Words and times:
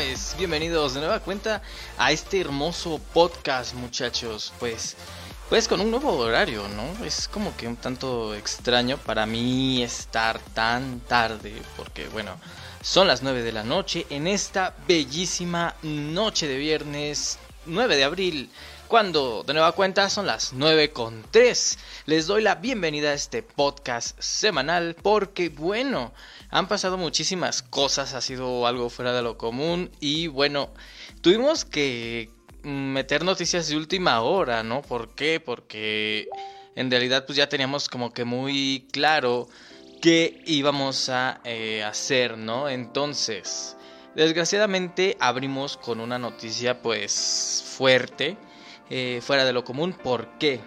Pues 0.00 0.34
bienvenidos 0.38 0.94
de 0.94 1.00
nueva 1.00 1.20
cuenta 1.20 1.60
a 1.98 2.10
este 2.10 2.40
hermoso 2.40 2.98
podcast, 3.12 3.74
muchachos. 3.74 4.50
Pues, 4.58 4.96
pues 5.50 5.68
con 5.68 5.78
un 5.78 5.90
nuevo 5.90 6.16
horario, 6.16 6.66
¿no? 6.68 7.04
Es 7.04 7.28
como 7.28 7.54
que 7.54 7.68
un 7.68 7.76
tanto 7.76 8.34
extraño 8.34 8.96
para 8.96 9.26
mí 9.26 9.82
estar 9.82 10.38
tan 10.54 11.00
tarde, 11.00 11.52
porque 11.76 12.08
bueno, 12.08 12.40
son 12.80 13.08
las 13.08 13.22
9 13.22 13.42
de 13.42 13.52
la 13.52 13.62
noche 13.62 14.06
en 14.08 14.26
esta 14.26 14.74
bellísima 14.88 15.74
noche 15.82 16.48
de 16.48 16.56
viernes 16.56 17.38
9 17.66 17.94
de 17.94 18.04
abril 18.04 18.50
cuando 18.88 19.44
de 19.46 19.52
nueva 19.52 19.70
cuenta 19.70 20.10
son 20.10 20.26
las 20.26 20.54
9 20.54 20.92
con 20.92 21.22
3. 21.30 21.78
Les 22.06 22.26
doy 22.26 22.42
la 22.42 22.54
bienvenida 22.54 23.10
a 23.10 23.14
este 23.14 23.42
podcast 23.42 24.18
semanal 24.18 24.96
porque 25.00 25.50
bueno, 25.50 26.12
han 26.50 26.68
pasado 26.68 26.96
muchísimas 26.98 27.62
cosas, 27.62 28.14
ha 28.14 28.20
sido 28.20 28.66
algo 28.66 28.90
fuera 28.90 29.12
de 29.12 29.22
lo 29.22 29.38
común 29.38 29.90
y 30.00 30.26
bueno, 30.26 30.70
tuvimos 31.20 31.64
que 31.64 32.30
meter 32.62 33.24
noticias 33.24 33.68
de 33.68 33.76
última 33.76 34.20
hora, 34.20 34.62
¿no? 34.62 34.82
¿Por 34.82 35.14
qué? 35.14 35.40
Porque 35.40 36.28
en 36.74 36.90
realidad 36.90 37.24
pues 37.26 37.36
ya 37.36 37.48
teníamos 37.48 37.88
como 37.88 38.12
que 38.12 38.24
muy 38.24 38.86
claro 38.92 39.48
qué 40.00 40.42
íbamos 40.46 41.08
a 41.08 41.40
eh, 41.44 41.84
hacer, 41.84 42.36
¿no? 42.36 42.68
Entonces, 42.68 43.76
desgraciadamente 44.14 45.16
abrimos 45.20 45.76
con 45.76 46.00
una 46.00 46.18
noticia 46.18 46.82
pues 46.82 47.64
fuerte 47.76 48.36
eh, 48.88 49.20
fuera 49.22 49.44
de 49.44 49.52
lo 49.52 49.64
común. 49.64 49.92
¿Por 49.92 50.38
qué? 50.38 50.60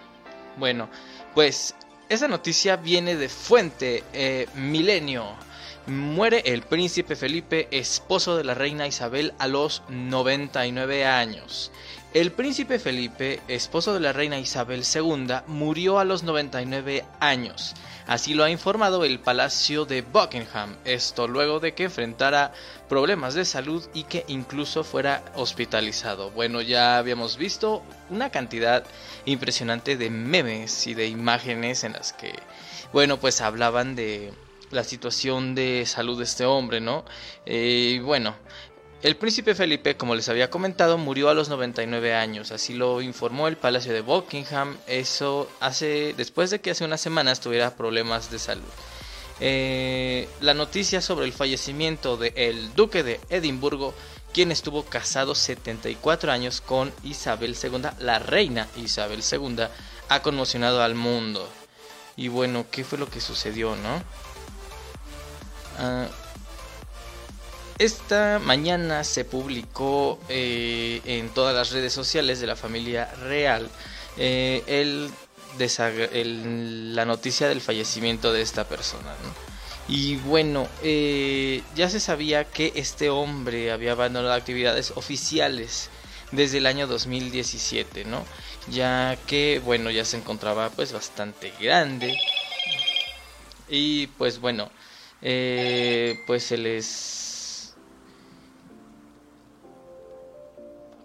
Bueno, 0.58 0.90
pues 1.34 1.76
esa 2.10 2.28
noticia 2.28 2.78
viene 2.78 3.16
de 3.16 3.28
fuente 3.28 4.04
eh, 4.14 4.48
Milenio. 4.56 5.36
Muere 5.86 6.44
el 6.46 6.62
príncipe 6.62 7.18
Felipe, 7.18 7.68
esposo 7.72 8.38
de 8.38 8.46
la 8.46 8.54
reina 8.54 8.88
Isabel, 8.88 9.34
a 9.38 9.50
los 9.50 9.84
99 9.90 11.06
años. 11.06 11.72
El 12.14 12.32
príncipe 12.32 12.80
Felipe, 12.80 13.42
esposo 13.50 13.94
de 13.94 14.00
la 14.00 14.14
reina 14.14 14.40
Isabel 14.40 14.84
II, 14.86 15.42
murió 15.48 16.00
a 16.00 16.06
los 16.06 16.24
99 16.24 17.04
años. 17.20 17.76
Así 18.08 18.34
lo 18.34 18.46
ha 18.46 18.50
informado 18.50 19.04
el 19.04 19.20
Palacio 19.20 19.84
de 19.84 20.04
Buckingham, 20.04 20.78
esto 20.86 21.28
luego 21.28 21.60
de 21.60 21.74
que 21.74 21.86
enfrentara 21.86 22.54
problemas 22.88 23.34
de 23.34 23.44
salud 23.44 23.84
y 23.94 24.04
que 24.04 24.24
incluso 24.30 24.86
fuera 24.86 25.22
hospitalizado. 25.36 26.32
Bueno, 26.32 26.62
ya 26.62 26.98
habíamos 26.98 27.36
visto 27.36 27.84
una 28.10 28.30
cantidad 28.30 28.86
impresionante 29.26 29.98
de 29.98 30.10
memes 30.10 30.88
y 30.88 30.94
de 30.94 31.08
imágenes 31.08 31.84
en 31.84 31.92
las 31.92 32.14
que, 32.14 32.34
bueno, 32.94 33.20
pues 33.20 33.42
hablaban 33.42 33.96
de 33.96 34.32
la 34.74 34.84
situación 34.84 35.56
de 35.56 35.86
salud 35.86 36.18
de 36.18 36.24
este 36.24 36.46
hombre, 36.46 36.82
¿no? 36.82 37.06
Eh, 37.46 38.02
bueno, 38.04 38.36
el 39.04 39.18
príncipe 39.18 39.54
Felipe, 39.54 39.98
como 39.98 40.16
les 40.16 40.30
había 40.30 40.50
comentado, 40.50 40.98
murió 40.98 41.28
a 41.28 41.34
los 41.34 41.50
99 41.50 42.14
años, 42.14 42.52
así 42.52 42.74
lo 42.74 43.02
informó 43.02 43.50
el 43.50 43.58
Palacio 43.58 43.92
de 43.92 44.00
Buckingham, 44.00 44.78
eso 44.88 45.50
hace 45.60 46.14
después 46.16 46.52
de 46.52 46.62
que 46.62 46.72
hace 46.72 46.86
unas 46.86 47.02
semanas 47.02 47.42
tuviera 47.42 47.76
problemas 47.76 48.32
de 48.32 48.40
salud. 48.40 48.64
Eh, 49.42 50.30
la 50.40 50.54
noticia 50.54 51.02
sobre 51.02 51.26
el 51.26 51.34
fallecimiento 51.34 52.16
del 52.16 52.32
el 52.38 52.74
duque 52.76 53.04
de 53.04 53.20
Edimburgo, 53.30 53.94
quien 54.34 54.54
estuvo 54.54 54.84
casado 54.84 55.36
74 55.36 56.32
años 56.32 56.62
con 56.62 56.94
Isabel 57.04 57.58
II, 57.62 57.82
la 58.00 58.20
reina 58.20 58.70
Isabel 58.78 59.22
II, 59.30 59.66
ha 60.08 60.22
conmocionado 60.22 60.82
al 60.82 60.96
mundo. 60.96 61.46
Y 62.16 62.30
bueno, 62.30 62.68
¿qué 62.72 62.86
fue 62.86 62.98
lo 62.98 63.10
que 63.10 63.20
sucedió, 63.20 63.76
no? 63.76 64.02
Ah, 65.78 66.08
esta 67.80 68.40
mañana 68.40 69.04
se 69.04 69.26
publicó 69.26 70.20
eh, 70.30 71.02
en 71.06 71.30
todas 71.30 71.56
las 71.56 71.72
redes 71.72 71.92
sociales 71.92 72.40
de 72.40 72.48
la 72.48 72.56
familia 72.56 73.14
real 73.16 73.70
eh, 74.18 75.10
la 75.58 77.06
noticia 77.06 77.48
del 77.48 77.62
fallecimiento 77.62 78.32
de 78.32 78.42
esta 78.42 78.68
persona. 78.68 79.14
Y 79.88 80.16
bueno, 80.18 80.68
eh, 80.82 81.62
ya 81.76 81.90
se 81.90 82.00
sabía 82.00 82.46
que 82.46 82.72
este 82.76 83.10
hombre 83.10 83.72
había 83.72 83.92
abandonado 83.92 84.34
actividades 84.34 84.94
oficiales 84.96 85.90
desde 86.32 86.60
el 86.60 86.68
año 86.68 86.88
2017, 86.88 88.06
¿no? 88.06 88.24
Ya 88.70 89.18
que, 89.28 89.62
bueno, 89.64 89.92
ya 89.92 90.06
se 90.06 90.18
encontraba 90.18 90.70
pues 90.70 90.94
bastante 90.94 91.54
grande. 91.60 92.18
Y 93.68 94.08
pues 94.08 94.40
bueno, 94.40 94.70
pues 96.26 96.44
se 96.44 96.58
les 96.58 97.24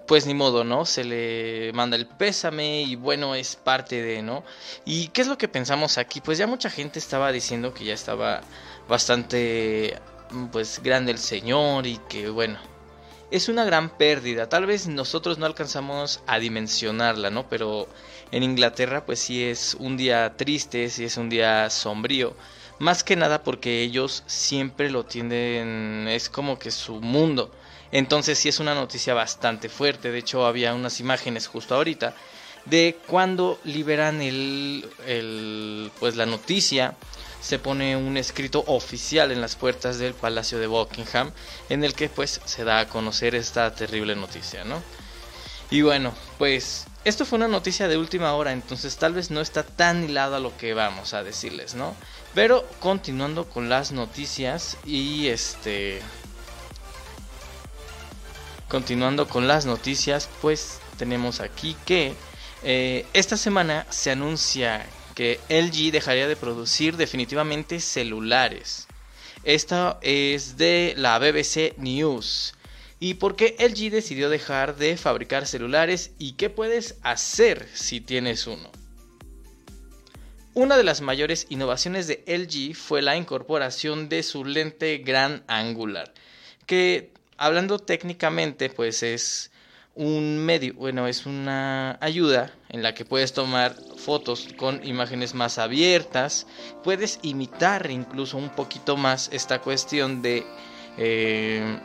pues 0.09 0.26
ni 0.26 0.32
modo, 0.32 0.65
¿no? 0.65 0.87
Se 0.87 1.05
le 1.05 1.70
manda 1.75 1.94
el 1.94 2.06
pésame 2.06 2.81
y 2.81 2.97
bueno, 2.97 3.35
es 3.35 3.56
parte 3.56 4.03
de, 4.03 4.23
¿no? 4.23 4.43
¿Y 4.87 5.09
qué 5.09 5.20
es 5.20 5.29
lo 5.29 5.37
que 5.37 5.49
pensamos 5.49 5.99
aquí? 5.99 6.23
Pues 6.23 6.38
ya 6.38 6.47
mucha 6.47 6.70
gente 6.70 6.99
estaba 6.99 7.31
diciendo 7.31 7.75
que 7.75 7.85
ya 7.85 7.93
estaba 7.93 8.41
bastante, 8.88 9.99
pues, 10.50 10.82
grande 10.82 11.12
el 11.12 11.19
señor 11.19 11.87
y 11.87 11.99
que, 12.09 12.31
bueno, 12.31 12.59
es 13.31 13.50
una 13.50 13.64
gran 13.64 13.91
pérdida. 13.99 14.49
Tal 14.49 14.64
vez 14.64 14.88
nosotros 14.88 15.37
no 15.37 15.44
alcanzamos 15.44 16.23
a 16.26 16.38
dimensionarla, 16.38 17.29
¿no? 17.29 17.47
Pero 17.50 17.87
en 18.32 18.43
Inglaterra, 18.43 19.05
pues 19.05 19.19
sí 19.21 19.44
es 19.44 19.76
un 19.79 19.99
día 19.99 20.37
triste, 20.38 20.88
sí 20.88 21.05
es 21.05 21.19
un 21.19 21.29
día 21.29 21.69
sombrío. 21.69 22.35
Más 22.79 23.03
que 23.03 23.17
nada 23.17 23.43
porque 23.43 23.83
ellos 23.83 24.23
siempre 24.27 24.91
lo 24.91 25.05
tienden, 25.05 26.07
es 26.09 26.29
como 26.29 26.59
que 26.59 26.71
su 26.71 27.01
mundo. 27.01 27.51
Entonces 27.91 28.39
sí 28.39 28.49
es 28.49 28.61
una 28.61 28.75
noticia 28.75 29.15
bastante 29.15 29.69
fuerte. 29.69 30.13
De 30.13 30.19
hecho 30.19 30.47
había 30.47 30.75
unas 30.75 31.01
imágenes 31.01 31.47
justo 31.47 31.75
ahorita 31.75 32.15
de 32.65 32.99
cuando 33.07 33.59
liberan 33.65 34.21
el, 34.21 35.91
pues 35.99 36.17
la 36.17 36.27
noticia 36.27 36.95
se 37.41 37.59
pone 37.59 37.97
un 37.97 38.17
escrito 38.17 38.65
oficial 38.67 39.31
en 39.31 39.41
las 39.41 39.57
puertas 39.57 39.99
del 39.99 40.13
Palacio 40.13 40.59
de 40.59 40.67
Buckingham 40.67 41.31
en 41.69 41.85
el 41.85 41.95
que 41.95 42.09
pues 42.09 42.41
se 42.45 42.65
da 42.65 42.81
a 42.81 42.89
conocer 42.89 43.35
esta 43.35 43.75
terrible 43.75 44.17
noticia, 44.17 44.65
¿no? 44.65 44.83
Y 45.71 45.83
bueno, 45.83 46.15
pues 46.37 46.87
esto 47.05 47.25
fue 47.25 47.37
una 47.37 47.49
noticia 47.49 47.89
de 47.89 47.97
última 47.97 48.35
hora, 48.35 48.53
entonces 48.53 48.97
tal 48.97 49.15
vez 49.15 49.31
no 49.31 49.41
está 49.41 49.63
tan 49.63 50.05
hilado 50.05 50.37
a 50.37 50.41
lo 50.41 50.57
que 50.57 50.75
vamos 50.75 51.15
a 51.15 51.23
decirles, 51.23 51.75
¿no? 51.75 51.95
Pero 52.38 52.64
continuando 52.79 53.49
con 53.49 53.69
las 53.69 53.90
noticias 53.90 54.76
y 54.87 55.26
este 55.26 56.00
Continuando 58.69 59.26
con 59.26 59.49
las 59.49 59.67
noticias, 59.67 60.31
pues 60.40 60.79
tenemos 60.99 61.40
aquí 61.40 61.75
que 61.85 62.14
eh, 62.62 63.05
esta 63.12 63.37
semana 63.37 63.88
se 63.90 64.12
anuncia 64.12 64.87
que 65.17 65.40
LG 65.49 65.90
dejaría 65.90 66.29
de 66.29 66.37
producir 66.37 66.96
definitivamente 66.96 67.81
celulares. 67.81 68.87
Esta 69.43 69.99
es 70.00 70.56
de 70.56 70.94
la 70.96 71.19
BBC 71.19 71.76
News. 71.76 72.55
¿Y 73.00 73.14
por 73.14 73.35
qué 73.35 73.56
LG 73.58 73.90
decidió 73.90 74.31
dejar 74.31 74.76
de 74.76 74.96
fabricar 74.96 75.44
celulares 75.44 76.12
y 76.20 76.35
qué 76.35 76.50
puedes 76.50 76.99
hacer 77.02 77.69
si 77.75 78.00
tienes 78.00 78.46
uno? 78.46 78.70
Una 80.59 80.77
de 80.77 80.83
las 80.83 81.03
mayores 81.03 81.47
innovaciones 81.51 82.09
de 82.09 82.25
LG 82.27 82.75
fue 82.75 83.01
la 83.01 83.17
incorporación 83.17 84.09
de 84.09 84.25
su 84.25 84.45
lente 84.45 84.99
gran 84.99 85.45
angular, 85.47 86.13
que 86.67 87.13
hablando 87.37 87.79
técnicamente, 87.79 88.69
pues 88.69 89.05
es 89.05 89.53
un 89.95 90.37
medio, 90.39 90.75
bueno, 90.75 91.07
es 91.07 91.27
una 91.27 91.97
ayuda 92.01 92.53
en 92.71 92.83
la 92.83 92.93
que 92.93 93.05
puedes 93.05 93.33
tomar 93.33 93.77
fotos 93.99 94.49
con 94.57 94.85
imágenes 94.85 95.33
más 95.33 95.59
abiertas, 95.59 96.49
puedes 96.83 97.21
imitar 97.23 97.89
incluso 97.89 98.37
un 98.37 98.51
poquito 98.51 98.97
más 98.97 99.31
esta 99.33 99.61
cuestión 99.61 100.23
de... 100.23 100.45
Eh, 100.97 101.79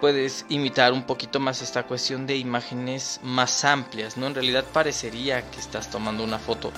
puedes 0.00 0.46
imitar 0.48 0.92
un 0.92 1.02
poquito 1.02 1.40
más 1.40 1.62
esta 1.62 1.82
cuestión 1.82 2.28
de 2.28 2.36
imágenes 2.36 3.18
más 3.24 3.64
amplias, 3.64 4.16
¿no? 4.16 4.28
En 4.28 4.36
realidad 4.36 4.64
parecería 4.72 5.42
que 5.50 5.58
estás 5.58 5.90
tomando 5.90 6.22
una 6.22 6.38
foto 6.38 6.72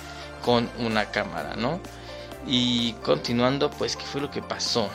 con 0.45 0.69
una 0.79 1.11
cámara, 1.11 1.55
¿no? 1.57 1.81
Y 2.47 2.93
continuando, 3.05 3.71
pues, 3.71 3.97
¿qué 3.97 4.05
fue 4.05 4.21
lo 4.21 4.31
que 4.31 4.43
pasó? 4.43 4.89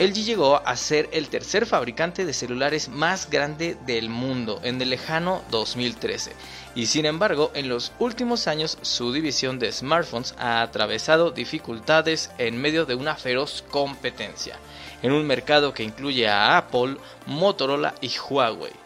LG 0.00 0.24
llegó 0.24 0.66
a 0.66 0.76
ser 0.76 1.10
el 1.12 1.28
tercer 1.28 1.66
fabricante 1.66 2.24
de 2.24 2.32
celulares 2.32 2.88
más 2.88 3.28
grande 3.28 3.76
del 3.84 4.08
mundo 4.08 4.58
en 4.62 4.80
el 4.80 4.88
lejano 4.88 5.42
2013 5.50 6.32
y 6.74 6.86
sin 6.86 7.04
embargo 7.04 7.50
en 7.52 7.68
los 7.68 7.92
últimos 7.98 8.46
años 8.46 8.78
su 8.80 9.12
división 9.12 9.58
de 9.58 9.70
smartphones 9.70 10.34
ha 10.38 10.62
atravesado 10.62 11.32
dificultades 11.32 12.30
en 12.38 12.56
medio 12.56 12.86
de 12.86 12.94
una 12.94 13.14
feroz 13.14 13.62
competencia 13.70 14.58
en 15.02 15.12
un 15.12 15.26
mercado 15.26 15.74
que 15.74 15.82
incluye 15.82 16.26
a 16.28 16.56
Apple, 16.56 16.96
Motorola 17.26 17.94
y 18.00 18.10
Huawei. 18.10 18.79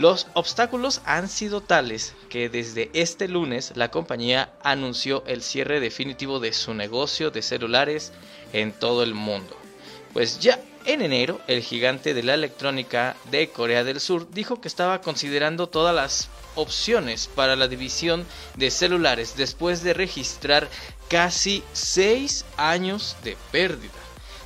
Los 0.00 0.28
obstáculos 0.32 1.02
han 1.04 1.28
sido 1.28 1.60
tales 1.60 2.14
que 2.30 2.48
desde 2.48 2.90
este 2.94 3.28
lunes 3.28 3.72
la 3.76 3.90
compañía 3.90 4.50
anunció 4.62 5.22
el 5.26 5.42
cierre 5.42 5.78
definitivo 5.78 6.40
de 6.40 6.54
su 6.54 6.72
negocio 6.72 7.30
de 7.30 7.42
celulares 7.42 8.12
en 8.54 8.72
todo 8.72 9.02
el 9.02 9.14
mundo 9.14 9.60
pues 10.12 10.40
ya 10.40 10.58
En 10.86 11.02
enero, 11.02 11.38
el 11.46 11.62
gigante 11.62 12.14
de 12.14 12.22
la 12.22 12.32
electrónica 12.32 13.14
de 13.30 13.50
Corea 13.50 13.84
del 13.84 14.00
Sur 14.00 14.30
dijo 14.30 14.62
que 14.62 14.68
estaba 14.68 15.02
considerando 15.02 15.68
todas 15.68 15.94
las 15.94 16.30
opciones 16.54 17.28
para 17.28 17.54
la 17.54 17.68
división 17.68 18.24
de 18.56 18.70
celulares 18.70 19.34
después 19.36 19.82
de 19.82 19.92
registrar 19.92 20.70
casi 21.10 21.62
6 21.74 22.46
años 22.56 23.14
de 23.22 23.36
pérdida. 23.52 23.92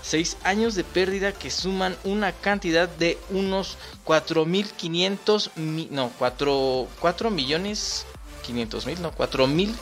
6 0.05 0.37
años 0.45 0.75
de 0.75 0.85
pérdida 0.85 1.33
que 1.33 1.51
suman 1.51 1.97
una 2.05 2.33
cantidad 2.33 2.89
de 2.89 3.19
unos 3.31 3.79
4.500 4.05 5.51
no 5.91 6.13
4, 6.19 6.89
4 7.01 7.31
millones 7.31 8.07
500 8.45 8.87
mil 8.87 9.03
no 9.03 9.13
4.000 9.13 9.75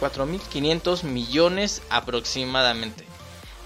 4.500 0.00 1.04
millones 1.04 1.82
aproximadamente. 1.90 3.04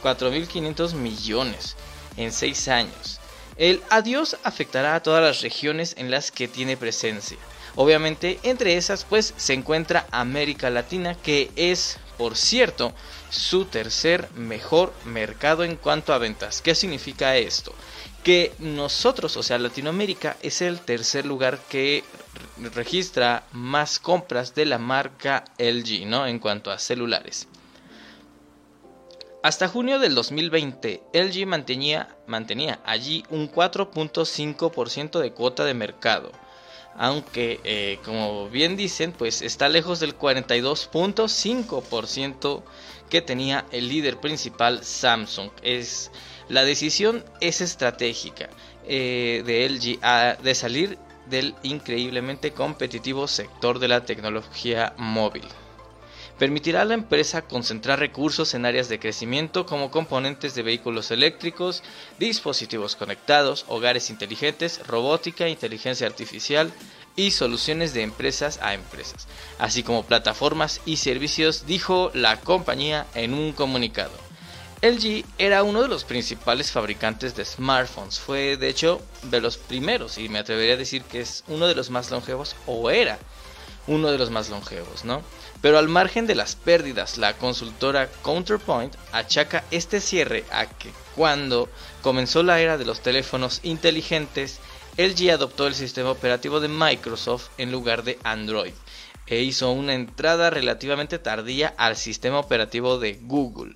4.500 0.03 0.95
millones 0.95 1.77
en 2.17 2.33
6 2.33 2.69
años. 2.69 3.21
El 3.57 3.83
adiós 3.89 4.37
afectará 4.43 4.97
a 4.97 5.03
todas 5.03 5.23
las 5.23 5.41
regiones 5.41 5.95
en 5.97 6.11
las 6.11 6.31
que 6.31 6.49
tiene 6.49 6.77
presencia. 6.77 7.39
Obviamente 7.77 8.41
entre 8.43 8.77
esas 8.77 9.05
pues 9.05 9.33
se 9.37 9.55
encuentra 9.55 10.07
América 10.11 10.71
Latina 10.71 11.15
que 11.15 11.51
es 11.57 11.99
por 12.19 12.37
cierto, 12.37 12.93
su 13.35 13.65
tercer 13.65 14.31
mejor 14.35 14.93
mercado 15.05 15.65
en 15.65 15.77
cuanto 15.77 16.13
a 16.13 16.19
ventas. 16.19 16.63
¿Qué 16.63 16.75
significa 16.75 17.37
esto? 17.37 17.75
Que 18.23 18.53
nosotros, 18.59 19.37
o 19.37 19.43
sea, 19.43 19.59
Latinoamérica 19.59 20.37
es 20.41 20.63
el 20.63 20.81
tercer 20.81 21.27
lugar 21.27 21.59
que 21.69 22.05
registra 22.75 23.45
más 23.53 23.99
compras 23.99 24.55
de 24.55 24.67
la 24.67 24.79
marca 24.79 25.45
LG, 25.59 26.07
¿no? 26.07 26.27
En 26.27 26.39
cuanto 26.39 26.71
a 26.71 26.79
celulares. 26.79 27.49
Hasta 29.43 29.69
junio 29.69 29.99
del 29.99 30.15
2020, 30.15 31.03
LG 31.13 31.47
mantenía, 31.47 32.17
mantenía 32.27 32.81
allí 32.87 33.25
un 33.29 33.51
4.5% 33.51 35.21
de 35.21 35.33
cuota 35.33 35.65
de 35.65 35.75
mercado 35.75 36.33
aunque 36.97 37.61
eh, 37.65 37.99
como 38.05 38.49
bien 38.49 38.77
dicen, 38.77 39.11
pues 39.13 39.43
está 39.43 39.69
lejos 39.69 40.01
del 40.01 40.19
42.5% 40.19 42.63
que 43.15 43.23
tenía 43.23 43.65
el 43.71 43.89
líder 43.89 44.19
principal 44.19 44.83
Samsung. 44.85 45.49
Es, 45.63 46.11
la 46.49 46.65
decisión 46.65 47.25
es 47.41 47.61
estratégica 47.61 48.51
eh, 48.89 49.45
de 49.47 49.69
LG 49.69 50.43
de 50.43 50.55
salir 50.57 50.99
del 51.31 51.55
increíblemente 51.63 52.51
competitivo 52.51 53.29
sector 53.29 53.79
de 53.79 53.87
la 53.87 54.05
tecnología 54.05 54.95
móvil 54.97 55.45
permitirá 56.41 56.83
a 56.83 56.85
la 56.85 56.95
empresa 56.95 57.43
concentrar 57.43 58.01
recursos 58.01 58.55
en 58.55 58.67
áreas 58.67 58.89
de 58.89 58.99
crecimiento 58.99 59.67
como 59.67 59.93
componentes 59.93 60.57
de 60.57 60.65
vehículos 60.65 61.13
eléctricos, 61.13 61.85
dispositivos 62.19 62.97
conectados, 62.97 63.65
hogares 63.69 64.11
inteligentes, 64.11 64.85
robótica, 64.89 65.49
inteligencia 65.49 66.09
artificial 66.09 66.73
y 67.17 67.31
soluciones 67.31 67.95
de 67.95 68.03
empresas 68.03 68.59
a 68.63 68.75
empresas, 68.75 69.27
así 69.59 69.83
como 69.83 70.05
plataformas 70.05 70.81
y 70.85 70.97
servicios, 70.97 71.67
dijo 71.67 72.11
la 72.15 72.41
compañía 72.41 73.07
en 73.15 73.35
un 73.35 73.53
comunicado. 73.53 74.13
LG 74.83 75.25
era 75.39 75.63
uno 75.63 75.81
de 75.81 75.89
los 75.89 76.05
principales 76.05 76.71
fabricantes 76.71 77.35
de 77.35 77.45
smartphones, 77.45 78.21
fue 78.21 78.57
de 78.57 78.69
hecho 78.69 79.01
de 79.23 79.41
los 79.41 79.57
primeros 79.57 80.19
y 80.19 80.29
me 80.29 80.39
atrevería 80.39 80.75
a 80.75 80.79
decir 80.79 81.03
que 81.05 81.21
es 81.21 81.43
uno 81.49 81.67
de 81.67 81.75
los 81.75 81.89
más 81.89 82.11
longevos 82.11 82.55
o 82.67 82.91
era 82.91 83.19
uno 83.87 84.11
de 84.11 84.19
los 84.19 84.31
más 84.31 84.49
longevos, 84.49 85.05
¿no? 85.05 85.23
Pero 85.61 85.79
al 85.79 85.89
margen 85.89 86.27
de 86.27 86.35
las 86.35 86.57
pérdidas, 86.57 87.17
la 87.17 87.35
consultora 87.39 88.09
Counterpoint 88.23 88.95
achaca 89.13 89.65
este 89.71 90.01
cierre 90.01 90.45
a 90.51 90.67
que 90.67 90.91
cuando 91.15 91.69
comenzó 92.03 92.43
la 92.43 92.61
era 92.61 92.77
de 92.77 92.85
los 92.85 93.01
teléfonos 93.01 93.61
inteligentes, 93.63 94.61
LG 94.97 95.31
adoptó 95.33 95.67
el 95.67 95.75
sistema 95.75 96.13
operativo 96.13 96.61
de 96.61 96.69
Microsoft 96.69 97.49
en 97.59 97.73
lugar 97.73 98.05
de 98.05 98.17
Android 98.23 98.75
e 99.27 99.43
hizo 99.43 99.73
una 99.73 99.95
entrada 99.95 100.51
relativamente 100.51 101.19
tardía 101.19 101.75
al 101.79 101.97
sistema 101.97 102.39
operativo 102.39 103.01
de 103.01 103.19
Google. 103.23 103.75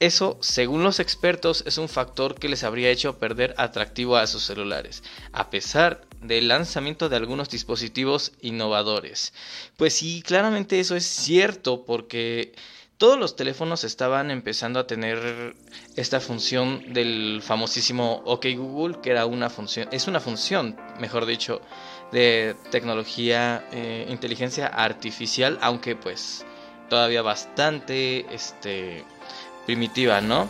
Eso, 0.00 0.38
según 0.40 0.82
los 0.82 0.98
expertos, 0.98 1.62
es 1.66 1.78
un 1.78 1.88
factor 1.88 2.34
que 2.34 2.48
les 2.48 2.64
habría 2.64 2.90
hecho 2.90 3.18
perder 3.18 3.54
atractivo 3.58 4.16
a 4.16 4.26
sus 4.26 4.42
celulares, 4.42 5.04
a 5.32 5.50
pesar 5.50 6.04
del 6.20 6.48
lanzamiento 6.48 7.08
de 7.08 7.16
algunos 7.16 7.48
dispositivos 7.48 8.32
innovadores. 8.40 9.34
Pues 9.76 9.94
sí, 9.94 10.20
claramente 10.26 10.80
eso 10.80 10.96
es 10.96 11.06
cierto 11.06 11.84
porque 11.84 12.52
todos 12.98 13.18
los 13.18 13.36
teléfonos 13.36 13.84
estaban 13.84 14.30
empezando 14.30 14.80
a 14.80 14.86
tener 14.86 15.54
esta 15.96 16.20
función 16.20 16.92
del 16.92 17.40
famosísimo 17.42 18.22
OK 18.24 18.46
Google, 18.56 19.00
que 19.02 19.10
era 19.10 19.26
una 19.26 19.50
función, 19.50 19.88
es 19.92 20.08
una 20.08 20.20
función, 20.20 20.76
mejor 20.98 21.26
dicho, 21.26 21.60
de 22.12 22.56
tecnología, 22.70 23.66
eh, 23.72 24.06
inteligencia 24.08 24.66
artificial, 24.66 25.58
aunque 25.60 25.96
pues 25.96 26.46
todavía 26.88 27.22
bastante, 27.22 28.26
este, 28.34 29.04
primitiva, 29.66 30.20
¿no? 30.20 30.48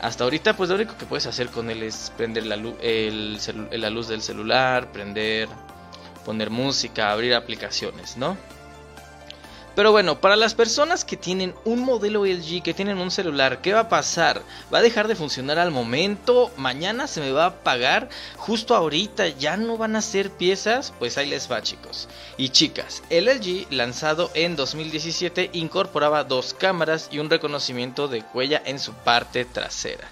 Hasta 0.00 0.24
ahorita, 0.24 0.56
pues 0.56 0.70
lo 0.70 0.76
único 0.76 0.96
que 0.98 1.06
puedes 1.06 1.26
hacer 1.26 1.48
con 1.48 1.70
él 1.70 1.82
es 1.82 2.12
prender 2.16 2.46
la, 2.46 2.56
luz, 2.56 2.74
la 3.70 3.90
luz 3.90 4.08
del 4.08 4.20
celular, 4.20 4.90
prender, 4.92 5.48
poner 6.24 6.50
música, 6.50 7.12
abrir 7.12 7.34
aplicaciones, 7.34 8.16
¿no? 8.16 8.36
Pero 9.74 9.90
bueno, 9.90 10.20
para 10.20 10.36
las 10.36 10.54
personas 10.54 11.04
que 11.04 11.16
tienen 11.16 11.52
un 11.64 11.80
modelo 11.80 12.24
LG, 12.24 12.62
que 12.62 12.74
tienen 12.74 12.98
un 12.98 13.10
celular, 13.10 13.60
¿qué 13.60 13.72
va 13.72 13.80
a 13.80 13.88
pasar? 13.88 14.40
¿Va 14.72 14.78
a 14.78 14.82
dejar 14.82 15.08
de 15.08 15.16
funcionar 15.16 15.58
al 15.58 15.72
momento? 15.72 16.52
¿Mañana 16.56 17.08
se 17.08 17.20
me 17.20 17.32
va 17.32 17.42
a 17.42 17.48
apagar? 17.48 18.08
¿Justo 18.36 18.76
ahorita 18.76 19.26
ya 19.26 19.56
no 19.56 19.76
van 19.76 19.96
a 19.96 20.02
ser 20.02 20.30
piezas? 20.30 20.92
Pues 21.00 21.18
ahí 21.18 21.28
les 21.28 21.50
va 21.50 21.60
chicos. 21.60 22.08
Y 22.36 22.50
chicas, 22.50 23.02
el 23.10 23.24
LG 23.24 23.66
lanzado 23.72 24.30
en 24.34 24.54
2017 24.54 25.50
incorporaba 25.54 26.22
dos 26.22 26.54
cámaras 26.54 27.08
y 27.10 27.18
un 27.18 27.28
reconocimiento 27.28 28.06
de 28.06 28.22
huella 28.32 28.62
en 28.64 28.78
su 28.78 28.92
parte 28.92 29.44
trasera. 29.44 30.08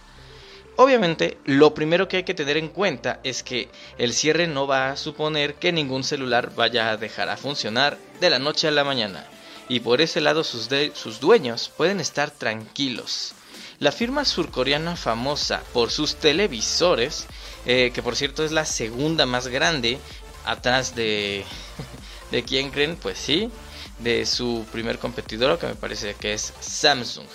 Obviamente, 0.74 1.38
lo 1.44 1.72
primero 1.72 2.08
que 2.08 2.16
hay 2.16 2.24
que 2.24 2.34
tener 2.34 2.56
en 2.56 2.68
cuenta 2.68 3.20
es 3.22 3.44
que 3.44 3.68
el 3.96 4.12
cierre 4.12 4.48
no 4.48 4.66
va 4.66 4.90
a 4.90 4.96
suponer 4.96 5.54
que 5.54 5.70
ningún 5.70 6.02
celular 6.02 6.52
vaya 6.56 6.90
a 6.90 6.96
dejar 6.96 7.28
a 7.28 7.36
funcionar 7.36 7.96
de 8.20 8.30
la 8.30 8.40
noche 8.40 8.66
a 8.66 8.72
la 8.72 8.82
mañana 8.82 9.24
y 9.72 9.80
por 9.80 10.02
ese 10.02 10.20
lado 10.20 10.44
sus, 10.44 10.68
sus 10.92 11.18
dueños 11.18 11.72
pueden 11.74 11.98
estar 11.98 12.30
tranquilos. 12.30 13.32
La 13.78 13.90
firma 13.90 14.26
surcoreana 14.26 14.96
famosa 14.96 15.62
por 15.72 15.90
sus 15.90 16.16
televisores, 16.16 17.26
eh, 17.64 17.90
que 17.94 18.02
por 18.02 18.14
cierto 18.14 18.44
es 18.44 18.52
la 18.52 18.66
segunda 18.66 19.24
más 19.24 19.48
grande 19.48 19.98
atrás 20.44 20.94
de... 20.94 21.46
¿De 22.30 22.42
quién 22.42 22.70
creen? 22.70 22.96
Pues 22.96 23.16
sí, 23.16 23.50
de 23.98 24.26
su 24.26 24.66
primer 24.72 24.98
competidor, 24.98 25.58
que 25.58 25.68
me 25.68 25.74
parece 25.74 26.16
que 26.16 26.34
es 26.34 26.52
Samsung. 26.60 27.26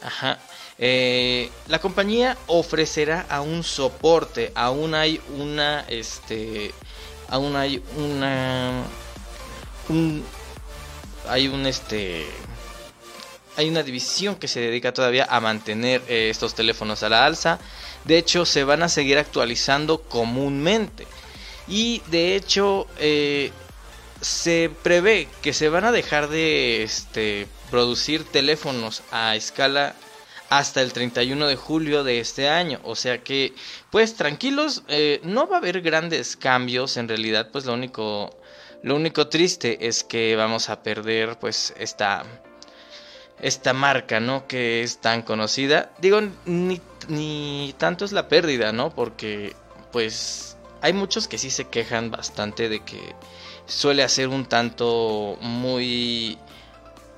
Ajá. 0.00 0.38
Eh, 0.78 1.50
la 1.66 1.80
compañía 1.80 2.38
ofrecerá 2.46 3.26
aún 3.28 3.64
soporte, 3.64 4.52
aún 4.54 4.94
hay 4.94 5.20
una, 5.38 5.80
este, 5.88 6.72
aún 7.28 7.56
hay 7.56 7.82
una, 7.96 8.84
un, 9.88 10.24
hay 11.28 11.48
un 11.48 11.66
este 11.66 12.26
hay 13.56 13.68
una 13.68 13.82
división 13.82 14.36
que 14.36 14.48
se 14.48 14.60
dedica 14.60 14.92
todavía 14.92 15.26
a 15.28 15.40
mantener 15.40 16.02
eh, 16.08 16.30
estos 16.30 16.54
teléfonos 16.54 17.02
a 17.02 17.08
la 17.08 17.26
alza. 17.26 17.58
De 18.04 18.16
hecho, 18.16 18.46
se 18.46 18.64
van 18.64 18.82
a 18.82 18.88
seguir 18.88 19.18
actualizando 19.18 20.02
comúnmente. 20.02 21.06
Y 21.68 22.00
de 22.06 22.36
hecho, 22.36 22.86
eh, 22.98 23.52
se 24.20 24.70
prevé 24.82 25.28
que 25.42 25.52
se 25.52 25.68
van 25.68 25.84
a 25.84 25.92
dejar 25.92 26.28
de 26.28 26.82
este, 26.82 27.46
producir 27.70 28.24
teléfonos 28.24 29.02
a 29.10 29.36
escala 29.36 29.94
hasta 30.48 30.82
el 30.82 30.92
31 30.92 31.46
de 31.46 31.56
julio 31.56 32.02
de 32.02 32.20
este 32.20 32.48
año. 32.48 32.80
O 32.82 32.96
sea 32.96 33.22
que, 33.22 33.54
pues 33.90 34.16
tranquilos, 34.16 34.82
eh, 34.88 35.20
no 35.22 35.46
va 35.46 35.56
a 35.56 35.58
haber 35.58 35.80
grandes 35.80 36.36
cambios. 36.36 36.96
En 36.96 37.08
realidad, 37.08 37.50
pues 37.52 37.66
lo 37.66 37.74
único 37.74 38.34
lo 38.82 38.96
único 38.96 39.28
triste 39.28 39.86
es 39.86 40.04
que 40.04 40.36
vamos 40.36 40.70
a 40.70 40.82
perder 40.82 41.38
pues 41.38 41.74
esta 41.78 42.24
esta 43.40 43.72
marca, 43.72 44.20
¿no? 44.20 44.46
Que 44.46 44.82
es 44.82 44.98
tan 45.00 45.22
conocida. 45.22 45.92
Digo, 45.98 46.20
ni, 46.44 46.80
ni 47.08 47.74
tanto 47.78 48.04
es 48.04 48.12
la 48.12 48.28
pérdida, 48.28 48.72
¿no? 48.72 48.90
Porque 48.90 49.56
pues 49.92 50.56
hay 50.82 50.92
muchos 50.92 51.28
que 51.28 51.38
sí 51.38 51.50
se 51.50 51.68
quejan 51.68 52.10
bastante 52.10 52.68
de 52.68 52.80
que 52.80 53.00
suele 53.66 54.02
hacer 54.02 54.28
un 54.28 54.46
tanto 54.46 55.36
muy 55.40 56.38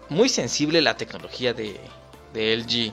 muy 0.08 0.28
sensible 0.28 0.82
la 0.82 0.96
tecnología 0.96 1.54
de, 1.54 1.80
de 2.34 2.56
LG 2.56 2.92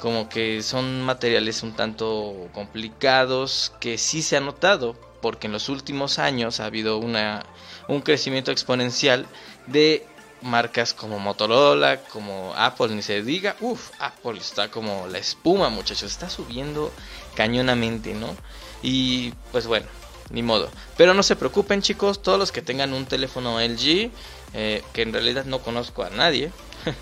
como 0.00 0.28
que 0.28 0.62
son 0.62 1.02
materiales 1.02 1.62
un 1.62 1.74
tanto 1.74 2.48
complicados 2.52 3.72
que 3.80 3.96
sí 3.96 4.22
se 4.22 4.36
ha 4.36 4.40
notado 4.40 4.94
porque 5.22 5.46
en 5.46 5.52
los 5.52 5.68
últimos 5.68 6.18
años 6.18 6.60
ha 6.60 6.66
habido 6.66 6.98
una 6.98 7.44
un 7.88 8.00
crecimiento 8.02 8.52
exponencial 8.52 9.26
de 9.66 10.06
marcas 10.42 10.94
como 10.94 11.18
Motorola, 11.18 12.02
como 12.04 12.54
Apple, 12.56 12.88
ni 12.90 13.02
se 13.02 13.22
diga. 13.22 13.56
Uf, 13.60 13.90
Apple 13.98 14.38
está 14.38 14.70
como 14.70 15.08
la 15.08 15.18
espuma, 15.18 15.68
muchachos. 15.70 16.12
Está 16.12 16.30
subiendo 16.30 16.92
cañonamente, 17.34 18.14
¿no? 18.14 18.36
Y 18.82 19.32
pues 19.50 19.66
bueno, 19.66 19.86
ni 20.30 20.42
modo. 20.42 20.70
Pero 20.96 21.14
no 21.14 21.22
se 21.22 21.34
preocupen, 21.36 21.82
chicos. 21.82 22.22
Todos 22.22 22.38
los 22.38 22.52
que 22.52 22.62
tengan 22.62 22.92
un 22.92 23.06
teléfono 23.06 23.60
LG, 23.60 24.10
eh, 24.54 24.84
que 24.92 25.02
en 25.02 25.12
realidad 25.12 25.44
no 25.44 25.60
conozco 25.60 26.04
a 26.04 26.10
nadie. 26.10 26.52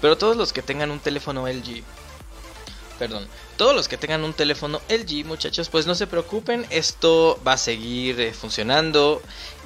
Pero 0.00 0.16
todos 0.16 0.36
los 0.36 0.54
que 0.54 0.62
tengan 0.62 0.90
un 0.90 1.00
teléfono 1.00 1.46
LG 1.46 1.84
perdón, 3.00 3.26
todos 3.56 3.74
los 3.74 3.88
que 3.88 3.96
tengan 3.96 4.24
un 4.24 4.34
teléfono 4.34 4.82
LG, 4.90 5.24
muchachos, 5.24 5.70
pues 5.70 5.86
no 5.86 5.94
se 5.94 6.06
preocupen, 6.06 6.66
esto 6.68 7.40
va 7.48 7.54
a 7.54 7.56
seguir 7.56 8.20
eh, 8.20 8.34
funcionando. 8.34 9.22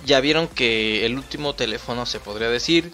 Ya 0.06 0.20
vieron 0.20 0.46
que 0.46 1.04
el 1.04 1.16
último 1.16 1.52
teléfono, 1.52 2.06
se 2.06 2.20
podría 2.20 2.48
decir, 2.48 2.92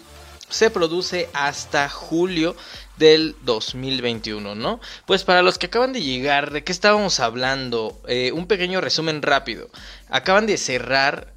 se 0.49 0.71
produce 0.71 1.29
hasta 1.33 1.87
julio 1.89 2.55
del 2.97 3.35
2021, 3.43 4.55
¿no? 4.55 4.81
Pues 5.05 5.23
para 5.23 5.43
los 5.43 5.59
que 5.59 5.67
acaban 5.67 5.93
de 5.93 6.01
llegar, 6.01 6.51
¿de 6.51 6.63
qué 6.63 6.71
estábamos 6.71 7.19
hablando? 7.19 8.01
Eh, 8.07 8.31
un 8.31 8.47
pequeño 8.47 8.81
resumen 8.81 9.21
rápido. 9.21 9.69
Acaban 10.09 10.47
de 10.47 10.57
cerrar 10.57 11.30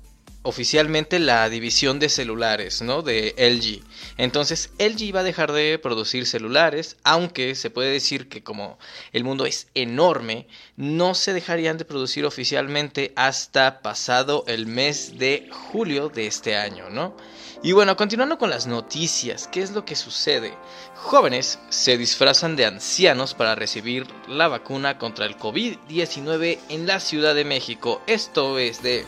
oficialmente 0.44 1.18
la 1.18 1.48
división 1.48 1.98
de 1.98 2.10
celulares, 2.10 2.82
¿no? 2.82 3.02
De 3.02 3.34
LG. 3.36 3.82
Entonces, 4.18 4.70
LG 4.78 5.14
va 5.14 5.20
a 5.20 5.24
dejar 5.24 5.52
de 5.52 5.78
producir 5.78 6.26
celulares, 6.26 6.96
aunque 7.02 7.54
se 7.54 7.70
puede 7.70 7.90
decir 7.90 8.28
que 8.28 8.42
como 8.44 8.78
el 9.12 9.24
mundo 9.24 9.46
es 9.46 9.68
enorme, 9.74 10.46
no 10.76 11.14
se 11.14 11.32
dejarían 11.32 11.78
de 11.78 11.86
producir 11.86 12.26
oficialmente 12.26 13.12
hasta 13.16 13.80
pasado 13.80 14.44
el 14.46 14.66
mes 14.66 15.18
de 15.18 15.48
julio 15.50 16.10
de 16.10 16.26
este 16.26 16.56
año, 16.56 16.90
¿no? 16.90 17.16
Y 17.62 17.72
bueno, 17.72 17.96
continuando 17.96 18.36
con 18.36 18.50
las 18.50 18.66
noticias, 18.66 19.48
¿qué 19.48 19.62
es 19.62 19.70
lo 19.70 19.86
que 19.86 19.96
sucede? 19.96 20.52
Jóvenes 20.96 21.58
se 21.70 21.96
disfrazan 21.96 22.56
de 22.56 22.66
ancianos 22.66 23.32
para 23.32 23.54
recibir 23.54 24.06
la 24.28 24.48
vacuna 24.48 24.98
contra 24.98 25.24
el 25.24 25.38
COVID-19 25.38 26.58
en 26.68 26.86
la 26.86 27.00
Ciudad 27.00 27.34
de 27.34 27.46
México. 27.46 28.02
Esto 28.06 28.58
es 28.58 28.82
de 28.82 29.06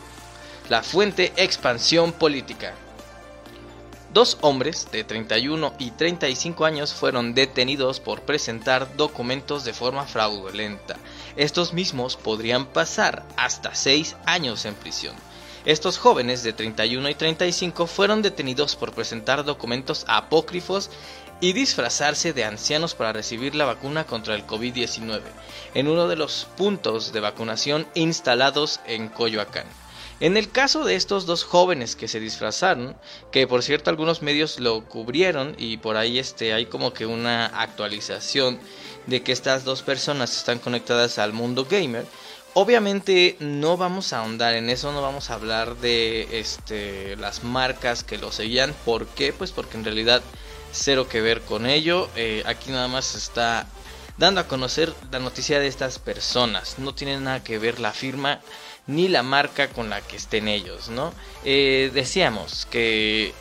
la 0.68 0.82
fuente 0.82 1.32
expansión 1.36 2.12
política. 2.12 2.74
Dos 4.12 4.38
hombres 4.40 4.88
de 4.90 5.04
31 5.04 5.74
y 5.78 5.90
35 5.92 6.64
años 6.64 6.92
fueron 6.92 7.34
detenidos 7.34 8.00
por 8.00 8.22
presentar 8.22 8.96
documentos 8.96 9.64
de 9.64 9.72
forma 9.72 10.06
fraudulenta. 10.06 10.96
Estos 11.36 11.72
mismos 11.72 12.16
podrían 12.16 12.66
pasar 12.66 13.24
hasta 13.36 13.74
6 13.74 14.16
años 14.24 14.64
en 14.64 14.74
prisión. 14.74 15.14
Estos 15.66 15.98
jóvenes 15.98 16.42
de 16.42 16.52
31 16.52 17.10
y 17.10 17.14
35 17.14 17.86
fueron 17.86 18.22
detenidos 18.22 18.74
por 18.74 18.92
presentar 18.92 19.44
documentos 19.44 20.04
apócrifos 20.08 20.90
y 21.40 21.52
disfrazarse 21.52 22.32
de 22.32 22.44
ancianos 22.44 22.94
para 22.94 23.12
recibir 23.12 23.54
la 23.54 23.66
vacuna 23.66 24.04
contra 24.04 24.34
el 24.34 24.46
COVID-19 24.46 25.20
en 25.74 25.88
uno 25.88 26.08
de 26.08 26.16
los 26.16 26.46
puntos 26.56 27.12
de 27.12 27.20
vacunación 27.20 27.86
instalados 27.94 28.80
en 28.86 29.08
Coyoacán. 29.08 29.66
En 30.18 30.38
el 30.38 30.50
caso 30.50 30.84
de 30.84 30.96
estos 30.96 31.26
dos 31.26 31.44
jóvenes 31.44 31.94
que 31.94 32.08
se 32.08 32.20
disfrazaron, 32.20 32.96
que 33.30 33.46
por 33.46 33.62
cierto 33.62 33.90
algunos 33.90 34.22
medios 34.22 34.58
lo 34.58 34.82
cubrieron 34.86 35.54
y 35.58 35.76
por 35.76 35.98
ahí 35.98 36.18
este 36.18 36.54
hay 36.54 36.64
como 36.66 36.94
que 36.94 37.04
una 37.04 37.46
actualización 37.46 38.58
de 39.06 39.22
que 39.22 39.32
estas 39.32 39.64
dos 39.64 39.82
personas 39.82 40.34
están 40.34 40.58
conectadas 40.58 41.18
al 41.18 41.34
mundo 41.34 41.66
gamer. 41.70 42.06
Obviamente 42.54 43.36
no 43.40 43.76
vamos 43.76 44.14
a 44.14 44.20
ahondar 44.20 44.54
en 44.54 44.70
eso, 44.70 44.90
no 44.90 45.02
vamos 45.02 45.28
a 45.28 45.34
hablar 45.34 45.76
de 45.76 46.40
este 46.40 47.16
las 47.16 47.44
marcas 47.44 48.02
que 48.02 48.16
lo 48.16 48.32
seguían. 48.32 48.74
¿Por 48.86 49.06
qué? 49.08 49.34
Pues 49.34 49.52
porque 49.52 49.76
en 49.76 49.84
realidad 49.84 50.22
cero 50.72 51.06
que 51.10 51.20
ver 51.20 51.42
con 51.42 51.66
ello. 51.66 52.08
Eh, 52.16 52.42
aquí 52.46 52.70
nada 52.70 52.88
más 52.88 53.14
está 53.14 53.66
dando 54.16 54.40
a 54.40 54.48
conocer 54.48 54.94
la 55.10 55.18
noticia 55.18 55.60
de 55.60 55.66
estas 55.66 55.98
personas. 55.98 56.78
No 56.78 56.94
tiene 56.94 57.20
nada 57.20 57.44
que 57.44 57.58
ver 57.58 57.78
la 57.80 57.92
firma 57.92 58.40
ni 58.86 59.08
la 59.08 59.22
marca 59.22 59.68
con 59.68 59.90
la 59.90 60.00
que 60.00 60.16
estén 60.16 60.48
ellos, 60.48 60.88
¿no? 60.88 61.12
Eh, 61.44 61.90
decíamos 61.92 62.66
que 62.66 63.34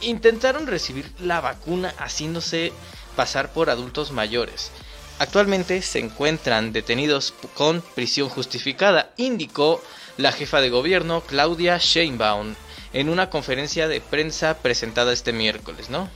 intentaron 0.00 0.66
recibir 0.66 1.12
la 1.20 1.40
vacuna 1.40 1.94
haciéndose 1.98 2.72
pasar 3.16 3.52
por 3.52 3.70
adultos 3.70 4.12
mayores. 4.12 4.70
Actualmente 5.18 5.82
se 5.82 5.98
encuentran 5.98 6.72
detenidos 6.72 7.34
con 7.54 7.82
prisión 7.94 8.28
justificada, 8.28 9.10
indicó 9.16 9.82
la 10.16 10.32
jefa 10.32 10.60
de 10.60 10.70
gobierno 10.70 11.22
Claudia 11.22 11.78
Sheinbaum 11.78 12.54
en 12.92 13.08
una 13.08 13.28
conferencia 13.28 13.88
de 13.88 14.00
prensa 14.00 14.58
presentada 14.58 15.12
este 15.12 15.32
miércoles, 15.32 15.90
¿no? 15.90 16.08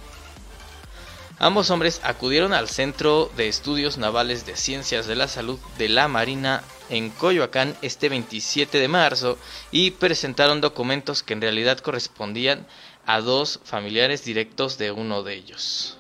Ambos 1.38 1.70
hombres 1.70 2.00
acudieron 2.04 2.52
al 2.52 2.68
Centro 2.68 3.30
de 3.36 3.48
Estudios 3.48 3.98
Navales 3.98 4.46
de 4.46 4.56
Ciencias 4.56 5.06
de 5.06 5.16
la 5.16 5.26
Salud 5.26 5.58
de 5.76 5.88
la 5.88 6.06
Marina 6.06 6.62
en 6.92 7.08
Coyoacán 7.08 7.74
este 7.80 8.10
27 8.10 8.78
de 8.78 8.86
marzo 8.86 9.38
y 9.70 9.92
presentaron 9.92 10.60
documentos 10.60 11.22
que 11.22 11.32
en 11.32 11.40
realidad 11.40 11.78
correspondían 11.78 12.66
a 13.06 13.20
dos 13.20 13.60
familiares 13.64 14.24
directos 14.24 14.76
de 14.76 14.92
uno 14.92 15.22
de 15.22 15.34
ellos. 15.34 15.98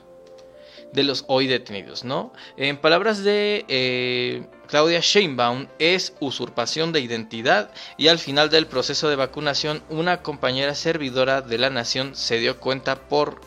De 0.92 1.02
los 1.02 1.24
hoy 1.28 1.46
detenidos, 1.46 2.04
¿no? 2.04 2.34
En 2.58 2.76
palabras 2.76 3.24
de 3.24 3.64
eh, 3.68 4.46
Claudia 4.68 5.00
Sheinbaum, 5.00 5.68
es 5.78 6.12
usurpación 6.20 6.92
de 6.92 7.00
identidad 7.00 7.72
y 7.96 8.08
al 8.08 8.18
final 8.18 8.50
del 8.50 8.66
proceso 8.66 9.08
de 9.08 9.16
vacunación 9.16 9.82
una 9.88 10.22
compañera 10.22 10.74
servidora 10.74 11.40
de 11.40 11.56
la 11.56 11.70
nación 11.70 12.14
se 12.14 12.38
dio 12.38 12.60
cuenta 12.60 13.08
por 13.08 13.40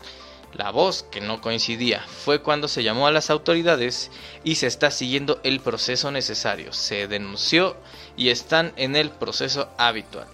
la 0.56 0.70
voz 0.70 1.04
que 1.10 1.20
no 1.20 1.40
coincidía 1.40 2.02
fue 2.24 2.42
cuando 2.42 2.68
se 2.68 2.82
llamó 2.82 3.06
a 3.06 3.12
las 3.12 3.30
autoridades 3.30 4.10
y 4.44 4.56
se 4.56 4.66
está 4.66 4.90
siguiendo 4.90 5.40
el 5.44 5.60
proceso 5.60 6.10
necesario. 6.10 6.72
Se 6.72 7.08
denunció 7.08 7.76
y 8.16 8.30
están 8.30 8.72
en 8.76 8.96
el 8.96 9.10
proceso 9.10 9.68
habitual. 9.76 10.26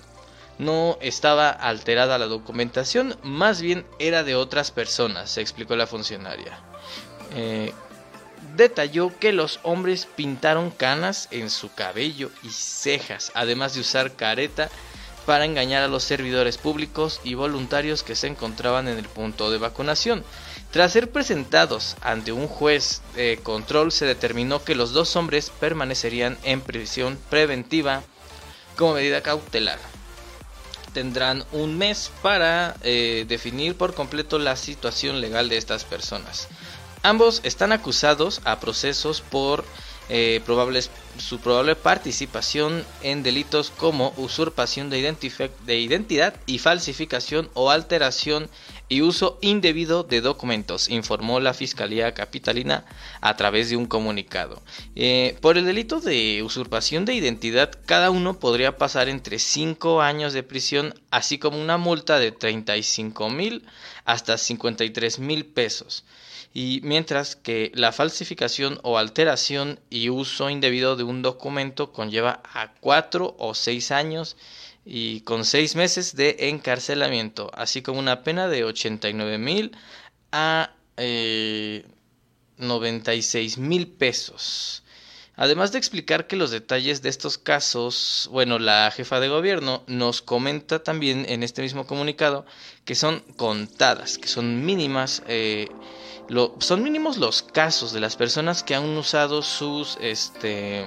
No 0.59 0.97
estaba 1.01 1.51
alterada 1.51 2.19
la 2.19 2.27
documentación, 2.27 3.17
más 3.23 3.61
bien 3.61 3.85
era 3.99 4.23
de 4.23 4.37
otras 4.37 4.71
personas, 4.71 5.31
se 5.31 5.41
explicó 5.41 5.75
la 5.75 5.87
funcionaria. 5.87 6.59
Eh, 7.35 7.73
detalló 8.55 9.19
que 9.19 9.33
los 9.33 9.61
hombres 9.63 10.07
pintaron 10.07 10.71
canas 10.71 11.29
en 11.31 11.51
su 11.51 11.73
cabello 11.75 12.31
y 12.43 12.51
cejas, 12.51 13.33
además 13.35 13.75
de 13.75 13.81
usar 13.81 14.13
careta 14.13 14.71
para 15.23 15.45
engañar 15.45 15.83
a 15.83 15.89
los 15.89 16.05
servidores 16.05 16.59
públicos 16.59 17.21
y 17.25 17.35
voluntarios 17.35 18.03
que 18.03 18.17
se 18.17 18.27
encontraban 18.27 18.89
en 18.89 18.99
el 18.99 19.09
punto 19.09 19.51
de 19.51 19.59
vacunación. 19.59 20.25
Tras 20.71 20.93
ser 20.93 21.11
presentados 21.11 21.97
ante 22.01 22.33
un 22.33 22.49
juez 22.49 23.03
de 23.15 23.39
control, 23.43 23.93
se 23.93 24.07
determinó 24.07 24.65
que 24.65 24.75
los 24.75 24.93
dos 24.93 25.17
hombres 25.17 25.51
permanecerían 25.61 26.39
en 26.43 26.61
prisión 26.61 27.19
preventiva 27.31 28.03
como 28.77 28.95
medida 28.95 29.23
cautelar. 29.23 29.79
Tendrán 30.93 31.45
un 31.53 31.79
mes 31.79 32.11
para 32.23 32.77
eh, 32.83 33.25
definir 33.29 33.77
por 33.77 33.95
completo 33.95 34.39
la 34.39 34.57
situación 34.57 35.21
legal 35.21 35.49
de 35.49 35.57
estas 35.57 35.85
personas. 35.85 36.49
Ambos 37.03 37.41
están 37.45 37.73
acusados 37.73 38.41
a 38.45 38.61
procesos 38.61 39.23
por 39.23 39.65
eh, 40.15 40.43
su 41.17 41.41
probable 41.41 41.75
participación 41.75 42.85
en 43.01 43.23
delitos 43.23 43.71
como 43.71 44.13
usurpación 44.19 44.91
de, 44.91 45.17
de 45.65 45.81
identidad 45.81 46.35
y 46.45 46.59
falsificación 46.59 47.49
o 47.55 47.71
alteración 47.71 48.51
y 48.91 49.01
uso 49.01 49.39
indebido 49.41 50.03
de 50.03 50.21
documentos, 50.21 50.91
informó 50.91 51.41
la 51.41 51.55
Fiscalía 51.55 52.13
Capitalina 52.13 52.85
a 53.23 53.37
través 53.39 53.71
de 53.71 53.79
un 53.79 53.87
comunicado. 53.87 54.63
Eh, 54.97 55.39
por 55.41 55.57
el 55.57 55.65
delito 55.65 55.99
de 56.01 56.43
usurpación 56.43 57.07
de 57.07 57.15
identidad, 57.15 57.71
cada 57.87 58.11
uno 58.11 58.39
podría 58.39 58.77
pasar 58.77 59.09
entre 59.09 59.39
5 59.39 60.03
años 60.03 60.35
de 60.35 60.43
prisión, 60.43 60.93
así 61.11 61.39
como 61.39 61.59
una 61.59 61.79
multa 61.79 62.19
de 62.19 62.33
35 62.33 63.31
mil 63.31 63.65
hasta 64.05 64.37
53 64.37 65.21
mil 65.21 65.47
pesos 65.47 66.05
y 66.55 66.81
mientras 66.83 67.37
que 67.37 67.73
la 67.75 67.93
falsificación 67.93 68.79
o 68.83 68.99
alteración 68.99 69.81
y 69.89 70.11
uso 70.11 70.51
indebido 70.51 70.97
de 70.97 71.05
un 71.05 71.23
documento 71.23 71.93
conlleva 71.93 72.43
a 72.53 72.75
cuatro 72.75 73.35
o 73.39 73.55
seis 73.55 73.91
años 73.91 74.37
y 74.85 75.21
con 75.23 75.45
seis 75.45 75.77
meses 75.77 76.15
de 76.15 76.37
encarcelamiento, 76.51 77.51
así 77.55 77.83
como 77.83 78.01
una 78.01 78.23
pena 78.23 78.49
de 78.49 78.65
89 78.65 79.39
mil 79.39 79.73
a 80.31 80.75
eh, 80.97 81.87
96 82.59 83.59
mil 83.59 83.89
pesos. 83.89 84.83
Además 85.35 85.73
de 85.73 85.79
explicar 85.79 86.27
que 86.27 86.37
los 86.37 86.51
detalles 86.51 87.01
de 87.01 87.09
estos 87.09 87.39
casos, 87.39 88.29
bueno, 88.31 88.59
la 88.59 88.91
jefa 88.91 89.19
de 89.19 89.29
gobierno 89.29 89.83
nos 89.87 90.21
comenta 90.21 90.83
también 90.83 91.25
en 91.27 91.43
este 91.43 91.63
mismo 91.63 91.87
comunicado 91.87 92.45
que 92.85 92.95
son 92.95 93.21
contadas, 93.37 94.19
que 94.19 94.29
son 94.29 94.67
mínimas. 94.67 95.23
Eh, 95.27 95.69
son 96.59 96.83
mínimos 96.83 97.19
los 97.19 97.43
casos 97.43 97.93
de 97.93 98.01
las 98.01 98.17
personas 98.17 98.63
que 98.63 98.75
han 98.75 98.85
usado 98.97 99.43
sus, 99.43 99.99
este, 100.01 100.85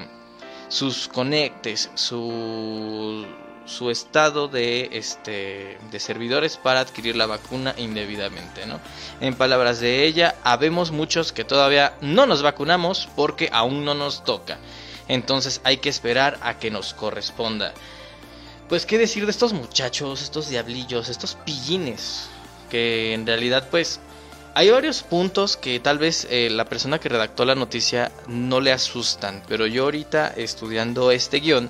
sus 0.70 1.08
conectes, 1.08 1.90
su, 1.94 3.26
su 3.66 3.90
estado 3.90 4.48
de, 4.48 4.90
este, 4.94 5.78
de 5.92 6.00
servidores 6.00 6.58
para 6.58 6.80
adquirir 6.80 7.16
la 7.16 7.26
vacuna 7.26 7.76
indebidamente. 7.78 8.66
¿no? 8.66 8.80
En 9.20 9.36
palabras 9.36 9.80
de 9.80 10.06
ella, 10.06 10.36
habemos 10.44 10.92
muchos 10.92 11.32
que 11.32 11.44
todavía 11.44 11.96
no 12.02 12.26
nos 12.26 12.42
vacunamos 12.42 13.08
porque 13.16 13.50
aún 13.52 13.86
no 13.86 13.94
nos 13.94 14.24
toca. 14.24 14.58
Entonces 15.08 15.62
hay 15.64 15.78
que 15.78 15.90
esperar 15.90 16.40
a 16.42 16.58
que 16.58 16.72
nos 16.72 16.94
corresponda. 16.94 17.74
Pues 18.68 18.88
qué 18.88 18.98
decir 18.98 19.26
de 19.26 19.32
estos 19.32 19.54
muchachos, 19.54 20.24
estos 20.24 20.50
diablillos, 20.50 21.10
estos 21.10 21.36
pillines, 21.46 22.30
que 22.72 23.14
en 23.14 23.28
realidad 23.28 23.68
pues 23.70 24.00
hay 24.58 24.70
varios 24.70 25.04
puntos 25.04 25.58
que 25.58 25.82
tal 25.82 25.98
vez 25.98 26.26
eh, 26.30 26.50
la 26.50 26.64
persona 26.64 26.98
que 26.98 27.10
redactó 27.10 27.44
la 27.44 27.56
noticia 27.56 28.14
no 28.28 28.62
le 28.62 28.72
asustan, 28.72 29.44
pero 29.50 29.68
yo 29.68 29.84
ahorita 29.84 30.30
estudiando 30.38 31.12
este 31.12 31.42
guion, 31.42 31.70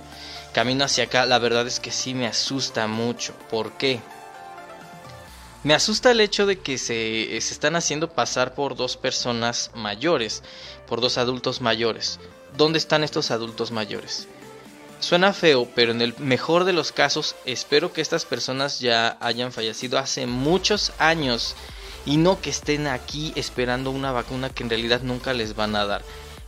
camino 0.53 0.85
hacia 0.85 1.05
acá, 1.05 1.25
la 1.25 1.39
verdad 1.39 1.65
es 1.65 1.79
que 1.79 1.89
sí 1.89 2.13
me 2.13 2.27
asusta 2.27 2.85
mucho. 2.85 3.33
¿Por 3.49 3.71
qué? 3.71 4.01
Me 5.63 5.73
asusta 5.73 6.11
el 6.11 6.21
hecho 6.21 6.45
de 6.45 6.59
que 6.59 6.77
se, 6.77 7.41
se 7.41 7.53
están 7.53 7.75
haciendo 7.75 8.11
pasar 8.11 8.53
por 8.53 8.75
dos 8.75 8.97
personas 8.97 9.71
mayores, 9.73 10.43
por 10.87 11.01
dos 11.01 11.17
adultos 11.17 11.61
mayores. 11.61 12.19
¿Dónde 12.55 12.77
están 12.77 13.03
estos 13.03 13.31
adultos 13.31 13.71
mayores? 13.71 14.27
Suena 14.99 15.33
feo, 15.33 15.67
pero 15.73 15.91
en 15.91 16.01
el 16.01 16.13
mejor 16.19 16.65
de 16.65 16.73
los 16.73 16.91
casos 16.91 17.35
espero 17.45 17.93
que 17.93 18.01
estas 18.01 18.25
personas 18.25 18.79
ya 18.79 19.17
hayan 19.21 19.51
fallecido 19.51 19.97
hace 19.97 20.27
muchos 20.27 20.93
años 20.99 21.55
y 22.05 22.17
no 22.17 22.41
que 22.41 22.49
estén 22.49 22.87
aquí 22.87 23.33
esperando 23.35 23.91
una 23.91 24.11
vacuna 24.11 24.49
que 24.49 24.63
en 24.63 24.69
realidad 24.69 25.01
nunca 25.01 25.33
les 25.33 25.55
van 25.55 25.75
a 25.75 25.85
dar. 25.85 26.03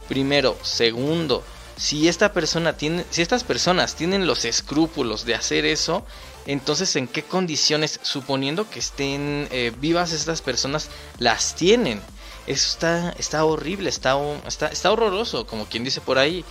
Primero, 0.07 0.57
segundo, 0.61 1.43
si 1.77 2.07
esta 2.07 2.33
persona 2.33 2.73
tiene, 2.77 3.05
si 3.09 3.21
estas 3.21 3.43
personas 3.43 3.95
tienen 3.95 4.25
los 4.25 4.45
escrúpulos 4.45 5.25
de 5.25 5.35
hacer 5.35 5.65
eso, 5.65 6.05
entonces 6.47 6.95
en 6.95 7.07
qué 7.07 7.23
condiciones, 7.23 7.99
suponiendo 8.03 8.69
que 8.69 8.79
estén 8.79 9.47
eh, 9.51 9.71
vivas 9.79 10.13
estas 10.13 10.41
personas, 10.41 10.89
las 11.19 11.55
tienen. 11.55 12.01
Eso 12.47 12.69
está, 12.69 13.09
está 13.19 13.43
horrible, 13.43 13.89
está, 13.89 14.17
está, 14.47 14.91
horroroso, 14.91 15.45
como 15.45 15.65
quien 15.65 15.83
dice 15.83 15.99
por 15.99 16.17
ahí. 16.17 16.45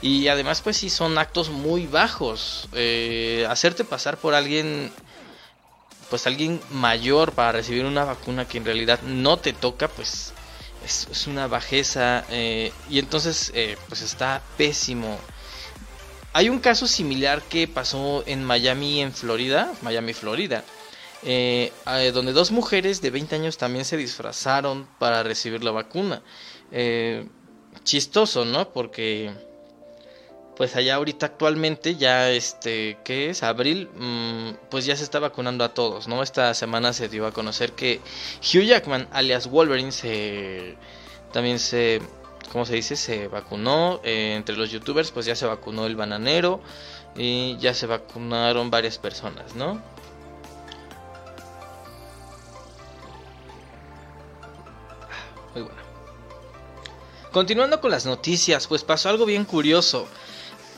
Y 0.00 0.28
además, 0.28 0.62
pues 0.62 0.78
sí, 0.78 0.88
son 0.88 1.18
actos 1.18 1.50
muy 1.50 1.86
bajos. 1.86 2.68
Eh, 2.72 3.46
hacerte 3.50 3.84
pasar 3.84 4.16
por 4.16 4.32
alguien, 4.32 4.90
pues 6.12 6.26
alguien 6.26 6.60
mayor 6.68 7.32
para 7.32 7.52
recibir 7.52 7.86
una 7.86 8.04
vacuna 8.04 8.46
que 8.46 8.58
en 8.58 8.66
realidad 8.66 9.00
no 9.00 9.38
te 9.38 9.54
toca, 9.54 9.88
pues 9.88 10.34
es, 10.84 11.26
una 11.26 11.46
bajeza. 11.46 12.26
Eh, 12.28 12.70
y 12.90 12.98
entonces, 12.98 13.50
eh, 13.54 13.78
pues 13.88 14.02
está 14.02 14.42
pésimo. 14.58 15.18
Hay 16.34 16.50
un 16.50 16.58
caso 16.58 16.86
similar 16.86 17.40
que 17.40 17.66
pasó 17.66 18.24
en 18.26 18.44
Miami, 18.44 19.00
en 19.00 19.14
Florida, 19.14 19.72
Miami, 19.80 20.12
Florida 20.12 20.64
eh, 21.22 21.72
donde 22.12 22.34
dos 22.34 22.50
mujeres 22.50 23.00
de 23.00 23.08
20 23.08 23.36
años 23.36 23.56
también 23.56 23.86
se 23.86 23.96
disfrazaron 23.96 24.86
para 24.98 25.22
recibir 25.22 25.64
la 25.64 25.70
vacuna. 25.70 26.22
Chistoso, 27.84 28.44
¿no? 28.44 28.68
Porque 28.68 29.32
pues 30.62 30.76
allá 30.76 30.94
ahorita 30.94 31.26
actualmente 31.26 31.96
ya 31.96 32.30
este, 32.30 32.96
¿qué 33.02 33.30
es? 33.30 33.42
Abril, 33.42 33.90
mm, 33.96 34.68
pues 34.70 34.84
ya 34.84 34.94
se 34.94 35.02
está 35.02 35.18
vacunando 35.18 35.64
a 35.64 35.74
todos, 35.74 36.06
¿no? 36.06 36.22
Esta 36.22 36.54
semana 36.54 36.92
se 36.92 37.08
dio 37.08 37.26
a 37.26 37.32
conocer 37.32 37.72
que 37.72 38.00
Hugh 38.38 38.62
Jackman, 38.62 39.08
alias 39.10 39.50
Wolverine, 39.50 39.90
se 39.90 40.76
también 41.32 41.58
se, 41.58 42.00
¿cómo 42.52 42.64
se 42.64 42.76
dice? 42.76 42.94
Se 42.94 43.26
vacunó. 43.26 44.00
Eh, 44.04 44.34
entre 44.36 44.54
los 44.56 44.70
youtubers, 44.70 45.10
pues 45.10 45.26
ya 45.26 45.34
se 45.34 45.46
vacunó 45.46 45.84
el 45.84 45.96
bananero 45.96 46.60
y 47.16 47.56
ya 47.58 47.74
se 47.74 47.88
vacunaron 47.88 48.70
varias 48.70 48.98
personas, 48.98 49.56
¿no? 49.56 49.82
Muy 55.54 55.62
buena. 55.62 55.82
Continuando 57.32 57.80
con 57.80 57.90
las 57.90 58.06
noticias, 58.06 58.68
pues 58.68 58.84
pasó 58.84 59.08
algo 59.08 59.26
bien 59.26 59.44
curioso. 59.44 60.06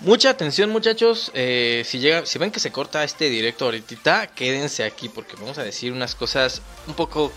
Mucha 0.00 0.30
atención 0.30 0.70
muchachos, 0.70 1.30
eh, 1.34 1.82
si, 1.86 2.02
si 2.24 2.38
ven 2.38 2.50
que 2.50 2.60
se 2.60 2.72
corta 2.72 3.04
este 3.04 3.30
directo 3.30 3.64
ahorita, 3.64 4.26
quédense 4.28 4.84
aquí 4.84 5.08
porque 5.08 5.36
vamos 5.36 5.56
a 5.58 5.64
decir 5.64 5.92
unas 5.92 6.14
cosas 6.14 6.60
un 6.86 6.94
poco 6.94 7.32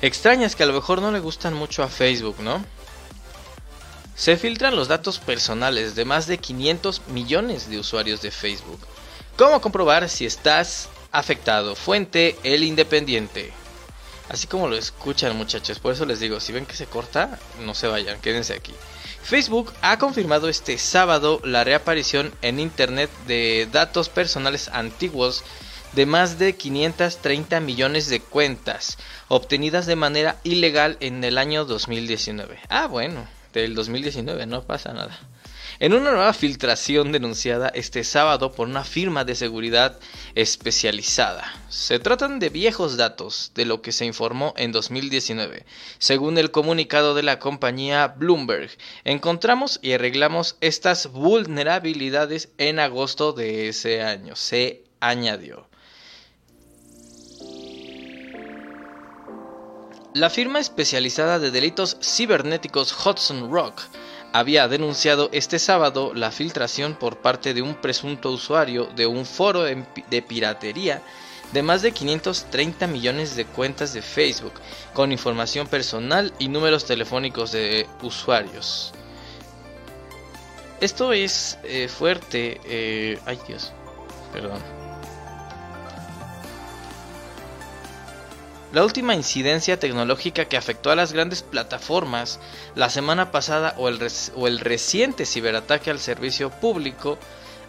extrañas 0.00 0.56
que 0.56 0.62
a 0.62 0.66
lo 0.66 0.72
mejor 0.72 1.02
no 1.02 1.10
le 1.10 1.20
gustan 1.20 1.54
mucho 1.54 1.82
a 1.82 1.88
Facebook, 1.88 2.36
¿no? 2.40 2.64
Se 4.14 4.36
filtran 4.36 4.76
los 4.76 4.88
datos 4.88 5.18
personales 5.18 5.94
de 5.94 6.04
más 6.04 6.26
de 6.26 6.38
500 6.38 7.08
millones 7.08 7.68
de 7.68 7.78
usuarios 7.78 8.22
de 8.22 8.30
Facebook. 8.30 8.80
¿Cómo 9.36 9.60
comprobar 9.60 10.08
si 10.08 10.24
estás 10.24 10.88
afectado? 11.10 11.74
Fuente 11.74 12.38
El 12.42 12.62
Independiente. 12.62 13.52
Así 14.28 14.46
como 14.46 14.68
lo 14.68 14.76
escuchan 14.76 15.36
muchachos, 15.36 15.78
por 15.78 15.92
eso 15.92 16.06
les 16.06 16.20
digo, 16.20 16.40
si 16.40 16.52
ven 16.52 16.66
que 16.66 16.76
se 16.76 16.86
corta, 16.86 17.38
no 17.60 17.74
se 17.74 17.86
vayan, 17.86 18.20
quédense 18.20 18.54
aquí. 18.54 18.74
Facebook 19.22 19.72
ha 19.82 19.98
confirmado 19.98 20.48
este 20.48 20.76
sábado 20.78 21.40
la 21.44 21.64
reaparición 21.64 22.34
en 22.42 22.58
Internet 22.58 23.10
de 23.26 23.68
datos 23.70 24.08
personales 24.08 24.68
antiguos 24.68 25.44
de 25.92 26.06
más 26.06 26.38
de 26.38 26.56
530 26.56 27.60
millones 27.60 28.08
de 28.08 28.20
cuentas 28.20 28.98
obtenidas 29.28 29.86
de 29.86 29.96
manera 29.96 30.40
ilegal 30.42 30.96
en 31.00 31.22
el 31.22 31.38
año 31.38 31.64
2019. 31.64 32.58
Ah, 32.68 32.88
bueno, 32.88 33.26
del 33.52 33.74
2019 33.74 34.46
no 34.46 34.62
pasa 34.62 34.92
nada 34.92 35.18
en 35.82 35.94
una 35.94 36.12
nueva 36.12 36.32
filtración 36.32 37.10
denunciada 37.10 37.68
este 37.74 38.04
sábado 38.04 38.52
por 38.52 38.68
una 38.68 38.84
firma 38.84 39.24
de 39.24 39.34
seguridad 39.34 39.98
especializada. 40.36 41.52
Se 41.70 41.98
tratan 41.98 42.38
de 42.38 42.50
viejos 42.50 42.96
datos 42.96 43.50
de 43.56 43.64
lo 43.64 43.82
que 43.82 43.90
se 43.90 44.06
informó 44.06 44.54
en 44.56 44.70
2019. 44.70 45.66
Según 45.98 46.38
el 46.38 46.52
comunicado 46.52 47.14
de 47.16 47.24
la 47.24 47.40
compañía 47.40 48.06
Bloomberg, 48.06 48.70
encontramos 49.02 49.80
y 49.82 49.94
arreglamos 49.94 50.56
estas 50.60 51.08
vulnerabilidades 51.08 52.50
en 52.58 52.78
agosto 52.78 53.32
de 53.32 53.68
ese 53.68 54.02
año. 54.02 54.36
Se 54.36 54.84
añadió. 55.00 55.66
La 60.14 60.30
firma 60.30 60.60
especializada 60.60 61.40
de 61.40 61.50
delitos 61.50 61.96
cibernéticos 62.00 62.94
Hudson 63.04 63.50
Rock 63.50 63.82
había 64.32 64.68
denunciado 64.68 65.28
este 65.32 65.58
sábado 65.58 66.12
la 66.14 66.30
filtración 66.30 66.94
por 66.94 67.18
parte 67.18 67.54
de 67.54 67.62
un 67.62 67.74
presunto 67.74 68.30
usuario 68.30 68.86
de 68.96 69.06
un 69.06 69.26
foro 69.26 69.62
de 69.62 70.22
piratería 70.22 71.02
de 71.52 71.62
más 71.62 71.82
de 71.82 71.92
530 71.92 72.86
millones 72.86 73.36
de 73.36 73.44
cuentas 73.44 73.92
de 73.92 74.02
Facebook 74.02 74.54
con 74.94 75.12
información 75.12 75.66
personal 75.66 76.32
y 76.38 76.48
números 76.48 76.86
telefónicos 76.86 77.52
de 77.52 77.86
usuarios. 78.02 78.92
Esto 80.80 81.12
es 81.12 81.58
eh, 81.62 81.88
fuerte. 81.88 82.60
Eh, 82.64 83.18
ay 83.26 83.38
Dios, 83.46 83.72
perdón. 84.32 84.81
La 88.72 88.82
última 88.82 89.14
incidencia 89.14 89.78
tecnológica 89.78 90.46
que 90.46 90.56
afectó 90.56 90.90
a 90.90 90.96
las 90.96 91.12
grandes 91.12 91.42
plataformas 91.42 92.40
la 92.74 92.88
semana 92.88 93.30
pasada 93.30 93.74
o 93.76 93.88
el, 93.88 94.58
reciente 94.60 95.26
ciberataque 95.26 95.90
al 95.90 95.98
servicio 95.98 96.48
público 96.48 97.18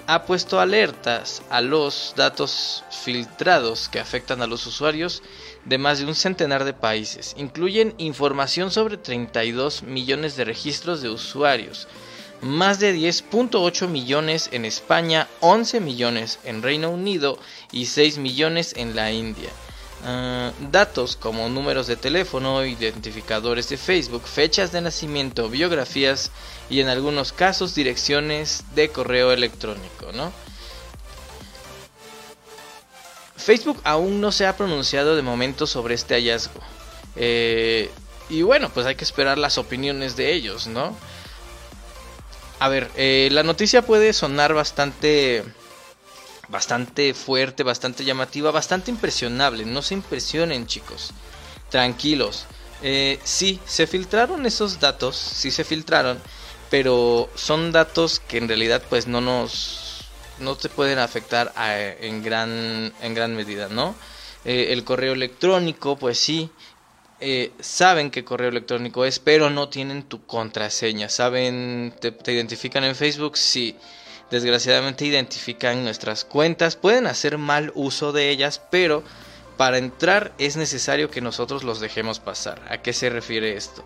ha 0.07 0.23
puesto 0.23 0.61
alertas 0.61 1.41
a 1.49 1.59
los 1.59 2.13
datos 2.15 2.85
filtrados 2.89 3.89
que 3.89 3.99
afectan 3.99 4.41
a 4.41 4.47
los 4.47 4.65
usuarios 4.65 5.23
de 5.65 5.77
más 5.77 5.99
de 5.99 6.05
un 6.05 6.15
centenar 6.15 6.63
de 6.63 6.73
países. 6.73 7.35
Incluyen 7.37 7.95
información 7.97 8.71
sobre 8.71 8.95
32 8.95 9.83
millones 9.83 10.37
de 10.37 10.45
registros 10.45 11.01
de 11.01 11.09
usuarios, 11.09 11.89
más 12.39 12.79
de 12.79 12.95
10.8 12.95 13.89
millones 13.89 14.47
en 14.53 14.63
España, 14.63 15.27
11 15.41 15.81
millones 15.81 16.39
en 16.45 16.61
Reino 16.61 16.91
Unido 16.91 17.37
y 17.73 17.87
6 17.87 18.19
millones 18.19 18.73
en 18.77 18.95
la 18.95 19.11
India. 19.11 19.49
Ah, 20.05 20.51
datos 20.59 21.15
como 21.15 21.47
números 21.47 21.87
de 21.87 21.95
teléfono, 21.95 22.65
identificadores 22.65 23.69
de 23.69 23.77
Facebook, 23.77 24.23
fechas 24.23 24.73
de 24.73 24.81
nacimiento, 24.81 25.49
biografías 25.49 26.29
y 26.69 26.81
en 26.81 26.89
algunos 26.89 27.31
casos 27.31 27.73
direcciones 27.73 28.65
de 28.75 28.89
correo 28.89 29.31
electrónico, 29.31 30.11
¿no? 30.13 30.33
Facebook 33.37 33.79
aún 33.85 34.19
no 34.19 34.33
se 34.33 34.45
ha 34.45 34.57
pronunciado 34.57 35.15
de 35.15 35.21
momento 35.21 35.67
sobre 35.67 35.95
este 35.95 36.15
hallazgo. 36.15 36.59
Eh, 37.15 37.89
y 38.29 38.41
bueno, 38.41 38.69
pues 38.73 38.85
hay 38.85 38.95
que 38.95 39.03
esperar 39.05 39.37
las 39.37 39.57
opiniones 39.57 40.17
de 40.17 40.33
ellos, 40.33 40.67
¿no? 40.67 40.97
A 42.59 42.67
ver, 42.67 42.89
eh, 42.95 43.29
la 43.31 43.43
noticia 43.43 43.81
puede 43.83 44.11
sonar 44.11 44.53
bastante 44.53 45.43
bastante 46.53 47.15
fuerte, 47.15 47.63
bastante 47.63 48.05
llamativa, 48.05 48.51
bastante 48.51 48.91
impresionable. 48.91 49.65
No 49.65 49.81
se 49.81 49.95
impresionen 49.95 50.67
chicos, 50.67 51.09
tranquilos. 51.69 52.45
Eh, 52.83 53.19
sí, 53.23 53.59
se 53.65 53.87
filtraron 53.87 54.45
esos 54.45 54.79
datos, 54.79 55.17
sí 55.17 55.49
se 55.49 55.63
filtraron, 55.63 56.19
pero 56.69 57.27
son 57.35 57.71
datos 57.71 58.19
que 58.19 58.37
en 58.37 58.47
realidad 58.47 58.83
pues 58.87 59.07
no 59.07 59.19
nos 59.19 59.79
no 60.39 60.55
te 60.55 60.69
pueden 60.69 60.99
afectar 60.99 61.53
en, 62.01 62.23
gran, 62.23 62.93
en 63.01 63.13
gran 63.13 63.35
medida, 63.35 63.69
¿no? 63.69 63.95
Eh, 64.45 64.67
el 64.71 64.83
correo 64.83 65.13
electrónico, 65.13 65.95
pues 65.95 66.19
sí, 66.19 66.51
eh, 67.19 67.51
saben 67.61 68.11
qué 68.11 68.25
correo 68.25 68.49
electrónico 68.49 69.05
es, 69.05 69.19
pero 69.19 69.49
no 69.49 69.69
tienen 69.69 70.03
tu 70.03 70.25
contraseña. 70.25 71.07
¿Saben? 71.07 71.93
Te, 72.01 72.11
te, 72.11 72.33
identifican 72.33 72.83
en 72.83 72.95
Facebook? 72.95 73.37
Sí. 73.37 73.75
Desgraciadamente 74.33 75.05
identifican 75.05 75.83
nuestras 75.83 76.25
cuentas. 76.25 76.75
Pueden 76.75 77.05
hacer 77.05 77.37
mal 77.37 77.71
uso 77.75 78.11
de 78.11 78.31
ellas, 78.31 78.59
pero 78.71 79.03
para 79.57 79.77
entrar 79.77 80.33
es 80.39 80.57
necesario 80.57 81.11
que 81.11 81.21
nosotros 81.21 81.63
los 81.63 81.79
dejemos 81.79 82.19
pasar. 82.19 82.59
¿A 82.67 82.81
qué 82.81 82.93
se 82.93 83.11
refiere 83.11 83.55
esto? 83.55 83.85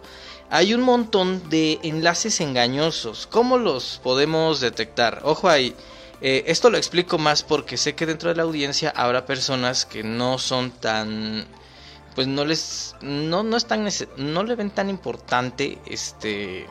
Hay 0.50 0.74
un 0.74 0.84
montón 0.84 1.50
de 1.50 1.80
enlaces 1.84 2.40
engañosos. 2.40 3.28
¿Cómo 3.28 3.58
los 3.58 4.00
podemos 4.02 4.62
detectar? 4.62 5.20
Ojo 5.26 5.50
ahí. 5.50 5.76
Eh, 6.22 6.46
esto 6.48 6.70
lo 6.70 6.78
explico 6.78 7.18
más 7.18 7.44
porque 7.44 7.76
sé 7.76 7.94
que 7.96 8.06
dentro 8.06 8.30
de 8.30 8.38
la 8.38 8.44
audiencia 8.44 8.94
habrá 8.96 9.26
personas 9.26 9.86
que 9.86 10.02
no 10.02 10.38
son 10.38 10.72
tan 10.72 11.46
pues 12.16 12.26
no 12.26 12.46
les 12.46 12.96
no 13.02 13.44
no 13.44 13.58
es 13.58 14.08
no 14.16 14.44
le 14.44 14.56
ven 14.56 14.72
tan 14.72 14.90
importante 14.90 15.78
este 15.86 16.66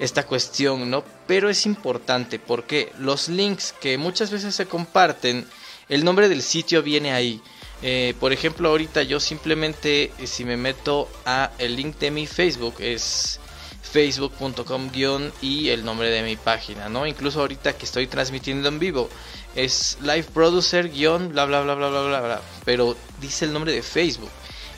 esta 0.00 0.26
cuestión, 0.26 0.90
¿no? 0.90 1.04
Pero 1.26 1.48
es 1.48 1.66
importante 1.66 2.38
porque 2.38 2.92
los 2.98 3.28
links 3.28 3.74
que 3.80 3.98
muchas 3.98 4.30
veces 4.30 4.54
se 4.54 4.66
comparten, 4.66 5.46
el 5.88 6.04
nombre 6.04 6.28
del 6.28 6.42
sitio 6.42 6.82
viene 6.82 7.12
ahí. 7.12 7.40
Eh, 7.82 8.14
por 8.18 8.32
ejemplo, 8.32 8.68
ahorita 8.68 9.02
yo 9.02 9.20
simplemente 9.20 10.12
eh, 10.18 10.26
si 10.26 10.44
me 10.44 10.56
meto 10.56 11.08
a 11.24 11.50
el 11.58 11.76
link 11.76 11.98
de 11.98 12.10
mi 12.10 12.26
Facebook 12.26 12.74
es 12.78 13.40
facebook.com 13.82 14.90
guion 14.92 15.32
y 15.40 15.68
el 15.68 15.84
nombre 15.84 16.10
de 16.10 16.22
mi 16.22 16.36
página, 16.36 16.88
¿no? 16.88 17.06
Incluso 17.06 17.40
ahorita 17.40 17.74
que 17.76 17.84
estoy 17.84 18.06
transmitiendo 18.06 18.68
en 18.68 18.78
vivo 18.78 19.08
es 19.54 19.98
live 20.00 20.24
producer 20.34 20.90
guion 20.90 21.30
bla 21.30 21.44
bla 21.44 21.62
bla 21.62 21.74
bla 21.74 21.88
bla 21.88 22.02
bla 22.02 22.20
bla, 22.20 22.42
pero 22.64 22.96
dice 23.20 23.44
el 23.44 23.52
nombre 23.52 23.72
de 23.72 23.82
Facebook. 23.82 24.30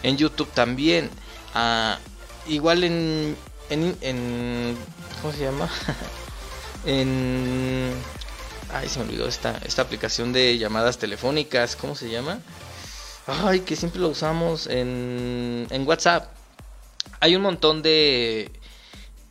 En 0.02 0.16
YouTube 0.16 0.50
también. 0.52 1.10
Ah, 1.54 1.98
igual 2.48 2.84
en, 2.84 3.36
¿cómo 5.22 5.32
se 5.32 5.44
llama? 5.44 5.70
en 6.84 7.92
ay 8.72 8.88
se 8.88 8.98
me 8.98 9.06
olvidó 9.06 9.28
esta 9.28 9.58
esta 9.64 9.82
aplicación 9.82 10.32
de 10.32 10.58
llamadas 10.58 10.98
telefónicas, 10.98 11.76
¿cómo 11.76 11.94
se 11.94 12.10
llama? 12.10 12.40
Ay, 13.26 13.60
que 13.60 13.76
siempre 13.76 14.00
lo 14.00 14.08
usamos 14.08 14.66
en, 14.66 15.68
en 15.70 15.86
WhatsApp. 15.86 16.32
Hay 17.20 17.36
un 17.36 17.42
montón 17.42 17.80
de 17.80 18.50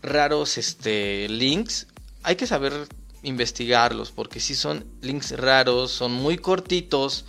raros 0.01 0.57
este, 0.57 1.27
links. 1.27 1.87
Hay 2.23 2.37
que 2.37 2.47
saber 2.47 2.87
investigarlos 3.23 4.11
porque 4.11 4.39
si 4.39 4.55
son 4.55 4.85
links 5.01 5.37
raros, 5.37 5.91
son 5.91 6.13
muy 6.13 6.37
cortitos 6.37 7.25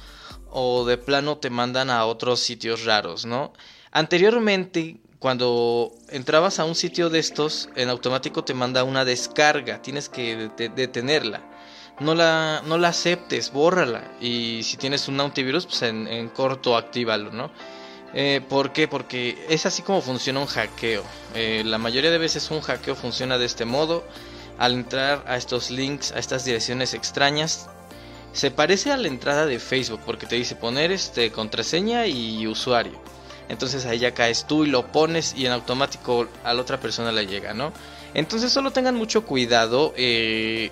o 0.50 0.84
de 0.84 0.98
plano 0.98 1.38
te 1.38 1.50
mandan 1.50 1.90
a 1.90 2.04
otros 2.06 2.38
sitios 2.38 2.84
raros, 2.84 3.26
¿no? 3.26 3.52
Anteriormente, 3.90 5.00
cuando 5.22 5.92
entrabas 6.10 6.58
a 6.58 6.66
un 6.66 6.74
sitio 6.74 7.08
de 7.08 7.20
estos, 7.20 7.70
en 7.76 7.88
automático 7.88 8.44
te 8.44 8.52
manda 8.52 8.84
una 8.84 9.06
descarga, 9.06 9.80
tienes 9.80 10.10
que 10.10 10.50
detenerla 10.74 11.40
no 12.00 12.14
la, 12.14 12.62
no 12.66 12.78
la 12.78 12.88
aceptes, 12.88 13.52
bórrala. 13.52 14.12
Y 14.20 14.62
si 14.64 14.76
tienes 14.76 15.08
un 15.08 15.20
antivirus, 15.20 15.66
pues 15.66 15.82
en, 15.82 16.28
corto 16.30 16.76
actívalo, 16.76 17.30
¿no? 17.30 17.50
Eh, 18.14 18.42
¿Por 18.46 18.72
qué? 18.72 18.88
Porque 18.88 19.46
es 19.48 19.64
así 19.64 19.82
como 19.82 20.02
funciona 20.02 20.40
un 20.40 20.46
hackeo. 20.46 21.02
Eh, 21.34 21.62
la 21.64 21.78
mayoría 21.78 22.10
de 22.10 22.18
veces 22.18 22.50
un 22.50 22.60
hackeo 22.60 22.94
funciona 22.94 23.38
de 23.38 23.46
este 23.46 23.64
modo. 23.64 24.04
Al 24.58 24.74
entrar 24.74 25.24
a 25.26 25.36
estos 25.36 25.70
links, 25.70 26.12
a 26.12 26.18
estas 26.18 26.44
direcciones 26.44 26.92
extrañas, 26.92 27.70
se 28.32 28.50
parece 28.50 28.92
a 28.92 28.96
la 28.96 29.08
entrada 29.08 29.46
de 29.46 29.58
Facebook 29.58 30.00
porque 30.04 30.26
te 30.26 30.36
dice 30.36 30.56
poner 30.56 30.92
este 30.92 31.32
contraseña 31.32 32.06
y 32.06 32.46
usuario. 32.46 33.11
Entonces 33.48 33.84
ahí 33.86 33.98
ya 33.98 34.12
caes 34.12 34.46
tú 34.46 34.64
y 34.64 34.68
lo 34.68 34.86
pones 34.86 35.34
y 35.36 35.46
en 35.46 35.52
automático 35.52 36.28
a 36.44 36.54
la 36.54 36.62
otra 36.62 36.80
persona 36.80 37.12
le 37.12 37.26
llega, 37.26 37.54
¿no? 37.54 37.72
Entonces 38.14 38.52
solo 38.52 38.70
tengan 38.70 38.94
mucho 38.94 39.24
cuidado. 39.24 39.92
Eh, 39.96 40.70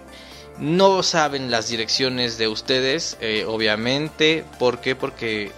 no 0.58 1.02
saben 1.02 1.50
las 1.50 1.68
direcciones 1.68 2.38
de 2.38 2.48
ustedes, 2.48 3.16
eh, 3.20 3.44
obviamente. 3.46 4.44
¿Por 4.58 4.80
qué? 4.80 4.94
Porque 4.94 5.52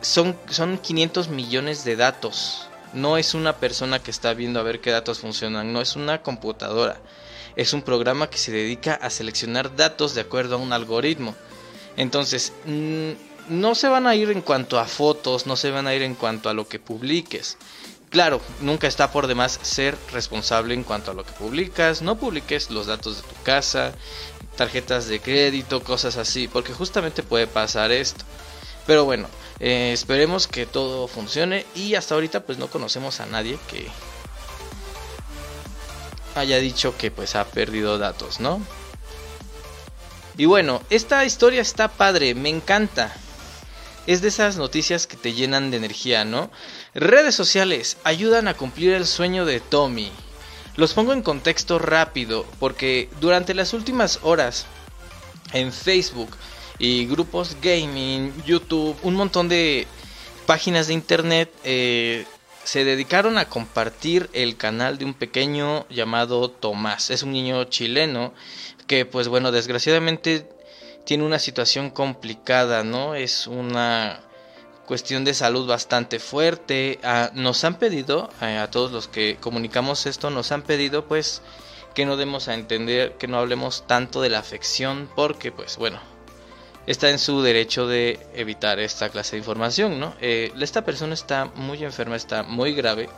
son, 0.00 0.36
son 0.48 0.78
500 0.78 1.28
millones 1.28 1.84
de 1.84 1.96
datos. 1.96 2.68
No 2.92 3.16
es 3.16 3.34
una 3.34 3.56
persona 3.56 4.00
que 4.00 4.10
está 4.10 4.34
viendo 4.34 4.60
a 4.60 4.64
ver 4.64 4.80
qué 4.80 4.90
datos 4.90 5.20
funcionan, 5.20 5.72
no 5.72 5.80
es 5.80 5.96
una 5.96 6.22
computadora. 6.22 7.00
Es 7.56 7.72
un 7.72 7.82
programa 7.82 8.30
que 8.30 8.38
se 8.38 8.52
dedica 8.52 8.94
a 8.94 9.10
seleccionar 9.10 9.74
datos 9.76 10.14
de 10.14 10.20
acuerdo 10.20 10.56
a 10.56 10.58
un 10.58 10.72
algoritmo. 10.72 11.34
Entonces, 11.96 12.52
mm, 12.64 13.12
no 13.48 13.74
se 13.74 13.88
van 13.88 14.06
a 14.06 14.14
ir 14.14 14.30
en 14.30 14.42
cuanto 14.42 14.78
a 14.78 14.86
fotos, 14.86 15.46
no 15.46 15.56
se 15.56 15.70
van 15.70 15.86
a 15.86 15.94
ir 15.94 16.02
en 16.02 16.14
cuanto 16.14 16.48
a 16.48 16.54
lo 16.54 16.68
que 16.68 16.78
publiques. 16.78 17.56
Claro, 18.10 18.42
nunca 18.60 18.86
está 18.86 19.10
por 19.10 19.26
demás 19.26 19.58
ser 19.62 19.96
responsable 20.12 20.74
en 20.74 20.84
cuanto 20.84 21.10
a 21.10 21.14
lo 21.14 21.24
que 21.24 21.32
publicas. 21.32 22.02
No 22.02 22.16
publiques 22.18 22.70
los 22.70 22.86
datos 22.86 23.16
de 23.16 23.22
tu 23.22 23.42
casa, 23.42 23.94
tarjetas 24.56 25.08
de 25.08 25.20
crédito, 25.20 25.82
cosas 25.82 26.18
así, 26.18 26.46
porque 26.46 26.74
justamente 26.74 27.22
puede 27.22 27.46
pasar 27.46 27.90
esto. 27.90 28.24
Pero 28.86 29.04
bueno, 29.04 29.28
eh, 29.60 29.92
esperemos 29.92 30.46
que 30.46 30.66
todo 30.66 31.08
funcione 31.08 31.64
y 31.74 31.94
hasta 31.94 32.14
ahorita 32.14 32.40
pues 32.40 32.58
no 32.58 32.68
conocemos 32.68 33.20
a 33.20 33.26
nadie 33.26 33.58
que 33.68 33.88
haya 36.34 36.58
dicho 36.58 36.96
que 36.96 37.10
pues 37.10 37.34
ha 37.34 37.46
perdido 37.46 37.96
datos, 37.98 38.40
¿no? 38.40 38.60
Y 40.36 40.46
bueno, 40.46 40.82
esta 40.90 41.24
historia 41.24 41.60
está 41.60 41.88
padre, 41.88 42.34
me 42.34 42.48
encanta 42.48 43.14
es 44.06 44.22
de 44.22 44.28
esas 44.28 44.56
noticias 44.56 45.06
que 45.06 45.16
te 45.16 45.32
llenan 45.32 45.70
de 45.70 45.76
energía, 45.76 46.24
¿no? 46.24 46.50
Redes 46.94 47.34
sociales 47.34 47.96
ayudan 48.04 48.48
a 48.48 48.54
cumplir 48.54 48.92
el 48.92 49.06
sueño 49.06 49.44
de 49.44 49.60
Tommy. 49.60 50.10
Los 50.76 50.94
pongo 50.94 51.12
en 51.12 51.22
contexto 51.22 51.78
rápido 51.78 52.46
porque 52.58 53.08
durante 53.20 53.54
las 53.54 53.72
últimas 53.74 54.20
horas 54.22 54.66
en 55.52 55.72
Facebook 55.72 56.36
y 56.78 57.06
grupos 57.06 57.56
gaming, 57.62 58.32
YouTube, 58.44 58.96
un 59.02 59.14
montón 59.14 59.48
de 59.48 59.86
páginas 60.46 60.88
de 60.88 60.94
internet 60.94 61.52
eh, 61.62 62.26
se 62.64 62.84
dedicaron 62.84 63.38
a 63.38 63.48
compartir 63.48 64.30
el 64.32 64.56
canal 64.56 64.98
de 64.98 65.04
un 65.04 65.14
pequeño 65.14 65.86
llamado 65.88 66.50
Tomás. 66.50 67.10
Es 67.10 67.22
un 67.22 67.32
niño 67.32 67.64
chileno 67.64 68.32
que 68.86 69.04
pues 69.04 69.28
bueno, 69.28 69.52
desgraciadamente 69.52 70.48
tiene 71.04 71.24
una 71.24 71.38
situación 71.38 71.90
complicada, 71.90 72.84
¿no? 72.84 73.14
Es 73.14 73.46
una 73.46 74.20
cuestión 74.86 75.24
de 75.24 75.34
salud 75.34 75.66
bastante 75.66 76.18
fuerte. 76.18 76.98
Ah, 77.02 77.30
nos 77.34 77.64
han 77.64 77.78
pedido, 77.78 78.30
eh, 78.40 78.58
a 78.58 78.70
todos 78.70 78.92
los 78.92 79.08
que 79.08 79.36
comunicamos 79.40 80.06
esto, 80.06 80.30
nos 80.30 80.52
han 80.52 80.62
pedido 80.62 81.06
pues 81.06 81.42
que 81.94 82.06
no 82.06 82.16
demos 82.16 82.48
a 82.48 82.54
entender, 82.54 83.16
que 83.18 83.28
no 83.28 83.38
hablemos 83.38 83.86
tanto 83.86 84.20
de 84.20 84.30
la 84.30 84.38
afección, 84.38 85.10
porque 85.14 85.52
pues 85.52 85.76
bueno, 85.76 86.00
está 86.86 87.10
en 87.10 87.18
su 87.18 87.42
derecho 87.42 87.86
de 87.86 88.18
evitar 88.34 88.78
esta 88.80 89.08
clase 89.10 89.32
de 89.32 89.38
información, 89.38 90.00
¿no? 90.00 90.14
Eh, 90.20 90.52
esta 90.60 90.84
persona 90.84 91.14
está 91.14 91.46
muy 91.54 91.84
enferma, 91.84 92.16
está 92.16 92.42
muy 92.42 92.72
grave, 92.72 93.08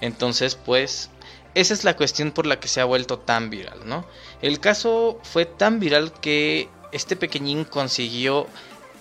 entonces 0.00 0.56
pues 0.56 1.10
esa 1.54 1.74
es 1.74 1.84
la 1.84 1.96
cuestión 1.96 2.32
por 2.32 2.46
la 2.46 2.60
que 2.60 2.68
se 2.68 2.80
ha 2.80 2.84
vuelto 2.84 3.18
tan 3.18 3.50
viral, 3.50 3.80
¿no? 3.86 4.04
El 4.42 4.60
caso 4.60 5.18
fue 5.22 5.46
tan 5.46 5.80
viral 5.80 6.12
que 6.12 6.68
este 6.92 7.16
pequeñín 7.16 7.64
consiguió, 7.64 8.46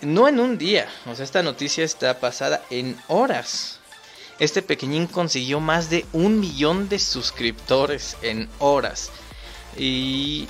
no 0.02 0.28
en 0.28 0.40
un 0.40 0.58
día, 0.58 0.88
o 1.06 1.16
sea, 1.16 1.26
esta 1.26 1.44
noticia 1.44 1.84
está 1.84 2.20
pasada 2.20 2.62
en 2.70 2.98
horas. 3.08 3.80
Este 4.40 4.62
pequeñín 4.62 5.08
consiguió 5.08 5.60
más 5.60 5.90
de 5.90 6.06
un 6.14 6.40
millón 6.40 6.90
de 6.90 7.00
suscriptores 7.00 8.18
en 8.22 8.48
horas. 8.60 9.10
Y 9.76 10.48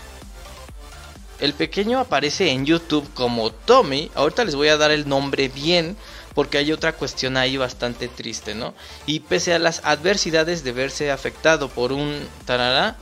el 1.40 1.54
pequeño 1.54 2.00
aparece 2.00 2.52
en 2.52 2.66
YouTube 2.66 3.08
como 3.14 3.52
Tommy. 3.52 4.12
Ahorita 4.16 4.44
les 4.44 4.56
voy 4.56 4.68
a 4.68 4.78
dar 4.78 4.92
el 4.92 5.08
nombre 5.08 5.48
bien 5.48 5.96
porque 6.34 6.58
hay 6.58 6.72
otra 6.72 6.94
cuestión 6.94 7.38
ahí 7.38 7.58
bastante 7.58 8.08
triste, 8.08 8.54
¿no? 8.54 8.74
Y 9.06 9.22
pese 9.22 9.54
a 9.54 9.60
las 9.60 9.82
adversidades 9.84 10.64
de 10.64 10.72
verse 10.72 11.10
afectado 11.10 11.70
por 11.70 11.92
un 11.92 12.28
tarará, 12.46 12.98